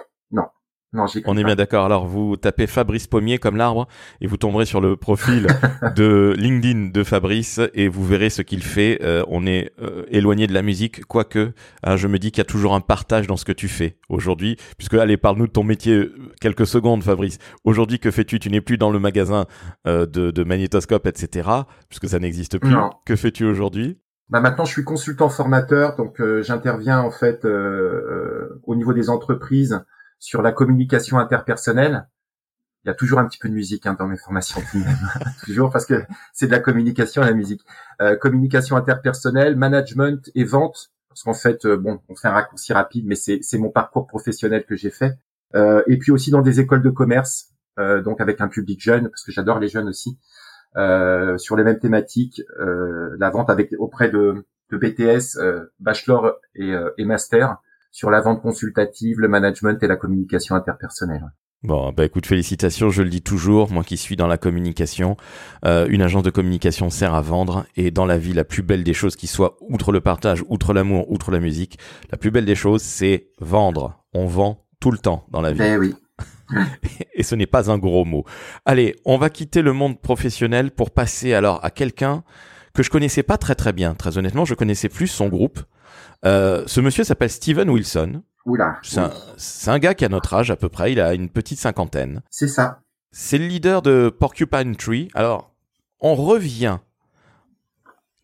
non, 0.92 1.07
On 1.27 1.37
est 1.37 1.42
pas. 1.42 1.46
bien 1.46 1.57
d'accord. 1.57 1.85
Alors, 1.85 2.07
vous 2.07 2.37
tapez 2.37 2.66
Fabrice 2.66 3.07
Pommier 3.07 3.38
comme 3.38 3.57
l'arbre 3.57 3.87
et 4.20 4.27
vous 4.27 4.37
tomberez 4.37 4.64
sur 4.64 4.81
le 4.81 4.96
profil 4.96 5.46
de 5.96 6.35
LinkedIn 6.38 6.90
de 6.90 7.05
Fabrice 7.05 7.61
et 7.75 7.88
vous 7.88 8.05
verrez 8.05 8.31
ce 8.31 8.40
qu'il 8.42 8.62
fait. 8.62 9.01
Euh, 9.03 9.25
on 9.29 9.46
est 9.46 9.72
euh, 9.83 10.05
éloigné 10.09 10.46
de 10.46 10.55
la 10.55 10.62
musique, 10.62 11.05
quoique 11.05 11.53
hein, 11.83 11.96
je 11.96 12.07
me 12.09 12.18
dis 12.18 12.31
qu'il 12.31 12.38
y 12.38 12.42
a 12.42 12.44
toujours 12.44 12.75
un 12.75 12.81
partage 12.81 13.27
dans 13.27 13.37
ce 13.37 13.44
que 13.44 13.53
tu 13.53 13.68
fais 13.68 13.99
aujourd'hui. 14.09 14.57
Puisque, 14.79 14.94
allez, 14.94 15.16
parle-nous 15.16 15.49
de 15.49 15.53
ton 15.53 15.64
métier 15.64 15.94
euh, 15.94 16.14
quelques 16.40 16.66
secondes, 16.66 17.03
Fabrice. 17.03 17.38
Aujourd'hui, 17.64 17.99
que 17.99 18.11
fais-tu? 18.11 18.38
Tu 18.38 18.49
n'es 18.51 18.61
plus 18.61 18.79
dans 18.79 18.90
le 18.90 18.99
magasin 18.99 19.46
euh, 19.87 20.07
de, 20.07 20.31
de 20.31 20.44
magnétoscope, 20.44 21.07
etc. 21.07 21.49
Puisque 21.88 22.09
ça 22.09 22.18
n'existe 22.18 22.59
plus. 22.59 22.70
Non. 22.70 22.90
Que 23.05 23.16
fais-tu 23.16 23.44
aujourd'hui? 23.44 23.99
Bah 24.29 24.40
maintenant, 24.40 24.64
je 24.64 24.72
suis 24.72 24.83
consultant 24.85 25.29
formateur, 25.29 25.94
donc 25.94 26.20
euh, 26.20 26.42
j'interviens 26.42 26.99
en 27.01 27.12
fait 27.12 27.44
euh, 27.44 27.49
euh, 27.49 28.61
au 28.64 28.75
niveau 28.75 28.92
des 28.92 29.09
entreprises 29.09 29.85
sur 30.18 30.42
la 30.42 30.52
communication 30.52 31.18
interpersonnelle. 31.18 32.09
Il 32.85 32.88
y 32.88 32.90
a 32.90 32.94
toujours 32.94 33.18
un 33.18 33.26
petit 33.26 33.38
peu 33.38 33.48
de 33.48 33.55
musique 33.55 33.85
hein, 33.87 33.96
dans 33.98 34.07
mes 34.07 34.16
formations, 34.16 34.62
toujours 35.44 35.70
parce 35.70 35.87
que 35.87 36.05
c'est 36.33 36.46
de 36.46 36.52
la 36.52 36.61
communication 36.61 37.22
la 37.22 37.33
musique. 37.33 37.62
Euh, 38.00 38.16
communication 38.16 38.76
interpersonnelle, 38.76 39.57
management 39.57 40.31
et 40.35 40.44
vente. 40.44 40.90
Parce 41.09 41.22
qu'en 41.24 41.35
fait, 41.35 41.64
euh, 41.64 41.76
bon, 41.76 42.00
on 42.09 42.14
fait 42.14 42.29
un 42.29 42.33
raccourci 42.33 42.72
rapide, 42.72 43.07
mais 43.07 43.16
c'est 43.16 43.59
mon 43.59 43.70
parcours 43.70 44.07
professionnel 44.07 44.64
que 44.64 44.76
j'ai 44.76 44.90
fait. 44.90 45.18
Euh, 45.55 45.83
et 45.87 45.96
puis 45.98 46.12
aussi 46.12 46.31
dans 46.31 46.42
des 46.42 46.61
écoles 46.61 46.83
de 46.83 46.90
commerce, 46.90 47.52
euh, 47.79 48.02
donc 48.02 48.20
avec 48.20 48.40
un 48.40 48.48
public 48.48 48.81
jeune, 48.83 49.09
parce 49.09 49.24
que 49.24 49.33
j'adore 49.33 49.59
les 49.59 49.68
jeunes 49.68 49.88
aussi. 49.88 50.18
Euh, 50.76 51.38
sur 51.38 51.57
les 51.57 51.64
mêmes 51.64 51.79
thématiques, 51.79 52.42
la 52.59 53.31
vente 53.31 53.48
avec 53.48 53.72
auprès 53.79 54.11
de, 54.11 54.44
de 54.70 54.76
BTS, 54.76 55.38
bachelor 55.81 56.35
et, 56.55 56.74
et 56.98 57.05
master 57.05 57.57
sur 57.97 58.11
la 58.11 58.21
vente 58.21 58.43
consultative, 58.43 59.21
le 59.21 59.27
management 59.27 59.83
et 59.83 59.87
la 59.87 59.97
communication 59.97 60.55
interpersonnelle. 60.55 61.33
Bon, 61.63 61.95
bah 61.95 62.05
écoute, 62.05 62.27
félicitations, 62.27 62.91
je 62.91 63.03
le 63.03 63.09
dis 63.09 63.23
toujours, 63.23 63.73
moi 63.73 63.85
qui 63.85 63.97
suis 63.97 64.17
dans 64.17 64.27
la 64.27 64.37
communication, 64.37 65.17
euh, 65.65 65.87
une 65.89 66.03
agence 66.03 66.23
de 66.23 66.29
communication 66.29 66.91
sert 66.91 67.15
à 67.15 67.23
vendre, 67.23 67.65
et 67.75 67.91
dans 67.91 68.05
la 68.05 68.19
vie, 68.19 68.35
la 68.35 68.45
plus 68.45 68.63
belle 68.63 68.85
des 68.85 68.93
choses 68.93 69.17
qui 69.17 69.27
soit, 69.27 69.57
outre 69.63 69.93
le 69.93 70.03
partage, 70.03 70.45
outre 70.49 70.75
l'amour, 70.75 71.11
outre 71.11 71.31
la 71.31 71.41
musique, 71.41 71.79
la 72.11 72.19
plus 72.19 72.31
belle 72.31 72.45
des 72.45 72.55
choses, 72.55 72.83
c'est 72.83 73.31
vendre. 73.41 74.05
On 74.13 74.27
vend 74.27 74.67
tout 74.79 74.91
le 74.91 74.99
temps 74.99 75.25
dans 75.31 75.41
la 75.41 75.53
vie. 75.53 75.59
Ben 75.59 75.79
oui. 75.79 75.95
Et 77.15 77.23
ce 77.23 77.35
n'est 77.35 77.47
pas 77.47 77.71
un 77.71 77.79
gros 77.79 78.05
mot. 78.05 78.27
Allez, 78.67 78.95
on 79.07 79.17
va 79.17 79.31
quitter 79.31 79.63
le 79.63 79.73
monde 79.73 80.03
professionnel 80.03 80.71
pour 80.71 80.91
passer 80.91 81.33
alors 81.33 81.65
à 81.65 81.71
quelqu'un 81.71 82.25
que 82.75 82.83
je 82.83 82.91
connaissais 82.91 83.23
pas 83.23 83.39
très 83.39 83.55
très 83.55 83.73
bien. 83.73 83.95
Très 83.95 84.19
honnêtement, 84.19 84.45
je 84.45 84.53
connaissais 84.53 84.91
plus 84.91 85.07
son 85.07 85.29
groupe. 85.29 85.61
Euh, 86.24 86.64
ce 86.66 86.81
monsieur 86.81 87.05
s'appelle 87.05 87.31
Steven 87.31 87.68
Wilson. 87.68 88.22
Oula. 88.44 88.79
C'est 88.83 89.70
un, 89.70 89.79
gars 89.79 89.94
qui 89.94 90.05
a 90.05 90.09
notre 90.09 90.35
âge 90.35 90.50
à 90.50 90.57
peu 90.57 90.68
près. 90.68 90.92
Il 90.92 91.00
a 91.00 91.14
une 91.14 91.29
petite 91.29 91.59
cinquantaine. 91.59 92.22
C'est 92.31 92.48
ça. 92.48 92.81
C'est 93.11 93.38
le 93.38 93.46
leader 93.46 93.83
de 93.83 94.09
Porcupine 94.09 94.76
Tree. 94.76 95.09
Alors, 95.14 95.52
on 96.00 96.14
revient 96.14 96.79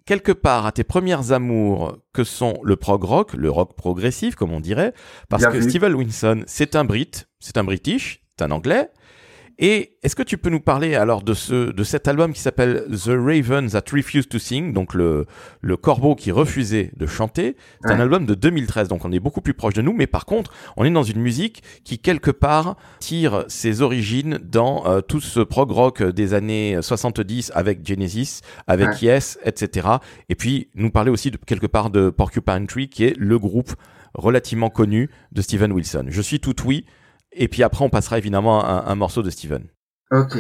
quelque 0.05 0.33
part 0.33 0.67
à 0.67 0.73
tes 0.73 0.85
premières 0.85 1.33
amours 1.33 1.99
que 2.13 2.25
sont 2.25 2.59
le 2.63 2.77
prog 2.77 3.03
rock, 3.03 3.35
le 3.35 3.51
rock 3.51 3.75
progressif 3.77 4.35
comme 4.35 4.53
on 4.53 4.61
dirait, 4.61 4.93
parce 5.29 5.43
Bien 5.43 5.53
que 5.53 5.59
vu. 5.59 5.71
Steven 5.71 5.95
Wilson, 5.95 6.43
c'est 6.47 6.77
un 6.77 6.85
Brit, 6.85 7.11
c'est 7.41 7.57
un 7.57 7.65
British, 7.65 8.23
c'est 8.37 8.45
un 8.45 8.51
Anglais. 8.51 8.91
Et 9.65 9.93
est-ce 10.03 10.17
que 10.17 10.25
tu 10.25 10.39
peux 10.39 10.51
nous 10.51 10.59
parler 10.59 10.97
alors 10.97 11.23
de 11.23 11.35
ce 11.35 11.71
de 11.71 11.85
cet 11.85 12.09
album 12.09 12.33
qui 12.33 12.41
s'appelle 12.41 12.85
The 12.91 13.11
Raven 13.11 13.71
That 13.71 13.85
Refused 13.93 14.29
to 14.29 14.41
Sing, 14.41 14.73
donc 14.73 14.93
le 14.93 15.25
le 15.61 15.77
corbeau 15.77 16.17
qui 16.17 16.33
refusait 16.33 16.91
de 16.97 17.07
chanter. 17.07 17.55
C'est 17.85 17.93
un 17.93 18.01
album 18.01 18.27
de 18.27 18.35
2013, 18.35 18.89
donc 18.89 19.05
on 19.05 19.13
est 19.13 19.21
beaucoup 19.21 19.41
plus 19.41 19.55
proche 19.55 19.75
de 19.75 19.81
nous, 19.81 19.93
mais 19.93 20.09
par 20.09 20.27
contre, 20.27 20.53
on 20.77 20.85
est 20.85 20.91
dans 20.91 21.05
une 21.05 21.21
musique 21.21 21.63
qui 21.85 22.01
quelque 22.01 22.33
part 22.33 22.75
tire 22.99 23.45
ses 23.47 23.83
origines 23.83 24.41
dans 24.43 24.85
euh, 24.89 25.01
tout 25.01 25.21
ce 25.21 25.39
prog 25.39 25.71
rock 25.71 26.03
des 26.03 26.35
années 26.35 26.79
70 26.83 27.53
avec 27.55 27.87
Genesis, 27.87 28.41
avec 28.67 28.89
Ouais. 28.89 28.97
Yes, 29.03 29.39
etc. 29.45 29.87
Et 30.29 30.35
puis 30.35 30.71
nous 30.75 30.91
parler 30.91 31.13
aussi 31.13 31.31
de 31.31 31.37
quelque 31.37 31.69
part 31.69 31.91
de 31.91 32.11
Porcupine 32.11 32.67
Tree, 32.67 32.89
qui 32.89 33.05
est 33.05 33.17
le 33.17 33.39
groupe 33.39 33.73
relativement 34.15 34.71
connu 34.71 35.09
de 35.31 35.41
Steven 35.41 35.71
Wilson. 35.71 36.07
Je 36.09 36.21
suis 36.21 36.41
tout 36.41 36.57
oui. 36.65 36.85
Et 37.33 37.49
puis 37.49 37.63
après, 37.63 37.85
on 37.85 37.91
passera 37.91 38.19
évidemment 38.19 38.63
à 38.63 38.91
un, 38.91 38.95
morceau 38.95 39.23
de 39.23 39.31
Steven. 39.31 39.65
Ok. 40.11 40.39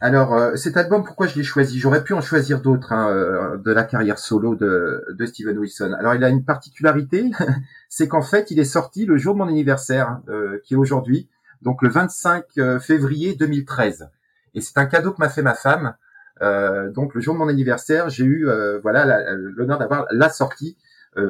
Alors 0.00 0.34
euh, 0.34 0.56
cet 0.56 0.76
album, 0.76 1.04
pourquoi 1.04 1.28
je 1.28 1.36
l'ai 1.36 1.44
choisi? 1.44 1.78
J'aurais 1.78 2.02
pu 2.02 2.12
en 2.12 2.20
choisir 2.20 2.60
d'autres 2.60 2.92
hein, 2.92 3.08
euh, 3.08 3.56
de 3.56 3.70
la 3.70 3.84
carrière 3.84 4.18
solo 4.18 4.56
de, 4.56 5.04
Steven 5.26 5.56
Wilson. 5.56 5.94
Alors 5.96 6.16
il 6.16 6.24
a 6.24 6.28
une 6.28 6.44
particularité, 6.44 7.30
c'est 7.88 8.08
qu'en 8.08 8.22
fait 8.22 8.50
il 8.50 8.58
est 8.58 8.64
sorti 8.64 9.06
le 9.06 9.16
jour 9.16 9.34
de 9.34 9.38
mon 9.38 9.46
anniversaire, 9.46 10.18
euh, 10.28 10.58
qui 10.64 10.74
est 10.74 10.76
aujourd'hui, 10.76 11.28
donc 11.62 11.82
le 11.82 11.88
25 11.88 12.44
euh, 12.58 12.80
février 12.80 13.36
2013. 13.36 14.08
Et 14.54 14.60
c'est 14.60 14.76
un 14.76 14.86
cadeau 14.86 15.12
que 15.12 15.20
m'a 15.20 15.28
fait 15.28 15.42
ma 15.42 15.54
femme. 15.54 15.94
Donc 16.40 17.14
le 17.14 17.20
jour 17.20 17.34
de 17.34 17.38
mon 17.38 17.46
anniversaire, 17.46 18.10
j'ai 18.10 18.24
eu 18.24 18.48
voilà 18.82 19.32
l'honneur 19.36 19.78
d'avoir 19.78 20.06
la 20.10 20.28
sortie 20.28 20.76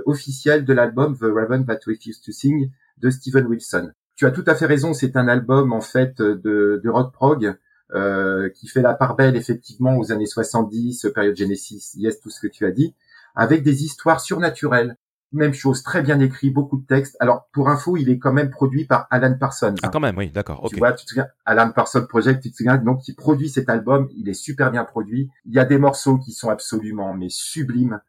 officielle 0.06 0.64
de 0.64 0.72
l'album 0.72 1.14
The 1.18 1.24
Raven 1.24 1.66
That 1.66 1.80
Refused 1.86 2.24
to 2.24 2.32
Sing 2.32 2.70
de 2.96 3.10
Steven 3.10 3.46
Wilson. 3.46 3.92
Tu 4.22 4.26
as 4.26 4.30
tout 4.30 4.44
à 4.46 4.54
fait 4.54 4.66
raison, 4.66 4.94
c'est 4.94 5.16
un 5.16 5.26
album 5.26 5.72
en 5.72 5.80
fait 5.80 6.22
de, 6.22 6.80
de 6.80 6.88
rock 6.88 7.12
prog 7.12 7.56
euh, 7.92 8.48
qui 8.50 8.68
fait 8.68 8.80
la 8.80 8.94
part 8.94 9.16
belle 9.16 9.34
effectivement 9.34 9.96
aux 9.96 10.12
années 10.12 10.26
70, 10.26 11.08
période 11.12 11.36
Genesis, 11.36 11.90
yes, 11.96 12.20
tout 12.20 12.30
ce 12.30 12.38
que 12.38 12.46
tu 12.46 12.64
as 12.64 12.70
dit, 12.70 12.94
avec 13.34 13.64
des 13.64 13.82
histoires 13.82 14.20
surnaturelles. 14.20 14.96
Même 15.32 15.52
chose, 15.52 15.82
très 15.82 16.02
bien 16.02 16.20
écrit, 16.20 16.50
beaucoup 16.50 16.78
de 16.78 16.86
textes. 16.86 17.16
Alors 17.18 17.48
pour 17.52 17.68
info, 17.68 17.96
il 17.96 18.10
est 18.10 18.20
quand 18.20 18.32
même 18.32 18.50
produit 18.50 18.84
par 18.84 19.08
Alan 19.10 19.36
Parsons. 19.36 19.74
Ah, 19.82 19.88
quand 19.92 19.98
même, 19.98 20.16
oui, 20.16 20.30
d'accord. 20.30 20.68
Tu 20.70 20.76
vois, 20.76 20.92
tu 20.92 21.04
te 21.04 21.08
souviens, 21.10 21.26
Alan 21.44 21.72
Parsons 21.72 22.06
Project, 22.06 22.44
tu 22.44 22.52
te 22.52 22.56
souviens, 22.56 22.76
donc 22.76 23.00
qui 23.00 23.14
produit 23.14 23.48
cet 23.48 23.68
album, 23.68 24.08
il 24.16 24.28
est 24.28 24.34
super 24.34 24.70
bien 24.70 24.84
produit. 24.84 25.32
Il 25.46 25.52
y 25.52 25.58
a 25.58 25.64
des 25.64 25.78
morceaux 25.78 26.18
qui 26.18 26.30
sont 26.30 26.48
absolument 26.48 27.12
mais 27.12 27.28
sublimes, 27.28 28.00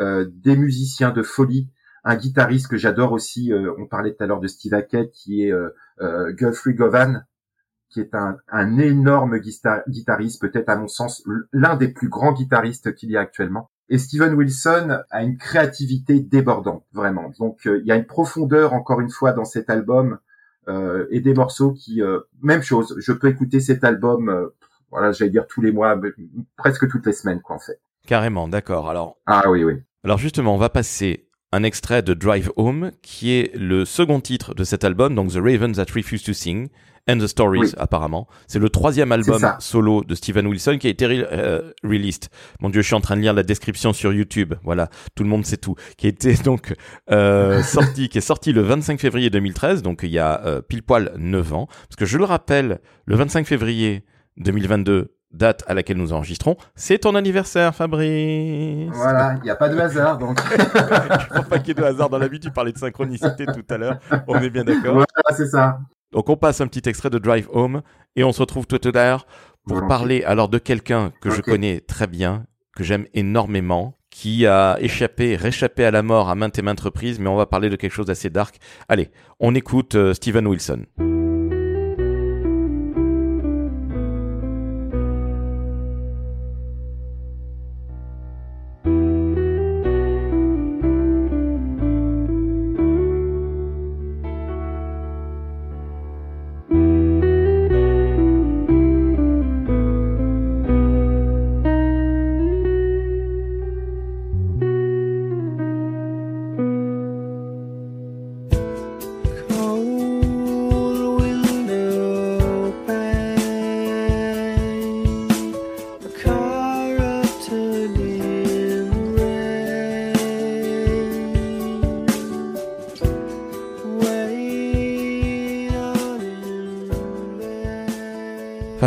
euh, 0.00 0.26
des 0.32 0.56
musiciens 0.56 1.10
de 1.10 1.22
folie, 1.22 1.68
un 2.08 2.16
guitariste 2.16 2.68
que 2.68 2.76
j'adore 2.76 3.12
aussi. 3.12 3.52
euh, 3.52 3.72
on 3.78 3.86
parlait 3.86 4.12
tout 4.14 4.22
à 4.24 4.26
l'heure 4.26 4.40
de 4.40 4.48
Steve 4.48 4.74
Hackett, 4.74 5.10
qui 5.12 5.44
est 5.44 5.52
euh, 5.52 5.70
euh, 6.00 6.32
Guthrie 6.32 6.74
Govan, 6.74 7.24
qui 7.90 8.00
est 8.00 8.14
un, 8.14 8.36
un 8.48 8.78
énorme 8.78 9.36
guita- 9.38 9.82
guitariste, 9.88 10.40
peut-être 10.40 10.68
à 10.68 10.76
mon 10.76 10.88
sens 10.88 11.22
l'un 11.52 11.76
des 11.76 11.88
plus 11.88 12.08
grands 12.08 12.32
guitaristes 12.32 12.94
qu'il 12.94 13.10
y 13.10 13.16
a 13.16 13.20
actuellement. 13.20 13.70
Et 13.90 13.98
Steven 13.98 14.34
Wilson 14.34 14.98
a 15.10 15.22
une 15.22 15.38
créativité 15.38 16.20
débordante, 16.20 16.84
vraiment. 16.92 17.32
Donc 17.38 17.66
euh, 17.66 17.78
il 17.80 17.86
y 17.86 17.92
a 17.92 17.96
une 17.96 18.06
profondeur, 18.06 18.72
encore 18.74 19.00
une 19.00 19.10
fois, 19.10 19.32
dans 19.32 19.46
cet 19.46 19.70
album 19.70 20.18
euh, 20.68 21.06
et 21.10 21.20
des 21.20 21.32
morceaux 21.34 21.72
qui, 21.72 22.02
euh, 22.02 22.20
même 22.42 22.62
chose. 22.62 22.94
Je 22.98 23.12
peux 23.12 23.28
écouter 23.28 23.60
cet 23.60 23.84
album, 23.84 24.50
voilà, 24.90 25.12
j'allais 25.12 25.30
dire 25.30 25.46
tous 25.46 25.62
les 25.62 25.72
mois, 25.72 25.96
mais 25.96 26.10
presque 26.56 26.88
toutes 26.88 27.06
les 27.06 27.12
semaines, 27.14 27.40
quoi, 27.40 27.56
en 27.56 27.60
fait. 27.60 27.80
Carrément, 28.06 28.48
d'accord. 28.48 28.88
Alors, 28.90 29.18
Ah 29.26 29.50
oui, 29.50 29.64
oui. 29.64 29.74
alors 30.04 30.18
justement, 30.18 30.54
on 30.54 30.58
va 30.58 30.68
passer 30.70 31.27
un 31.52 31.62
extrait 31.62 32.02
de 32.02 32.14
Drive 32.14 32.50
Home, 32.56 32.90
qui 33.02 33.32
est 33.32 33.54
le 33.56 33.84
second 33.84 34.20
titre 34.20 34.54
de 34.54 34.64
cet 34.64 34.84
album, 34.84 35.14
donc 35.14 35.32
The 35.32 35.36
Raven 35.42 35.72
That 35.72 35.86
Refused 35.94 36.26
to 36.26 36.32
Sing 36.34 36.68
and 37.10 37.16
the 37.20 37.26
Stories, 37.26 37.58
Oui. 37.60 37.72
apparemment. 37.78 38.28
C'est 38.48 38.58
le 38.58 38.68
troisième 38.68 39.12
album 39.12 39.40
solo 39.60 40.04
de 40.04 40.14
Steven 40.14 40.46
Wilson 40.46 40.76
qui 40.78 40.88
a 40.88 40.90
été 40.90 41.06
re- 41.06 41.26
euh, 41.32 41.72
released. 41.82 42.28
Mon 42.60 42.68
Dieu, 42.68 42.82
je 42.82 42.86
suis 42.86 42.94
en 42.94 43.00
train 43.00 43.16
de 43.16 43.22
lire 43.22 43.32
la 43.32 43.42
description 43.42 43.94
sur 43.94 44.12
YouTube. 44.12 44.52
Voilà, 44.62 44.90
tout 45.14 45.22
le 45.22 45.30
monde 45.30 45.46
sait 45.46 45.56
tout. 45.56 45.74
Qui 45.96 46.04
a 46.04 46.10
été 46.10 46.34
donc 46.44 46.74
euh, 47.10 47.62
sorti, 47.62 48.10
qui 48.10 48.18
est 48.18 48.20
sorti 48.20 48.52
le 48.52 48.60
25 48.60 49.00
février 49.00 49.30
2013, 49.30 49.80
donc 49.80 50.00
il 50.02 50.10
y 50.10 50.18
a 50.18 50.44
euh, 50.44 50.60
pile 50.60 50.82
poil 50.82 51.12
9 51.16 51.52
ans. 51.54 51.66
Parce 51.66 51.96
que 51.96 52.04
je 52.04 52.18
le 52.18 52.24
rappelle, 52.24 52.80
le 53.06 53.16
25 53.16 53.46
février 53.46 54.04
2022, 54.36 55.14
date 55.30 55.62
à 55.66 55.74
laquelle 55.74 55.96
nous 55.96 56.12
enregistrons, 56.12 56.56
c'est 56.74 56.98
ton 56.98 57.14
anniversaire, 57.14 57.74
Fabrice. 57.74 58.90
Voilà, 58.92 59.34
il 59.36 59.42
n'y 59.42 59.50
a 59.50 59.56
pas 59.56 59.68
de 59.68 59.78
hasard, 59.78 60.18
donc 60.18 60.40
Je 60.50 61.28
crois 61.28 61.42
pas 61.42 61.58
qu'il 61.58 61.68
y 61.68 61.70
ait 61.72 61.74
de 61.74 61.82
hasard 61.82 62.08
dans 62.08 62.18
la 62.18 62.28
vie. 62.28 62.40
Tu 62.40 62.50
parlais 62.50 62.72
de 62.72 62.78
synchronicité 62.78 63.46
tout 63.46 63.64
à 63.70 63.78
l'heure. 63.78 63.98
On 64.26 64.40
est 64.40 64.50
bien 64.50 64.64
d'accord. 64.64 64.94
voilà, 64.94 65.06
c'est 65.36 65.48
ça. 65.48 65.80
Donc 66.12 66.30
on 66.30 66.36
passe 66.36 66.60
un 66.60 66.66
petit 66.66 66.88
extrait 66.88 67.10
de 67.10 67.18
Drive 67.18 67.48
Home 67.52 67.82
et 68.16 68.24
on 68.24 68.32
se 68.32 68.40
retrouve 68.40 68.66
tout 68.66 68.80
à 68.82 68.90
l'heure 68.92 69.26
pour 69.66 69.86
parler 69.86 70.24
alors 70.24 70.48
de 70.48 70.58
quelqu'un 70.58 71.12
que 71.20 71.30
je 71.30 71.42
connais 71.42 71.80
très 71.80 72.06
bien, 72.06 72.44
que 72.74 72.82
j'aime 72.82 73.06
énormément, 73.12 73.98
qui 74.10 74.46
a 74.46 74.78
échappé, 74.80 75.36
réchappé 75.36 75.84
à 75.84 75.90
la 75.90 76.02
mort 76.02 76.30
à 76.30 76.34
maintes 76.34 76.58
et 76.58 76.62
maintes 76.62 76.80
reprises, 76.80 77.18
mais 77.18 77.28
on 77.28 77.36
va 77.36 77.46
parler 77.46 77.68
de 77.68 77.76
quelque 77.76 77.92
chose 77.92 78.06
d'assez 78.06 78.30
dark. 78.30 78.58
Allez, 78.88 79.10
on 79.38 79.54
écoute 79.54 79.94
euh, 79.94 80.14
Steven 80.14 80.46
Wilson. 80.46 80.86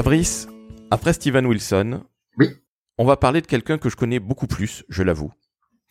Fabrice, 0.02 0.48
après 0.90 1.14
Steven 1.14 1.46
Wilson, 1.46 2.02
Oui. 2.40 2.48
on 2.98 3.06
va 3.06 3.18
parler 3.18 3.40
de 3.40 3.46
quelqu'un 3.46 3.78
que 3.78 3.88
je 3.88 3.96
connais 3.96 4.18
beaucoup 4.20 4.48
plus, 4.48 4.84
je 4.90 5.04
l'avoue, 5.04 5.32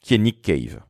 qui 0.00 0.14
est 0.14 0.18
Nick 0.18 0.42
Cave. 0.42 0.80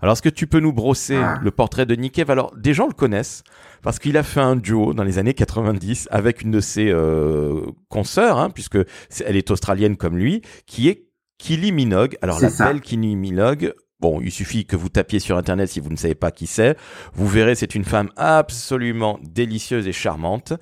Alors, 0.00 0.12
est-ce 0.12 0.22
que 0.22 0.28
tu 0.28 0.46
peux 0.46 0.60
nous 0.60 0.72
brosser 0.72 1.16
Ah. 1.16 1.40
le 1.42 1.50
portrait 1.50 1.86
de 1.86 1.96
Nick 1.96 2.12
Cave? 2.14 2.30
Alors, 2.30 2.54
des 2.56 2.72
gens 2.72 2.86
le 2.86 2.92
connaissent 2.92 3.42
parce 3.82 3.98
qu'il 3.98 4.16
a 4.16 4.22
fait 4.22 4.38
un 4.38 4.54
duo 4.54 4.94
dans 4.94 5.02
les 5.02 5.18
années 5.18 5.34
90 5.34 6.06
avec 6.12 6.42
une 6.42 6.52
de 6.52 6.60
ses 6.60 6.88
euh, 6.88 7.66
consoeurs, 7.88 8.38
hein, 8.38 8.48
puisque 8.50 8.78
elle 9.26 9.34
est 9.36 9.50
australienne 9.50 9.96
comme 9.96 10.16
lui, 10.16 10.40
qui 10.64 10.88
est 10.88 11.08
Kylie 11.38 11.72
Minogue. 11.72 12.16
Alors, 12.22 12.40
la 12.40 12.48
belle 12.50 12.80
Kylie 12.80 13.16
Minogue. 13.16 13.74
Bon, 13.98 14.20
il 14.20 14.32
suffit 14.32 14.66
que 14.66 14.74
vous 14.74 14.88
tapiez 14.88 15.20
sur 15.20 15.36
Internet 15.36 15.68
si 15.68 15.78
vous 15.78 15.88
ne 15.90 15.94
savez 15.96 16.16
pas 16.16 16.32
qui 16.32 16.48
c'est. 16.48 16.76
Vous 17.14 17.28
verrez, 17.28 17.54
c'est 17.54 17.76
une 17.76 17.84
femme 17.84 18.08
absolument 18.16 19.20
délicieuse 19.22 19.86
et 19.86 19.92
charmante. 19.92 20.52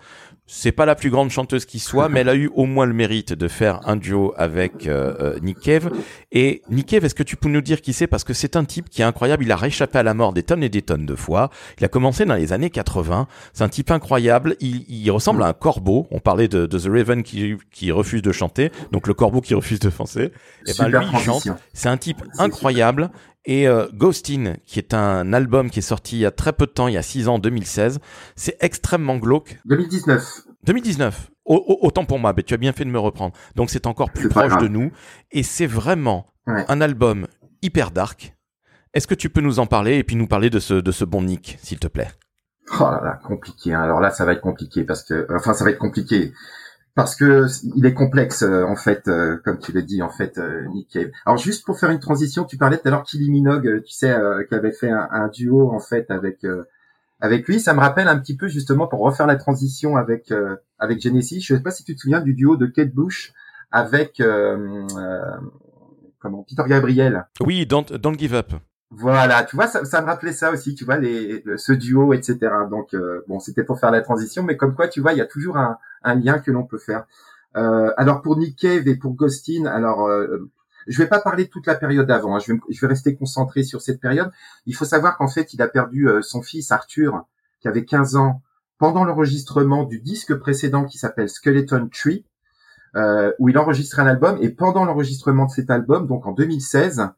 C'est 0.52 0.72
pas 0.72 0.84
la 0.84 0.96
plus 0.96 1.10
grande 1.10 1.30
chanteuse 1.30 1.64
qui 1.64 1.78
soit, 1.78 2.08
mais 2.08 2.20
elle 2.20 2.28
a 2.28 2.34
eu 2.34 2.50
au 2.56 2.66
moins 2.66 2.84
le 2.84 2.92
mérite 2.92 3.32
de 3.32 3.46
faire 3.46 3.80
un 3.88 3.94
duo 3.94 4.34
avec 4.36 4.88
euh, 4.88 5.14
euh, 5.20 5.38
Nick 5.42 5.60
Cave. 5.60 5.92
Et 6.32 6.62
Nick 6.68 6.88
Cave, 6.88 7.04
est-ce 7.04 7.14
que 7.14 7.22
tu 7.22 7.36
peux 7.36 7.48
nous 7.48 7.60
dire 7.60 7.80
qui 7.80 7.92
c'est? 7.92 8.08
Parce 8.08 8.24
que 8.24 8.34
c'est 8.34 8.56
un 8.56 8.64
type 8.64 8.90
qui 8.90 9.00
est 9.00 9.04
incroyable. 9.04 9.44
Il 9.44 9.52
a 9.52 9.56
réchappé 9.56 10.00
à 10.00 10.02
la 10.02 10.12
mort 10.12 10.32
des 10.32 10.42
tonnes 10.42 10.64
et 10.64 10.68
des 10.68 10.82
tonnes 10.82 11.06
de 11.06 11.14
fois. 11.14 11.50
Il 11.78 11.84
a 11.84 11.88
commencé 11.88 12.24
dans 12.24 12.34
les 12.34 12.52
années 12.52 12.68
80. 12.68 13.28
C'est 13.52 13.62
un 13.62 13.68
type 13.68 13.92
incroyable. 13.92 14.56
Il, 14.58 14.84
il 14.88 15.08
ressemble 15.12 15.44
à 15.44 15.46
un 15.46 15.52
corbeau. 15.52 16.08
On 16.10 16.18
parlait 16.18 16.48
de, 16.48 16.66
de 16.66 16.78
The 16.80 16.88
Raven 16.88 17.22
qui, 17.22 17.54
qui 17.70 17.92
refuse 17.92 18.20
de 18.20 18.32
chanter. 18.32 18.72
Donc 18.90 19.06
le 19.06 19.14
corbeau 19.14 19.40
qui 19.40 19.54
refuse 19.54 19.78
de 19.78 19.88
danser. 19.88 20.32
Et 20.66 20.72
ben 20.76 20.86
Super 20.86 21.00
lui, 21.00 21.08
il 21.12 21.18
chante. 21.20 21.48
C'est 21.72 21.88
un 21.88 21.96
type 21.96 22.22
incroyable. 22.38 23.10
Et 23.46 23.66
euh, 23.66 23.86
Ghostin, 23.94 24.54
qui 24.66 24.78
est 24.78 24.92
un 24.92 25.32
album 25.32 25.70
qui 25.70 25.78
est 25.78 25.82
sorti 25.82 26.16
il 26.16 26.20
y 26.20 26.26
a 26.26 26.30
très 26.30 26.52
peu 26.52 26.66
de 26.66 26.70
temps, 26.72 26.88
il 26.88 26.94
y 26.94 26.98
a 26.98 27.02
6 27.02 27.26
ans, 27.28 27.38
2016, 27.38 27.98
c'est 28.36 28.56
extrêmement 28.60 29.16
glauque. 29.16 29.58
2019. 29.64 30.42
2019. 30.64 31.30
Au- 31.46 31.54
au- 31.56 31.86
autant 31.86 32.04
pour 32.04 32.18
moi, 32.18 32.34
mais 32.36 32.42
tu 32.42 32.52
as 32.54 32.58
bien 32.58 32.72
fait 32.72 32.84
de 32.84 32.90
me 32.90 32.98
reprendre. 32.98 33.34
Donc 33.56 33.70
c'est 33.70 33.86
encore 33.86 34.10
plus 34.10 34.28
proche 34.28 34.56
de 34.58 34.68
nous. 34.68 34.92
Et 35.32 35.42
c'est 35.42 35.66
vraiment 35.66 36.26
Ouais. 36.46 36.64
un 36.68 36.80
album 36.80 37.26
hyper 37.62 37.90
dark. 37.90 38.34
Est-ce 38.92 39.06
que 39.06 39.14
tu 39.14 39.30
peux 39.30 39.40
nous 39.40 39.58
en 39.58 39.66
parler 39.66 39.96
et 39.96 40.04
puis 40.04 40.16
nous 40.16 40.26
parler 40.26 40.50
de 40.50 40.58
ce, 40.58 40.74
de 40.74 40.92
ce 40.92 41.04
bon 41.04 41.22
Nick, 41.22 41.58
s'il 41.62 41.78
te 41.78 41.86
plaît? 41.88 42.08
Oh 42.78 42.84
là 42.84 43.00
là, 43.02 43.20
compliqué. 43.26 43.72
hein. 43.72 43.80
Alors 43.82 44.00
là, 44.00 44.10
ça 44.10 44.24
va 44.24 44.32
être 44.32 44.40
compliqué 44.42 44.84
parce 44.84 45.02
que, 45.02 45.26
enfin, 45.34 45.54
ça 45.54 45.64
va 45.64 45.70
être 45.70 45.78
compliqué 45.78 46.32
parce 46.94 47.16
que 47.16 47.46
il 47.76 47.86
est 47.86 47.94
complexe 47.94 48.42
euh, 48.42 48.64
en 48.64 48.76
fait, 48.76 49.08
euh, 49.08 49.36
comme 49.44 49.58
tu 49.58 49.72
l'as 49.72 49.82
dit 49.82 50.02
en 50.02 50.10
fait, 50.10 50.38
euh, 50.38 50.64
Nick. 50.74 50.98
Alors 51.24 51.38
juste 51.38 51.64
pour 51.64 51.78
faire 51.78 51.90
une 51.90 52.00
transition, 52.00 52.44
tu 52.44 52.56
parlais 52.56 52.78
tout 52.78 52.88
à 52.88 52.90
l'heure 52.90 53.04
Kylie 53.04 53.30
Minogue, 53.30 53.66
euh, 53.66 53.80
tu 53.80 53.92
sais, 53.92 54.10
euh, 54.10 54.44
qui 54.44 54.54
avait 54.54 54.72
fait 54.72 54.90
un, 54.90 55.08
un 55.10 55.28
duo 55.28 55.70
en 55.70 55.80
fait 55.80 56.10
avec 56.10 56.44
euh, 56.44 56.64
avec 57.20 57.46
lui. 57.46 57.60
Ça 57.60 57.74
me 57.74 57.80
rappelle 57.80 58.08
un 58.08 58.18
petit 58.18 58.36
peu 58.36 58.48
justement 58.48 58.86
pour 58.86 59.00
refaire 59.00 59.26
la 59.26 59.36
transition 59.36 59.96
avec 59.96 60.32
avec 60.78 61.00
Genesis. 61.00 61.40
Je 61.40 61.54
sais 61.54 61.62
pas 61.62 61.70
si 61.70 61.84
tu 61.84 61.94
te 61.94 62.00
souviens 62.00 62.20
du 62.20 62.34
duo 62.34 62.56
de 62.56 62.66
Kate 62.66 62.92
Bush 62.92 63.32
avec 63.70 64.22
comment 66.18 66.44
Peter 66.48 66.62
Gabriel. 66.66 67.26
Oui, 67.40 67.66
don't, 67.66 67.92
don't 67.92 68.18
give 68.18 68.34
up. 68.34 68.52
Voilà, 68.92 69.44
tu 69.44 69.54
vois, 69.54 69.68
ça, 69.68 69.84
ça 69.84 70.00
me 70.02 70.06
rappelait 70.06 70.32
ça 70.32 70.50
aussi, 70.50 70.74
tu 70.74 70.84
vois, 70.84 70.96
les, 70.96 71.42
le- 71.44 71.56
ce 71.56 71.72
duo, 71.72 72.12
etc. 72.12 72.66
Donc, 72.68 72.92
euh, 72.94 73.22
bon, 73.28 73.38
c'était 73.38 73.62
pour 73.62 73.78
faire 73.78 73.92
la 73.92 74.00
transition, 74.00 74.42
mais 74.42 74.56
comme 74.56 74.74
quoi, 74.74 74.88
tu 74.88 75.00
vois, 75.00 75.12
il 75.12 75.18
y 75.18 75.20
a 75.20 75.26
toujours 75.26 75.56
un, 75.58 75.78
un 76.02 76.14
lien 76.16 76.40
que 76.40 76.50
l'on 76.50 76.64
peut 76.66 76.78
faire. 76.78 77.04
Euh, 77.56 77.92
alors, 77.96 78.20
pour 78.22 78.36
Nick 78.36 78.58
Cave 78.58 78.88
et 78.88 78.96
pour 78.96 79.14
Ghostin, 79.14 79.66
alors, 79.66 80.06
euh, 80.08 80.50
je 80.88 80.98
vais 80.98 81.06
pas 81.08 81.20
parler 81.20 81.44
de 81.44 81.50
toute 81.50 81.66
la 81.68 81.76
période 81.76 82.06
d'avant, 82.06 82.34
hein, 82.36 82.40
je, 82.40 82.52
vais, 82.52 82.58
je 82.68 82.80
vais 82.80 82.88
rester 82.88 83.14
concentré 83.14 83.62
sur 83.62 83.80
cette 83.80 84.00
période. 84.00 84.32
Il 84.66 84.74
faut 84.74 84.84
savoir 84.84 85.16
qu'en 85.16 85.28
fait, 85.28 85.54
il 85.54 85.62
a 85.62 85.68
perdu 85.68 86.08
euh, 86.08 86.20
son 86.22 86.42
fils 86.42 86.72
Arthur, 86.72 87.24
qui 87.60 87.68
avait 87.68 87.84
15 87.84 88.16
ans, 88.16 88.42
pendant 88.78 89.04
l'enregistrement 89.04 89.84
du 89.84 90.00
disque 90.00 90.34
précédent 90.34 90.84
qui 90.84 90.98
s'appelle 90.98 91.28
Skeleton 91.28 91.88
Tree, 91.92 92.24
euh, 92.96 93.32
où 93.38 93.48
il 93.48 93.58
enregistrait 93.58 94.02
un 94.02 94.06
album, 94.06 94.38
et 94.40 94.48
pendant 94.50 94.84
l'enregistrement 94.84 95.46
de 95.46 95.50
cet 95.50 95.70
album, 95.70 96.06
donc 96.06 96.26
en 96.26 96.32
2016, 96.32 97.08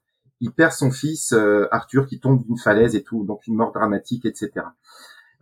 il 0.42 0.52
perd 0.52 0.72
son 0.72 0.90
fils 0.90 1.32
euh, 1.32 1.66
Arthur 1.70 2.06
qui 2.06 2.20
tombe 2.20 2.44
d'une 2.44 2.58
falaise 2.58 2.94
et 2.94 3.02
tout, 3.02 3.24
donc 3.24 3.46
une 3.46 3.54
mort 3.54 3.72
dramatique, 3.72 4.26
etc. 4.26 4.50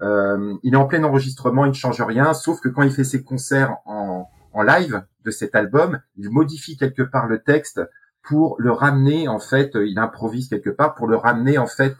Euh, 0.02 0.54
il 0.62 0.74
est 0.74 0.76
en 0.76 0.86
plein 0.86 1.02
enregistrement, 1.02 1.64
il 1.64 1.70
ne 1.70 1.74
change 1.74 2.00
rien, 2.00 2.32
sauf 2.34 2.60
que 2.60 2.68
quand 2.68 2.82
il 2.82 2.92
fait 2.92 3.04
ses 3.04 3.24
concerts 3.24 3.76
en, 3.86 4.28
en 4.52 4.62
live 4.62 5.02
de 5.24 5.30
cet 5.30 5.56
album, 5.56 6.00
il 6.16 6.30
modifie 6.30 6.76
quelque 6.76 7.02
part 7.02 7.26
le 7.26 7.42
texte 7.42 7.80
pour 8.22 8.56
le 8.58 8.70
ramener 8.70 9.26
en 9.26 9.40
fait, 9.40 9.74
euh, 9.74 9.86
il 9.86 9.98
improvise 9.98 10.48
quelque 10.48 10.70
part 10.70 10.94
pour 10.94 11.08
le 11.08 11.16
ramener 11.16 11.58
en 11.58 11.66
fait 11.66 11.96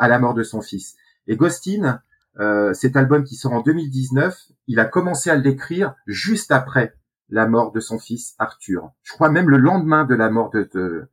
à 0.00 0.08
la 0.08 0.18
mort 0.18 0.34
de 0.34 0.42
son 0.42 0.60
fils. 0.60 0.96
Et 1.28 1.36
Ghostin, 1.36 2.00
euh, 2.40 2.72
cet 2.72 2.96
album 2.96 3.24
qui 3.24 3.34
sort 3.34 3.52
en 3.52 3.60
2019, 3.60 4.36
il 4.66 4.80
a 4.80 4.84
commencé 4.84 5.28
à 5.30 5.36
l'écrire 5.36 5.94
juste 6.06 6.52
après 6.52 6.94
la 7.30 7.46
mort 7.46 7.72
de 7.72 7.80
son 7.80 7.98
fils 7.98 8.34
Arthur. 8.38 8.90
Je 9.02 9.12
crois 9.12 9.28
même 9.28 9.50
le 9.50 9.58
lendemain 9.58 10.04
de 10.04 10.14
la 10.14 10.30
mort 10.30 10.50
de 10.50 11.08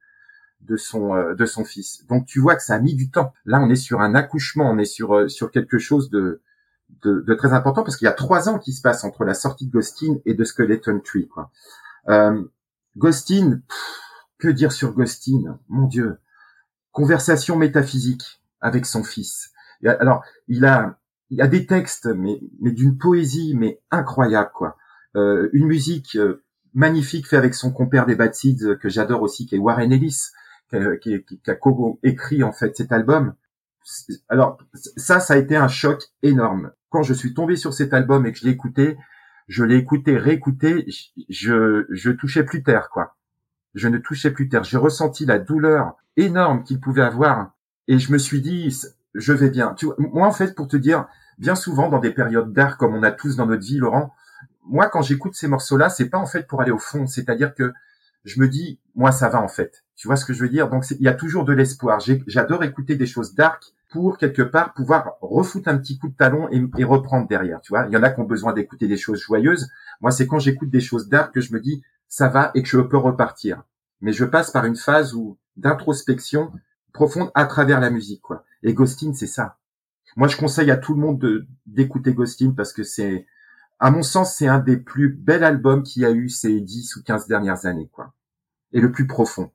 de 0.65 0.77
son 0.77 1.15
euh, 1.15 1.35
de 1.35 1.45
son 1.45 1.63
fils. 1.63 2.05
Donc 2.07 2.25
tu 2.25 2.39
vois 2.39 2.55
que 2.55 2.63
ça 2.63 2.75
a 2.75 2.79
mis 2.79 2.95
du 2.95 3.09
temps. 3.09 3.33
Là, 3.45 3.59
on 3.61 3.69
est 3.69 3.75
sur 3.75 4.01
un 4.01 4.15
accouchement, 4.15 4.69
on 4.69 4.77
est 4.77 4.85
sur 4.85 5.15
euh, 5.15 5.27
sur 5.27 5.51
quelque 5.51 5.77
chose 5.77 6.09
de 6.09 6.41
de, 7.03 7.21
de 7.21 7.33
très 7.33 7.53
important 7.53 7.83
parce 7.83 7.97
qu'il 7.97 8.05
y 8.05 8.09
a 8.09 8.13
trois 8.13 8.49
ans 8.49 8.59
qui 8.59 8.73
se 8.73 8.81
passent 8.81 9.03
entre 9.03 9.23
la 9.23 9.33
sortie 9.33 9.67
de 9.67 9.71
Ghostin 9.71 10.17
et 10.25 10.33
de 10.33 10.43
Skeleton 10.43 11.01
Tree. 11.03 11.27
Quoi. 11.27 11.51
Euh, 12.09 12.43
Ghostin, 12.97 13.61
pff, 13.67 13.77
que 14.37 14.47
dire 14.47 14.71
sur 14.71 14.93
Ghostin 14.93 15.59
Mon 15.67 15.87
Dieu, 15.87 16.17
conversation 16.91 17.55
métaphysique 17.57 18.41
avec 18.61 18.85
son 18.85 19.03
fils. 19.03 19.51
Alors, 19.83 20.23
il 20.47 20.65
a 20.65 20.99
il 21.29 21.41
a 21.41 21.47
des 21.47 21.65
textes, 21.65 22.07
mais 22.07 22.39
mais 22.59 22.71
d'une 22.71 22.97
poésie 22.97 23.55
mais 23.55 23.81
incroyable 23.91 24.51
quoi. 24.53 24.77
Euh, 25.15 25.49
une 25.53 25.65
musique 25.65 26.15
euh, 26.17 26.43
magnifique 26.73 27.27
fait 27.27 27.37
avec 27.37 27.55
son 27.55 27.71
compère 27.71 28.05
des 28.05 28.15
Bad 28.15 28.35
Seeds 28.35 28.63
euh, 28.63 28.75
que 28.75 28.89
j'adore 28.89 29.21
aussi, 29.21 29.45
qui 29.45 29.55
est 29.55 29.59
Warren 29.59 29.91
Ellis 29.91 30.31
qui 30.69 31.23
qui, 31.23 31.39
qui- 31.39 31.51
a 31.51 31.55
co-écrit 31.55 32.43
en 32.43 32.51
fait 32.51 32.75
cet 32.75 32.91
album. 32.91 33.33
Alors 34.29 34.57
ça, 34.73 35.19
ça 35.19 35.35
a 35.35 35.37
été 35.37 35.55
un 35.55 35.67
choc 35.67 36.03
énorme. 36.23 36.71
Quand 36.89 37.03
je 37.03 37.13
suis 37.13 37.33
tombé 37.33 37.55
sur 37.55 37.73
cet 37.73 37.93
album 37.93 38.25
et 38.25 38.31
que 38.31 38.39
je 38.39 38.45
l'ai 38.45 38.51
écouté, 38.51 38.97
je 39.47 39.63
l'ai 39.63 39.75
écouté, 39.77 40.17
réécouté, 40.17 40.85
je, 40.87 41.23
je, 41.29 41.85
je 41.89 42.11
touchais 42.11 42.43
plus 42.43 42.63
terre, 42.63 42.89
quoi. 42.89 43.15
Je 43.75 43.87
ne 43.87 43.97
touchais 43.99 44.31
plus 44.31 44.49
terre. 44.49 44.63
J'ai 44.63 44.77
ressenti 44.77 45.25
la 45.25 45.37
douleur 45.37 45.95
énorme 46.17 46.63
qu'il 46.63 46.79
pouvait 46.79 47.03
avoir 47.03 47.51
et 47.87 47.99
je 47.99 48.11
me 48.11 48.17
suis 48.17 48.41
dit, 48.41 48.75
je 49.13 49.33
vais 49.33 49.49
bien. 49.49 49.73
Tu 49.75 49.85
vois, 49.85 49.95
moi 49.99 50.27
en 50.27 50.31
fait, 50.31 50.55
pour 50.55 50.67
te 50.67 50.77
dire, 50.77 51.05
bien 51.37 51.55
souvent 51.55 51.89
dans 51.89 51.99
des 51.99 52.11
périodes 52.11 52.53
d'art 52.53 52.77
comme 52.77 52.95
on 52.95 53.03
a 53.03 53.11
tous 53.11 53.35
dans 53.35 53.45
notre 53.45 53.63
vie, 53.65 53.77
Laurent, 53.77 54.13
moi 54.63 54.89
quand 54.89 55.01
j'écoute 55.03 55.35
ces 55.35 55.47
morceaux-là, 55.47 55.89
c'est 55.89 56.09
pas 56.09 56.17
en 56.17 56.25
fait 56.25 56.47
pour 56.47 56.61
aller 56.61 56.71
au 56.71 56.79
fond, 56.79 57.05
c'est-à-dire 57.05 57.53
que 57.53 57.71
je 58.25 58.41
me 58.41 58.49
dis, 58.49 58.79
moi, 58.95 59.11
ça 59.11 59.29
va 59.29 59.41
en 59.41 59.47
fait. 59.47 59.85
Tu 59.95 60.07
vois 60.07 60.17
ce 60.17 60.25
que 60.25 60.33
je 60.33 60.41
veux 60.41 60.49
dire? 60.49 60.69
Donc, 60.69 60.85
il 60.91 61.01
y 61.01 61.07
a 61.07 61.13
toujours 61.13 61.45
de 61.45 61.53
l'espoir. 61.53 61.99
J'adore 62.27 62.63
écouter 62.63 62.95
des 62.95 63.05
choses 63.05 63.35
dark 63.35 63.63
pour 63.91 64.17
quelque 64.17 64.41
part 64.41 64.73
pouvoir 64.73 65.13
refoutre 65.21 65.69
un 65.69 65.77
petit 65.77 65.97
coup 65.97 66.09
de 66.09 66.15
talon 66.15 66.49
et, 66.49 66.83
reprendre 66.83 67.27
derrière. 67.27 67.61
Tu 67.61 67.71
vois? 67.71 67.85
Il 67.87 67.93
y 67.93 67.97
en 67.97 68.03
a 68.03 68.09
qui 68.09 68.19
ont 68.19 68.25
besoin 68.25 68.51
d'écouter 68.51 68.87
des 68.87 68.97
choses 68.97 69.21
joyeuses. 69.21 69.69
Moi, 70.01 70.11
c'est 70.11 70.27
quand 70.27 70.39
j'écoute 70.39 70.69
des 70.69 70.81
choses 70.81 71.07
dark 71.07 71.33
que 71.33 71.39
je 71.39 71.53
me 71.53 71.61
dis, 71.61 71.83
ça 72.09 72.27
va 72.27 72.51
et 72.55 72.63
que 72.63 72.67
je 72.67 72.79
peux 72.79 72.97
repartir. 72.97 73.63
Mais 74.01 74.11
je 74.11 74.25
passe 74.25 74.51
par 74.51 74.65
une 74.65 74.75
phase 74.75 75.13
où 75.13 75.37
d'introspection 75.55 76.51
profonde 76.91 77.31
à 77.35 77.45
travers 77.45 77.79
la 77.79 77.89
musique. 77.89 78.21
quoi. 78.21 78.43
Et 78.63 78.73
Ghostin, 78.73 79.13
c'est 79.13 79.27
ça. 79.27 79.57
Moi, 80.17 80.27
je 80.27 80.37
conseille 80.37 80.71
à 80.71 80.77
tout 80.77 80.93
le 80.93 80.99
monde 80.99 81.19
de 81.19 81.45
d'écouter 81.65 82.13
Ghostin 82.13 82.53
parce 82.55 82.73
que 82.73 82.83
c'est, 82.83 83.27
à 83.79 83.91
mon 83.91 84.03
sens, 84.03 84.35
c'est 84.35 84.47
un 84.47 84.59
des 84.59 84.77
plus 84.77 85.09
bels 85.09 85.43
albums 85.43 85.83
qu'il 85.83 86.03
y 86.03 86.05
a 86.05 86.11
eu 86.11 86.29
ces 86.29 86.61
10 86.61 86.95
ou 86.95 87.03
15 87.03 87.27
dernières 87.27 87.65
années, 87.65 87.89
quoi. 87.91 88.13
Et 88.71 88.81
le 88.81 88.91
plus 88.91 89.07
profond. 89.07 89.51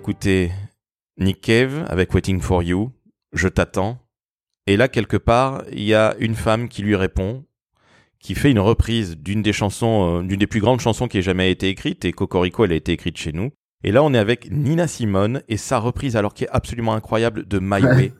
D'écouter 0.00 0.50
Nick 1.18 1.42
Cave 1.42 1.84
avec 1.90 2.14
Waiting 2.14 2.40
for 2.40 2.62
You, 2.62 2.90
Je 3.34 3.48
t'attends. 3.48 3.98
Et 4.66 4.78
là, 4.78 4.88
quelque 4.88 5.18
part, 5.18 5.62
il 5.70 5.82
y 5.82 5.92
a 5.92 6.16
une 6.18 6.34
femme 6.34 6.70
qui 6.70 6.80
lui 6.80 6.96
répond, 6.96 7.44
qui 8.18 8.34
fait 8.34 8.50
une 8.50 8.60
reprise 8.60 9.18
d'une 9.18 9.42
des 9.42 9.52
chansons, 9.52 10.20
euh, 10.20 10.22
d'une 10.22 10.38
des 10.38 10.46
plus 10.46 10.60
grandes 10.60 10.80
chansons 10.80 11.06
qui 11.06 11.18
ait 11.18 11.22
jamais 11.22 11.50
été 11.50 11.68
écrite, 11.68 12.06
et 12.06 12.12
Cocorico, 12.12 12.64
elle 12.64 12.72
a 12.72 12.76
été 12.76 12.92
écrite 12.92 13.18
chez 13.18 13.32
nous. 13.32 13.50
Et 13.82 13.92
là, 13.92 14.02
on 14.02 14.12
est 14.12 14.18
avec 14.18 14.50
Nina 14.50 14.86
Simone 14.86 15.42
et 15.48 15.56
sa 15.56 15.78
reprise, 15.78 16.16
alors 16.16 16.34
qui 16.34 16.44
est 16.44 16.50
absolument 16.50 16.94
incroyable, 16.94 17.46
de 17.46 17.58
My 17.58 17.82
Way. 17.82 18.12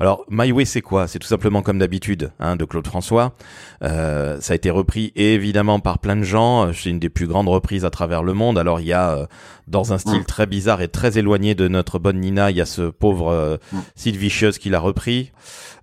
Alors, 0.00 0.24
My 0.30 0.52
Way, 0.52 0.64
c'est 0.64 0.80
quoi? 0.80 1.08
C'est 1.08 1.18
tout 1.18 1.26
simplement 1.26 1.60
comme 1.60 1.80
d'habitude, 1.80 2.30
hein, 2.38 2.54
de 2.54 2.64
Claude 2.64 2.86
François. 2.86 3.34
Euh, 3.82 4.40
ça 4.40 4.52
a 4.52 4.56
été 4.56 4.70
repris 4.70 5.12
évidemment 5.16 5.80
par 5.80 5.98
plein 5.98 6.14
de 6.14 6.22
gens. 6.22 6.72
C'est 6.72 6.90
une 6.90 7.00
des 7.00 7.08
plus 7.08 7.26
grandes 7.26 7.48
reprises 7.48 7.84
à 7.84 7.90
travers 7.90 8.22
le 8.22 8.32
monde. 8.32 8.58
Alors, 8.58 8.78
il 8.78 8.86
y 8.86 8.92
a, 8.92 9.10
euh, 9.10 9.26
dans 9.66 9.92
un 9.92 9.98
style 9.98 10.24
très 10.24 10.46
bizarre 10.46 10.82
et 10.82 10.88
très 10.88 11.18
éloigné 11.18 11.56
de 11.56 11.66
notre 11.66 11.98
bonne 11.98 12.20
Nina, 12.20 12.52
il 12.52 12.56
y 12.56 12.60
a 12.60 12.66
ce 12.66 12.82
pauvre 12.82 13.32
euh, 13.32 13.56
qui 13.96 14.70
l'a 14.70 14.78
repris. 14.78 15.32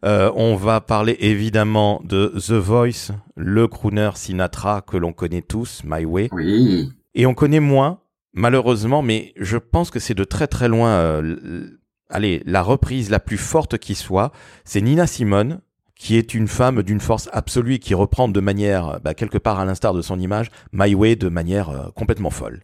Euh, 0.06 0.32
on 0.36 0.56
va 0.56 0.80
parler 0.80 1.18
évidemment 1.20 2.02
de 2.06 2.34
The 2.38 2.54
Voice, 2.54 3.12
le 3.36 3.68
crooner 3.68 4.12
Sinatra 4.16 4.82
que 4.82 4.96
l'on 4.96 5.12
connaît 5.12 5.42
tous, 5.42 5.82
My 5.84 6.06
Way. 6.06 6.30
Oui. 6.32 6.90
Et 7.16 7.26
on 7.26 7.34
connaît 7.34 7.60
moins, 7.60 8.00
malheureusement, 8.36 9.02
mais 9.02 9.34
je 9.38 9.58
pense 9.58 9.90
que 9.90 10.00
c'est 10.00 10.14
de 10.14 10.24
très 10.24 10.48
très 10.48 10.68
loin, 10.68 10.90
euh, 10.90 11.66
allez, 12.10 12.44
la 12.46 12.62
reprise 12.62 13.10
la 13.10 13.20
plus 13.20 13.38
forte 13.38 13.78
qui 13.80 13.96
soit, 13.96 14.32
c'est 14.64 14.82
Nina 14.82 15.08
Simone, 15.08 15.62
qui 15.96 16.18
est 16.18 16.34
une 16.34 16.48
femme 16.48 16.84
d'une 16.84 17.00
force 17.00 17.30
absolue 17.32 17.76
et 17.76 17.80
qui 17.80 17.94
reprend 17.94 18.28
de 18.28 18.40
manière, 18.42 19.00
bah, 19.04 19.14
quelque 19.14 19.38
part 19.38 19.60
à 19.60 19.66
l'instar 19.66 19.94
de 19.94 20.02
son 20.02 20.20
image, 20.20 20.52
My 20.74 20.94
Way 20.94 21.16
de 21.16 21.30
manière 21.30 21.70
euh, 21.70 21.90
complètement 21.96 22.30
folle. 22.30 22.62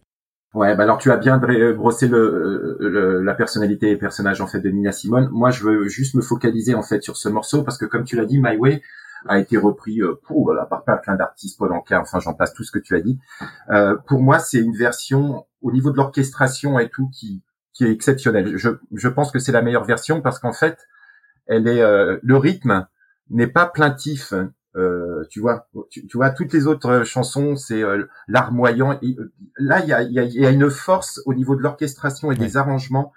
Ouais, 0.54 0.76
bah 0.76 0.82
alors 0.82 0.98
tu 0.98 1.10
as 1.10 1.16
bien 1.16 1.38
dre- 1.38 1.72
brossé 1.72 2.08
le, 2.08 2.76
le- 2.78 3.22
la 3.22 3.32
personnalité 3.32 3.90
et 3.90 3.96
personnage 3.96 4.42
en 4.42 4.46
fait 4.46 4.60
de 4.60 4.68
Nina 4.68 4.92
Simone. 4.92 5.30
Moi, 5.32 5.50
je 5.50 5.64
veux 5.64 5.88
juste 5.88 6.14
me 6.14 6.20
focaliser 6.20 6.74
en 6.74 6.82
fait 6.82 7.02
sur 7.02 7.16
ce 7.16 7.30
morceau 7.30 7.62
parce 7.62 7.78
que 7.78 7.86
comme 7.86 8.04
tu 8.04 8.16
l'as 8.16 8.26
dit, 8.26 8.38
My 8.38 8.58
Way, 8.58 8.82
a 9.28 9.38
été 9.38 9.56
repris 9.56 10.00
euh, 10.00 10.20
pour, 10.24 10.44
voilà, 10.44 10.66
par 10.66 10.82
plein 10.84 11.16
d'artistes, 11.16 11.58
Paul 11.58 11.72
Anka, 11.72 12.00
enfin 12.00 12.20
j'en 12.20 12.34
passe 12.34 12.54
tout 12.54 12.64
ce 12.64 12.72
que 12.72 12.78
tu 12.78 12.94
as 12.96 13.00
dit. 13.00 13.18
Euh, 13.70 13.96
pour 14.06 14.20
moi, 14.20 14.38
c'est 14.38 14.58
une 14.58 14.76
version 14.76 15.46
au 15.60 15.72
niveau 15.72 15.90
de 15.90 15.96
l'orchestration 15.96 16.78
et 16.78 16.88
tout 16.88 17.08
qui 17.10 17.42
qui 17.72 17.84
est 17.84 17.90
exceptionnelle. 17.90 18.56
Je, 18.56 18.70
je 18.92 19.08
pense 19.08 19.30
que 19.30 19.38
c'est 19.38 19.52
la 19.52 19.62
meilleure 19.62 19.84
version 19.84 20.20
parce 20.20 20.38
qu'en 20.38 20.52
fait, 20.52 20.88
elle 21.46 21.66
est 21.66 21.80
euh, 21.80 22.18
le 22.22 22.36
rythme 22.36 22.86
n'est 23.30 23.46
pas 23.46 23.66
plaintif. 23.66 24.34
Euh, 24.74 25.24
tu 25.28 25.40
vois, 25.40 25.68
tu, 25.90 26.06
vois, 26.14 26.30
toutes 26.30 26.52
les 26.52 26.66
autres 26.66 27.04
chansons, 27.04 27.56
c'est 27.56 27.82
euh, 27.82 28.06
larmoyant. 28.26 28.98
Là, 29.58 29.80
il 29.80 29.88
y 29.88 29.92
a, 29.92 30.02
y 30.02 30.46
a, 30.46 30.50
une 30.50 30.70
force 30.70 31.20
au 31.26 31.34
niveau 31.34 31.56
de 31.56 31.60
l'orchestration 31.60 32.32
et 32.32 32.36
des 32.36 32.56
arrangements 32.56 33.12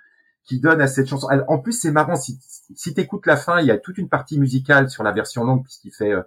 qui 0.46 0.60
donne 0.60 0.80
à 0.80 0.88
cette 0.88 1.08
chanson. 1.08 1.28
En 1.48 1.58
plus, 1.60 1.74
c'est 1.74 1.92
marrant 1.92 2.16
si, 2.16 2.40
si 2.76 2.94
tu 2.94 3.02
écoutes 3.02 3.26
la 3.26 3.36
fin, 3.36 3.60
il 3.60 3.68
y 3.68 3.72
a 3.72 3.78
toute 3.78 3.98
une 3.98 4.10
partie 4.10 4.40
musicale 4.40 4.90
sur 4.90 5.04
la 5.04 5.12
version 5.12 5.44
longue 5.44 5.64
puisqu'il 5.64 5.92
fait, 5.92 6.12
euh, 6.12 6.22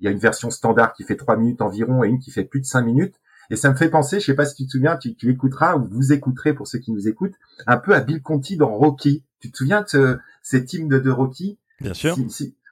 il 0.00 0.04
y 0.04 0.08
a 0.08 0.10
une 0.10 0.18
version 0.18 0.50
standard 0.50 0.94
qui 0.94 1.04
fait 1.04 1.16
trois 1.16 1.36
minutes 1.36 1.60
environ 1.60 2.04
et 2.04 2.08
une 2.08 2.20
qui 2.20 2.30
fait 2.30 2.44
plus 2.44 2.60
de 2.60 2.66
cinq 2.66 2.82
minutes. 2.82 3.16
Et 3.50 3.56
ça 3.56 3.70
me 3.70 3.74
fait 3.74 3.90
penser, 3.90 4.20
je 4.20 4.26
sais 4.26 4.34
pas 4.34 4.46
si 4.46 4.54
tu 4.54 4.66
te 4.66 4.70
souviens, 4.70 4.96
tu, 4.96 5.14
tu 5.14 5.30
écouteras 5.30 5.76
ou 5.76 5.86
vous 5.90 6.12
écouterez 6.12 6.54
pour 6.54 6.66
ceux 6.66 6.78
qui 6.78 6.92
nous 6.92 7.08
écoutent, 7.08 7.34
un 7.66 7.76
peu 7.76 7.94
à 7.94 8.00
Bill 8.00 8.22
Conti 8.22 8.56
dans 8.56 8.72
Rocky. 8.72 9.22
Tu 9.40 9.50
te 9.50 9.56
souviens 9.56 9.82
de 9.82 9.88
ce, 9.88 10.18
cet 10.42 10.72
hymne 10.72 10.88
de, 10.88 11.10
Rocky? 11.10 11.58
Bien 11.80 11.92
sûr. 11.92 12.16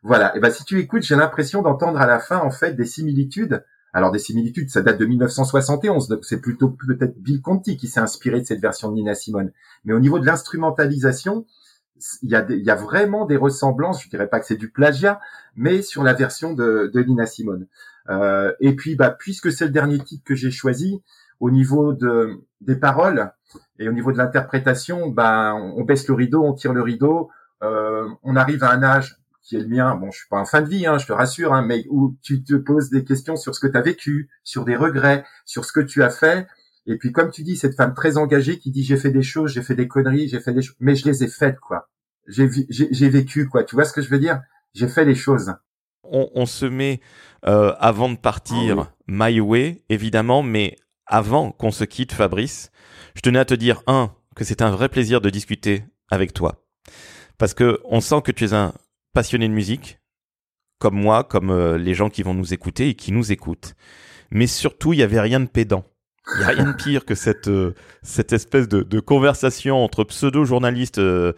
voilà. 0.03 0.35
Et 0.37 0.41
ben 0.41 0.51
si 0.51 0.65
tu 0.65 0.79
écoutes, 0.79 1.03
j'ai 1.03 1.17
l'impression 1.17 1.61
d'entendre 1.63 2.01
à 2.01 2.07
la 2.07 2.19
fin 2.19 2.39
en 2.39 2.51
fait 2.51 2.73
des 2.73 2.87
similitudes 2.87 3.65
alors 3.93 4.11
des 4.11 4.19
similitudes, 4.19 4.71
ça 4.71 4.81
date 4.81 4.99
de 4.99 5.05
1971, 5.05 6.09
donc 6.09 6.25
c'est 6.25 6.41
plutôt 6.41 6.71
peut-être 6.71 7.19
Bill 7.19 7.43
Conti 7.43 7.77
qui 7.77 7.89
s'est 7.89 8.01
inspiré 8.01 8.41
de 8.41 8.47
cette 8.47 8.61
version 8.61 8.91
de 8.91 8.95
Nina 8.95 9.15
Simone. 9.15 9.53
Mais 9.85 9.93
au 9.93 10.01
niveau 10.01 10.19
de 10.19 10.27
l'instrumentalisation, 10.27 11.47
il 12.23 12.31
y, 12.31 12.71
a 12.71 12.75
vraiment 12.75 13.27
des 13.27 13.37
ressemblances. 13.37 14.03
Je 14.03 14.09
dirais 14.09 14.29
pas 14.29 14.41
que 14.41 14.47
c'est 14.47 14.57
du 14.57 14.71
plagiat, 14.71 15.21
mais 15.55 15.83
sur 15.83 16.03
la 16.03 16.15
version 16.15 16.53
de, 16.53 16.91
Nina 17.07 17.27
Simone. 17.27 17.67
Euh, 18.09 18.53
et 18.61 18.75
puis, 18.75 18.97
bah, 18.97 19.15
puisque 19.17 19.53
c'est 19.53 19.67
le 19.67 19.71
dernier 19.71 19.99
titre 19.99 20.25
que 20.25 20.35
j'ai 20.35 20.51
choisi, 20.51 21.01
au 21.39 21.51
niveau 21.51 21.93
de 21.93 22.41
des 22.61 22.77
paroles 22.77 23.33
et 23.79 23.89
au 23.89 23.93
niveau 23.93 24.13
de 24.13 24.19
l'interprétation, 24.19 25.09
bah, 25.09 25.55
on 25.55 25.83
baisse 25.85 26.09
le 26.09 26.15
rideau, 26.15 26.43
on 26.45 26.55
tire 26.55 26.73
le 26.73 26.83
rideau, 26.83 27.31
euh, 27.63 28.09
on 28.23 28.37
arrive 28.37 28.65
à 28.65 28.71
un 28.71 28.83
âge 28.83 29.22
qui 29.43 29.57
est 29.57 29.61
le 29.61 29.69
mien. 29.69 29.95
Bon, 29.97 30.11
je 30.11 30.19
suis 30.19 30.29
pas 30.29 30.39
en 30.39 30.45
fin 30.45 30.63
de 30.63 30.69
vie, 30.69 30.87
hein, 30.87 30.99
je 30.99 31.07
te 31.07 31.13
rassure, 31.13 31.53
hein, 31.53 31.63
mais 31.63 31.85
où 31.91 32.17
tu 32.23 32.43
te 32.43 32.55
poses 32.55 32.91
des 32.91 33.05
questions 33.05 33.37
sur 33.37 33.55
ce 33.55 33.61
que 33.61 33.67
tu 33.67 33.77
as 33.77 33.83
vécu, 33.83 34.31
sur 34.45 34.65
des 34.65 34.77
regrets, 34.77 35.25
sur 35.45 35.65
ce 35.65 35.73
que 35.73 35.81
tu 35.81 36.03
as 36.03 36.11
fait. 36.11 36.47
Et 36.87 36.97
puis, 36.97 37.13
comme 37.13 37.31
tu 37.31 37.43
dis, 37.43 37.57
cette 37.57 37.77
femme 37.77 37.95
très 37.95 38.17
engagée 38.17 38.59
qui 38.59 38.71
dit 38.71 38.83
j'ai 38.85 38.97
fait 38.97 39.11
des 39.11 39.23
choses, 39.23 39.53
j'ai 39.53 39.63
fait 39.63 39.75
des 39.75 39.89
conneries, 39.89 40.29
j'ai 40.29 40.41
fait 40.41 40.53
des 40.53 40.63
choses, 40.63 40.77
mais 40.81 40.97
je 40.97 41.07
les 41.07 41.23
ai 41.23 41.29
faites, 41.29 41.61
quoi. 41.61 41.89
J'ai 42.29 42.49
j'ai 42.69 43.09
vécu, 43.09 43.49
quoi. 43.49 43.65
Tu 43.65 43.75
vois 43.75 43.85
ce 43.85 43.93
que 43.93 44.01
je 44.01 44.09
veux 44.09 44.19
dire? 44.19 44.41
J'ai 44.75 44.89
fait 44.89 45.05
les 45.05 45.15
choses. 45.15 45.55
On, 46.05 46.31
on 46.35 46.47
se 46.47 46.67
met 46.67 47.01
euh, 47.47 47.75
avant 47.79 48.09
de 48.09 48.17
partir, 48.17 48.79
oh, 48.79 48.87
My 49.07 49.41
Way, 49.41 49.83
évidemment, 49.89 50.43
mais 50.43 50.77
avant 51.07 51.53
qu'on 51.53 51.71
se 51.71 51.85
quitte, 51.85 52.13
Fabrice, 52.13 52.71
je 53.15 53.21
tenais 53.21 53.39
à 53.39 53.45
te 53.45 53.55
dire 53.55 53.83
un 53.87 54.13
que 54.35 54.45
c'est 54.45 54.63
un 54.63 54.71
vrai 54.71 54.89
plaisir 54.89 55.21
de 55.21 55.31
discuter 55.31 55.85
avec 56.11 56.33
toi, 56.33 56.65
parce 57.39 57.55
que 57.55 57.81
on 57.85 58.01
sent 58.01 58.23
que 58.25 58.33
tu 58.33 58.45
es 58.45 58.55
un 58.55 58.73
passionnés 59.13 59.49
de 59.49 59.55
musique, 59.55 59.99
comme 60.79 60.97
moi, 60.97 61.25
comme 61.25 61.51
euh, 61.51 61.79
les 61.79 61.95
gens 61.95 62.11
qui 62.11 62.23
vont 62.23 62.35
nous 62.35 62.53
écouter 62.53 62.89
et 62.89 62.95
qui 62.95 63.13
nous 63.13 63.33
écoutent. 63.33 63.75
Mais 64.31 64.47
surtout, 64.47 64.93
il 64.93 64.97
n'y 64.97 65.03
avait 65.03 65.21
rien 65.21 65.41
de 65.41 65.47
pédant. 65.47 65.85
Il 66.35 66.39
n'y 66.39 66.45
a 66.45 66.49
rien 66.49 66.73
de 66.73 66.77
pire 66.77 67.05
que 67.05 67.15
cette, 67.15 67.49
euh, 67.49 67.75
cette 68.03 68.33
espèce 68.33 68.69
de, 68.69 69.01
conversation 69.01 69.83
entre 69.85 70.05
pseudo-journalistes 70.05 70.99
euh, 70.99 71.33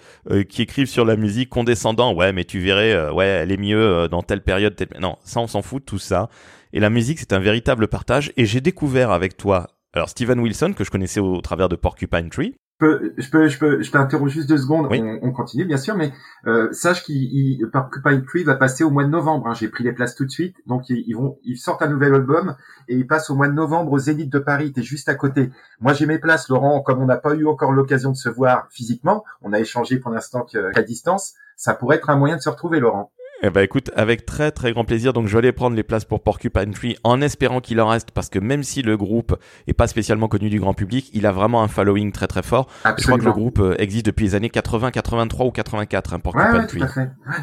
qui 0.49 0.63
écrivent 0.63 0.89
sur 0.89 1.05
la 1.05 1.17
musique 1.17 1.49
condescendant. 1.49 2.15
Ouais, 2.15 2.33
mais 2.33 2.45
tu 2.45 2.61
verrais, 2.61 3.11
ouais, 3.11 3.27
elle 3.27 3.51
est 3.51 3.57
mieux 3.57 4.09
dans 4.09 4.23
telle 4.23 4.43
période. 4.43 4.77
Non, 5.01 5.17
ça, 5.25 5.41
on 5.41 5.47
s'en 5.47 5.63
fout 5.63 5.85
tout 5.85 5.99
ça. 5.99 6.29
Et 6.75 6.81
la 6.81 6.91
musique, 6.91 7.19
c'est 7.19 7.33
un 7.33 7.39
véritable 7.39 7.89
partage. 7.89 8.33
Et 8.37 8.45
j'ai 8.45 8.61
découvert 8.61 9.11
avec 9.11 9.37
toi, 9.37 9.69
alors 9.95 10.11
Steven 10.11 10.39
Wilson, 10.39 10.75
que 10.77 10.85
je 10.85 10.91
connaissais 10.91 11.21
au 11.21 11.41
travers 11.41 11.69
de 11.69 11.77
Porcupine 11.77 12.29
Tree, 12.29 12.55
je 12.81 13.31
peux, 13.31 13.49
je 13.49 13.59
peux, 13.59 13.83
je 13.83 13.91
t'interroge 13.91 14.33
juste 14.33 14.49
deux 14.49 14.59
secondes. 14.59 14.89
On, 14.91 15.19
on, 15.23 15.33
continue 15.33 15.65
bien 15.65 15.77
sûr, 15.77 15.97
mais 15.97 16.13
euh, 16.47 16.73
sache 16.73 17.05
qu'il, 17.05 17.69
Porcupine 17.73 18.25
Tree 18.25 18.43
va 18.43 18.57
passer 18.57 18.83
au 18.83 18.91
mois 18.91 19.05
de 19.05 19.11
novembre. 19.11 19.47
Hein. 19.47 19.55
J'ai 19.55 19.69
pris 19.69 19.85
les 19.85 19.93
places 19.93 20.15
tout 20.15 20.25
de 20.25 20.31
suite, 20.31 20.57
donc 20.67 20.89
ils, 20.89 21.05
ils, 21.07 21.15
vont, 21.15 21.39
ils 21.45 21.57
sortent 21.57 21.83
un 21.83 21.89
nouvel 21.89 22.15
album 22.15 22.57
et 22.89 22.97
ils 22.97 23.07
passent 23.07 23.31
au 23.31 23.37
mois 23.37 23.49
de 23.49 23.53
novembre 23.53 23.93
au 23.93 23.99
Zénith 23.99 24.31
de 24.31 24.39
Paris. 24.41 24.73
T'es 24.73 24.83
juste 24.83 25.09
à 25.09 25.15
côté. 25.15 25.51
Moi 25.81 25.93
j'ai 25.93 26.07
mes 26.07 26.19
places, 26.19 26.49
Laurent. 26.49 26.83
Comme 26.83 27.01
on 27.01 27.07
n'a 27.07 27.17
pas 27.17 27.35
eu 27.35 27.47
encore 27.47 27.73
l'occasion 27.73 28.11
de 28.11 28.17
se 28.17 28.29
voir 28.29 28.67
physiquement, 28.71 29.25
on 29.43 29.53
a 29.53 29.61
échangé 29.61 29.99
pour 29.99 30.11
l'instant 30.11 30.43
qu'à 30.43 30.83
distance. 30.83 31.35
Ça 31.57 31.75
pourrait 31.75 31.97
être 31.97 32.11
un 32.11 32.17
moyen 32.17 32.37
de 32.37 32.43
se 32.43 32.49
retrouver, 32.49 32.81
Laurent. 32.81 33.13
Eh 33.47 33.51
ben 33.51 33.61
écoute, 33.61 33.91
avec 33.95 34.25
très 34.25 34.51
très 34.53 34.73
grand 34.73 34.87
plaisir. 34.87 35.13
Donc 35.13 35.27
je 35.27 35.33
vais 35.35 35.41
aller 35.41 35.53
prendre 35.53 35.77
les 35.77 35.83
places 35.83 36.07
pour 36.07 36.23
Porcupine 36.23 36.73
Tree 36.73 36.97
en 37.05 37.21
espérant 37.21 37.61
qu'il 37.61 37.79
en 37.79 37.89
reste 37.89 38.11
parce 38.11 38.31
que 38.31 38.39
même 38.39 38.63
si 38.63 38.81
le 38.81 38.97
groupe 38.97 39.37
est 39.67 39.75
pas 39.75 39.87
spécialement 39.87 40.29
connu 40.29 40.49
du 40.49 40.59
grand 40.59 40.73
public, 40.73 41.11
il 41.13 41.27
a 41.27 41.33
vraiment 41.33 41.63
un 41.63 41.69
following 41.69 42.11
très 42.11 42.27
très 42.27 42.43
fort. 42.43 42.69
Je 42.97 43.05
crois 43.05 43.19
que 43.19 43.25
le 43.27 43.33
groupe 43.33 43.59
euh, 43.59 43.75
existe 43.79 44.07
depuis 44.07 44.25
les 44.25 44.35
années 44.35 44.49
80, 44.49 44.93
83 44.93 45.45
ou 45.45 45.51
84, 45.51 46.15
hein, 46.15 46.21
Porcupine 46.21 46.67
Tree. 46.67 46.81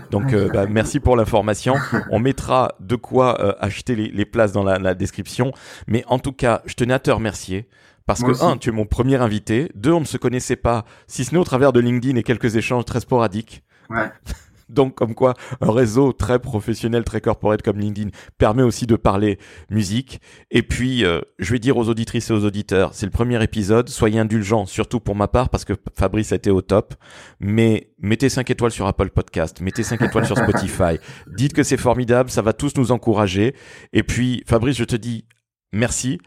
Donc 0.10 0.34
euh, 0.34 0.50
bah, 0.52 0.66
merci 0.68 1.00
pour 1.00 1.16
l'information. 1.16 1.76
On 2.10 2.18
mettra 2.18 2.74
de 2.80 2.96
quoi 2.96 3.40
euh, 3.40 3.54
acheter 3.60 3.96
les, 3.96 4.08
les, 4.08 4.26
places 4.26 4.54
dans 4.54 4.64
la, 4.64 4.80
la, 4.80 4.96
description. 4.96 5.52
Mais 5.86 6.04
en 6.08 6.18
tout 6.18 6.34
cas, 6.34 6.64
je 6.66 6.74
tenais 6.74 6.96
à 6.96 7.00
te 7.00 7.12
remercier. 7.12 7.68
Parce 8.08 8.24
que, 8.24 8.44
un, 8.44 8.58
tu 8.58 8.70
es 8.70 8.72
mon 8.72 8.86
premier 8.86 9.18
invité. 9.18 9.72
Deux, 9.76 9.92
on 9.92 10.00
ne 10.00 10.06
se 10.06 10.18
connaissait 10.18 10.56
pas, 10.56 10.84
si 11.06 11.26
ce 11.26 11.34
n'est 11.34 11.38
au 11.40 11.44
travers 11.44 11.72
de 11.72 11.80
LinkedIn 11.80 12.18
et 12.18 12.24
quelques 12.24 12.56
échanges 12.56 12.86
très 12.86 13.02
sporadiques. 13.02 13.64
Ouais. 13.92 14.10
Donc, 14.72 14.96
comme 14.96 15.16
quoi, 15.16 15.34
un 15.60 15.72
réseau 15.72 16.14
très 16.14 16.40
professionnel, 16.40 17.04
très 17.04 17.22
corporate 17.22 17.62
comme 17.62 17.80
LinkedIn 17.80 18.10
permet 18.38 18.64
aussi 18.64 18.88
de 18.88 18.96
parler 18.96 19.38
musique. 19.70 20.22
Et 20.50 20.64
puis, 20.64 21.06
euh, 21.06 21.22
je 21.40 21.52
vais 21.52 21.60
dire 21.60 21.78
aux 21.78 21.90
auditrices 21.90 22.30
et 22.30 22.34
aux 22.34 22.46
auditeurs, 22.46 22.94
c'est 22.94 23.06
le 23.06 23.12
premier 23.12 23.42
épisode. 23.44 23.90
Soyez 23.90 24.20
indulgents, 24.20 24.66
surtout 24.66 25.00
pour 25.00 25.16
ma 25.16 25.28
part, 25.28 25.50
parce 25.50 25.66
que 25.66 25.74
Fabrice 25.96 26.32
a 26.32 26.36
été 26.36 26.52
au 26.52 26.62
top. 26.62 26.96
Mais 27.40 27.92
mettez 28.00 28.30
5 28.30 28.50
étoiles 28.50 28.72
sur 28.72 28.88
Apple 28.88 29.10
Podcast, 29.10 29.62
mettez 29.62 29.84
5 29.84 30.02
étoiles 30.02 30.26
sur 30.26 30.38
Spotify. 30.38 30.98
Dites 31.28 31.54
que 31.54 31.64
c'est 31.64 31.78
formidable, 31.78 32.30
ça 32.30 32.42
va 32.42 32.54
tous 32.54 32.76
nous 32.78 32.92
encourager. 32.92 33.56
Et 33.94 34.04
puis, 34.04 34.44
Fabrice, 34.48 34.78
je 34.78 34.84
te 34.84 34.96
dis 34.96 35.26
merci. 35.72 36.20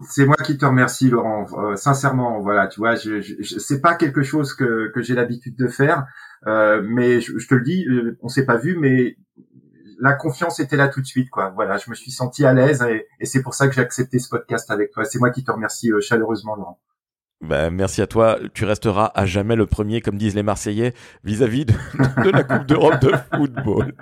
C'est 0.00 0.26
moi 0.26 0.36
qui 0.44 0.58
te 0.58 0.66
remercie, 0.66 1.08
Laurent. 1.08 1.46
Euh, 1.56 1.76
sincèrement, 1.76 2.40
voilà, 2.40 2.66
tu 2.66 2.80
vois, 2.80 2.96
je, 2.96 3.20
je, 3.20 3.58
c'est 3.58 3.80
pas 3.80 3.94
quelque 3.94 4.22
chose 4.22 4.52
que, 4.52 4.90
que 4.92 5.02
j'ai 5.02 5.14
l'habitude 5.14 5.56
de 5.56 5.68
faire, 5.68 6.04
euh, 6.46 6.82
mais 6.84 7.20
je, 7.20 7.46
te 7.46 7.54
le 7.54 7.62
dis, 7.62 7.86
euh, 7.88 8.18
on 8.22 8.28
s'est 8.28 8.44
pas 8.44 8.56
vu, 8.56 8.76
mais 8.76 9.16
la 10.00 10.12
confiance 10.12 10.60
était 10.60 10.76
là 10.76 10.88
tout 10.88 11.00
de 11.00 11.06
suite, 11.06 11.30
quoi. 11.30 11.50
Voilà, 11.50 11.78
je 11.78 11.88
me 11.90 11.94
suis 11.94 12.10
senti 12.10 12.44
à 12.44 12.52
l'aise 12.52 12.82
et, 12.82 13.06
et 13.20 13.26
c'est 13.26 13.42
pour 13.42 13.54
ça 13.54 13.68
que 13.68 13.74
j'ai 13.74 13.80
accepté 13.80 14.18
ce 14.18 14.28
podcast 14.28 14.70
avec 14.70 14.90
toi. 14.90 15.04
C'est 15.04 15.18
moi 15.18 15.30
qui 15.30 15.44
te 15.44 15.52
remercie 15.52 15.90
chaleureusement, 16.00 16.56
Laurent. 16.56 16.80
Ben, 17.44 17.70
merci 17.70 18.00
à 18.00 18.06
toi. 18.06 18.38
Tu 18.54 18.64
resteras 18.64 19.12
à 19.14 19.26
jamais 19.26 19.54
le 19.54 19.66
premier, 19.66 20.00
comme 20.00 20.16
disent 20.16 20.34
les 20.34 20.42
Marseillais, 20.42 20.94
vis-à-vis 21.24 21.66
de, 21.66 21.72
de, 22.24 22.30
la 22.30 22.42
Coupe 22.42 22.66
d'Europe 22.66 23.00
de 23.02 23.12
football. 23.34 23.94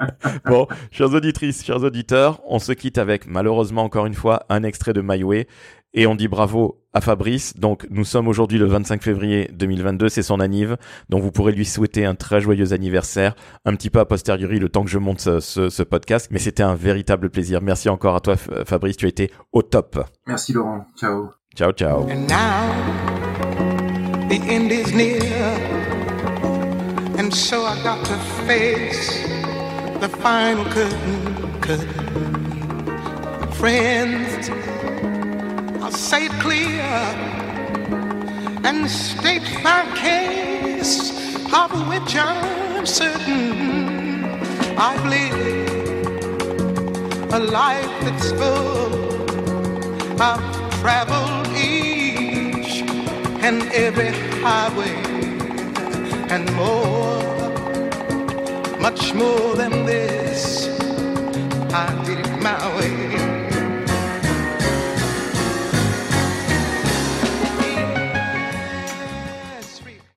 Bon, 0.45 0.69
chers 0.93 1.13
auditrices, 1.13 1.65
chers 1.65 1.83
auditeurs, 1.83 2.41
on 2.47 2.61
se 2.61 2.73
quitte 2.73 2.99
avec, 2.99 3.27
malheureusement 3.27 3.83
encore 3.83 4.07
une 4.07 4.15
fois, 4.15 4.45
un 4.49 4.63
extrait 4.63 4.93
de 4.93 5.03
My. 5.03 5.47
Et 5.95 6.07
on 6.07 6.15
dit 6.15 6.29
bravo 6.29 6.81
à 6.95 7.01
Fabrice. 7.01 7.57
Donc, 7.57 7.87
nous 7.91 8.05
sommes 8.05 8.29
aujourd'hui 8.29 8.59
le 8.59 8.67
25 8.67 9.03
février 9.03 9.51
2022. 9.53 10.09
C'est 10.09 10.23
son 10.23 10.41
anniv. 10.41 10.77
Donc, 11.09 11.23
vous 11.23 11.31
pourrez 11.31 11.53
lui 11.53 11.65
souhaiter 11.65 12.05
un 12.05 12.15
très 12.15 12.41
joyeux 12.41 12.73
anniversaire. 12.73 13.35
Un 13.65 13.75
petit 13.75 13.91
peu 13.91 13.99
a 14.01 14.05
posteriori, 14.05 14.59
le 14.59 14.69
temps 14.69 14.85
que 14.85 14.91
je 14.91 14.99
monte 14.99 15.21
ce, 15.21 15.41
ce, 15.41 15.69
ce 15.69 15.83
podcast. 15.83 16.29
Mais 16.31 16.39
c'était 16.39 16.63
un 16.63 16.75
véritable 16.75 17.29
plaisir. 17.31 17.61
Merci 17.63 17.89
encore 17.89 18.17
à 18.17 18.21
toi, 18.21 18.37
Fabrice. 18.37 18.97
Tu 18.97 19.07
as 19.07 19.11
été 19.11 19.31
au 19.53 19.63
top. 19.63 20.03
Merci, 20.27 20.53
Laurent. 20.53 20.87
Ciao. 20.97 21.31
Ciao, 21.55 21.73
ciao. 21.73 22.09
And 22.09 22.27
now, 22.27 22.73
the 24.29 24.41
end 24.49 24.71
is 24.73 24.95
near. 24.95 25.21
And 27.19 27.31
so 27.31 27.65
I 27.67 27.77
got 27.85 28.03
to 28.07 28.17
face 28.47 29.23
the 30.01 30.09
final 30.09 30.65
curtain. 30.65 31.61
curtain. 31.61 31.89
Friends, 33.53 34.51
say 35.91 36.27
it 36.27 36.33
clear 36.41 36.83
and 38.65 38.89
state 38.89 39.43
my 39.65 39.85
case, 39.97 41.11
of 41.53 41.71
which 41.89 42.15
I'm 42.17 42.87
certain 42.87 44.25
I've 44.79 45.05
lived 45.05 45.73
a 47.33 47.39
life 47.39 47.91
that's 48.05 48.31
full. 48.33 48.93
I've 50.21 50.81
traveled 50.81 51.49
each 51.57 52.83
and 53.43 53.63
every 53.73 54.13
highway 54.41 54.95
and 56.31 56.45
more, 56.55 57.23
much 58.81 59.15
more 59.15 59.57
than 59.57 59.85
this. 59.85 60.69
I 61.75 61.87
did 62.05 62.19
it 62.21 62.43
my 62.43 62.77
way. 62.77 63.02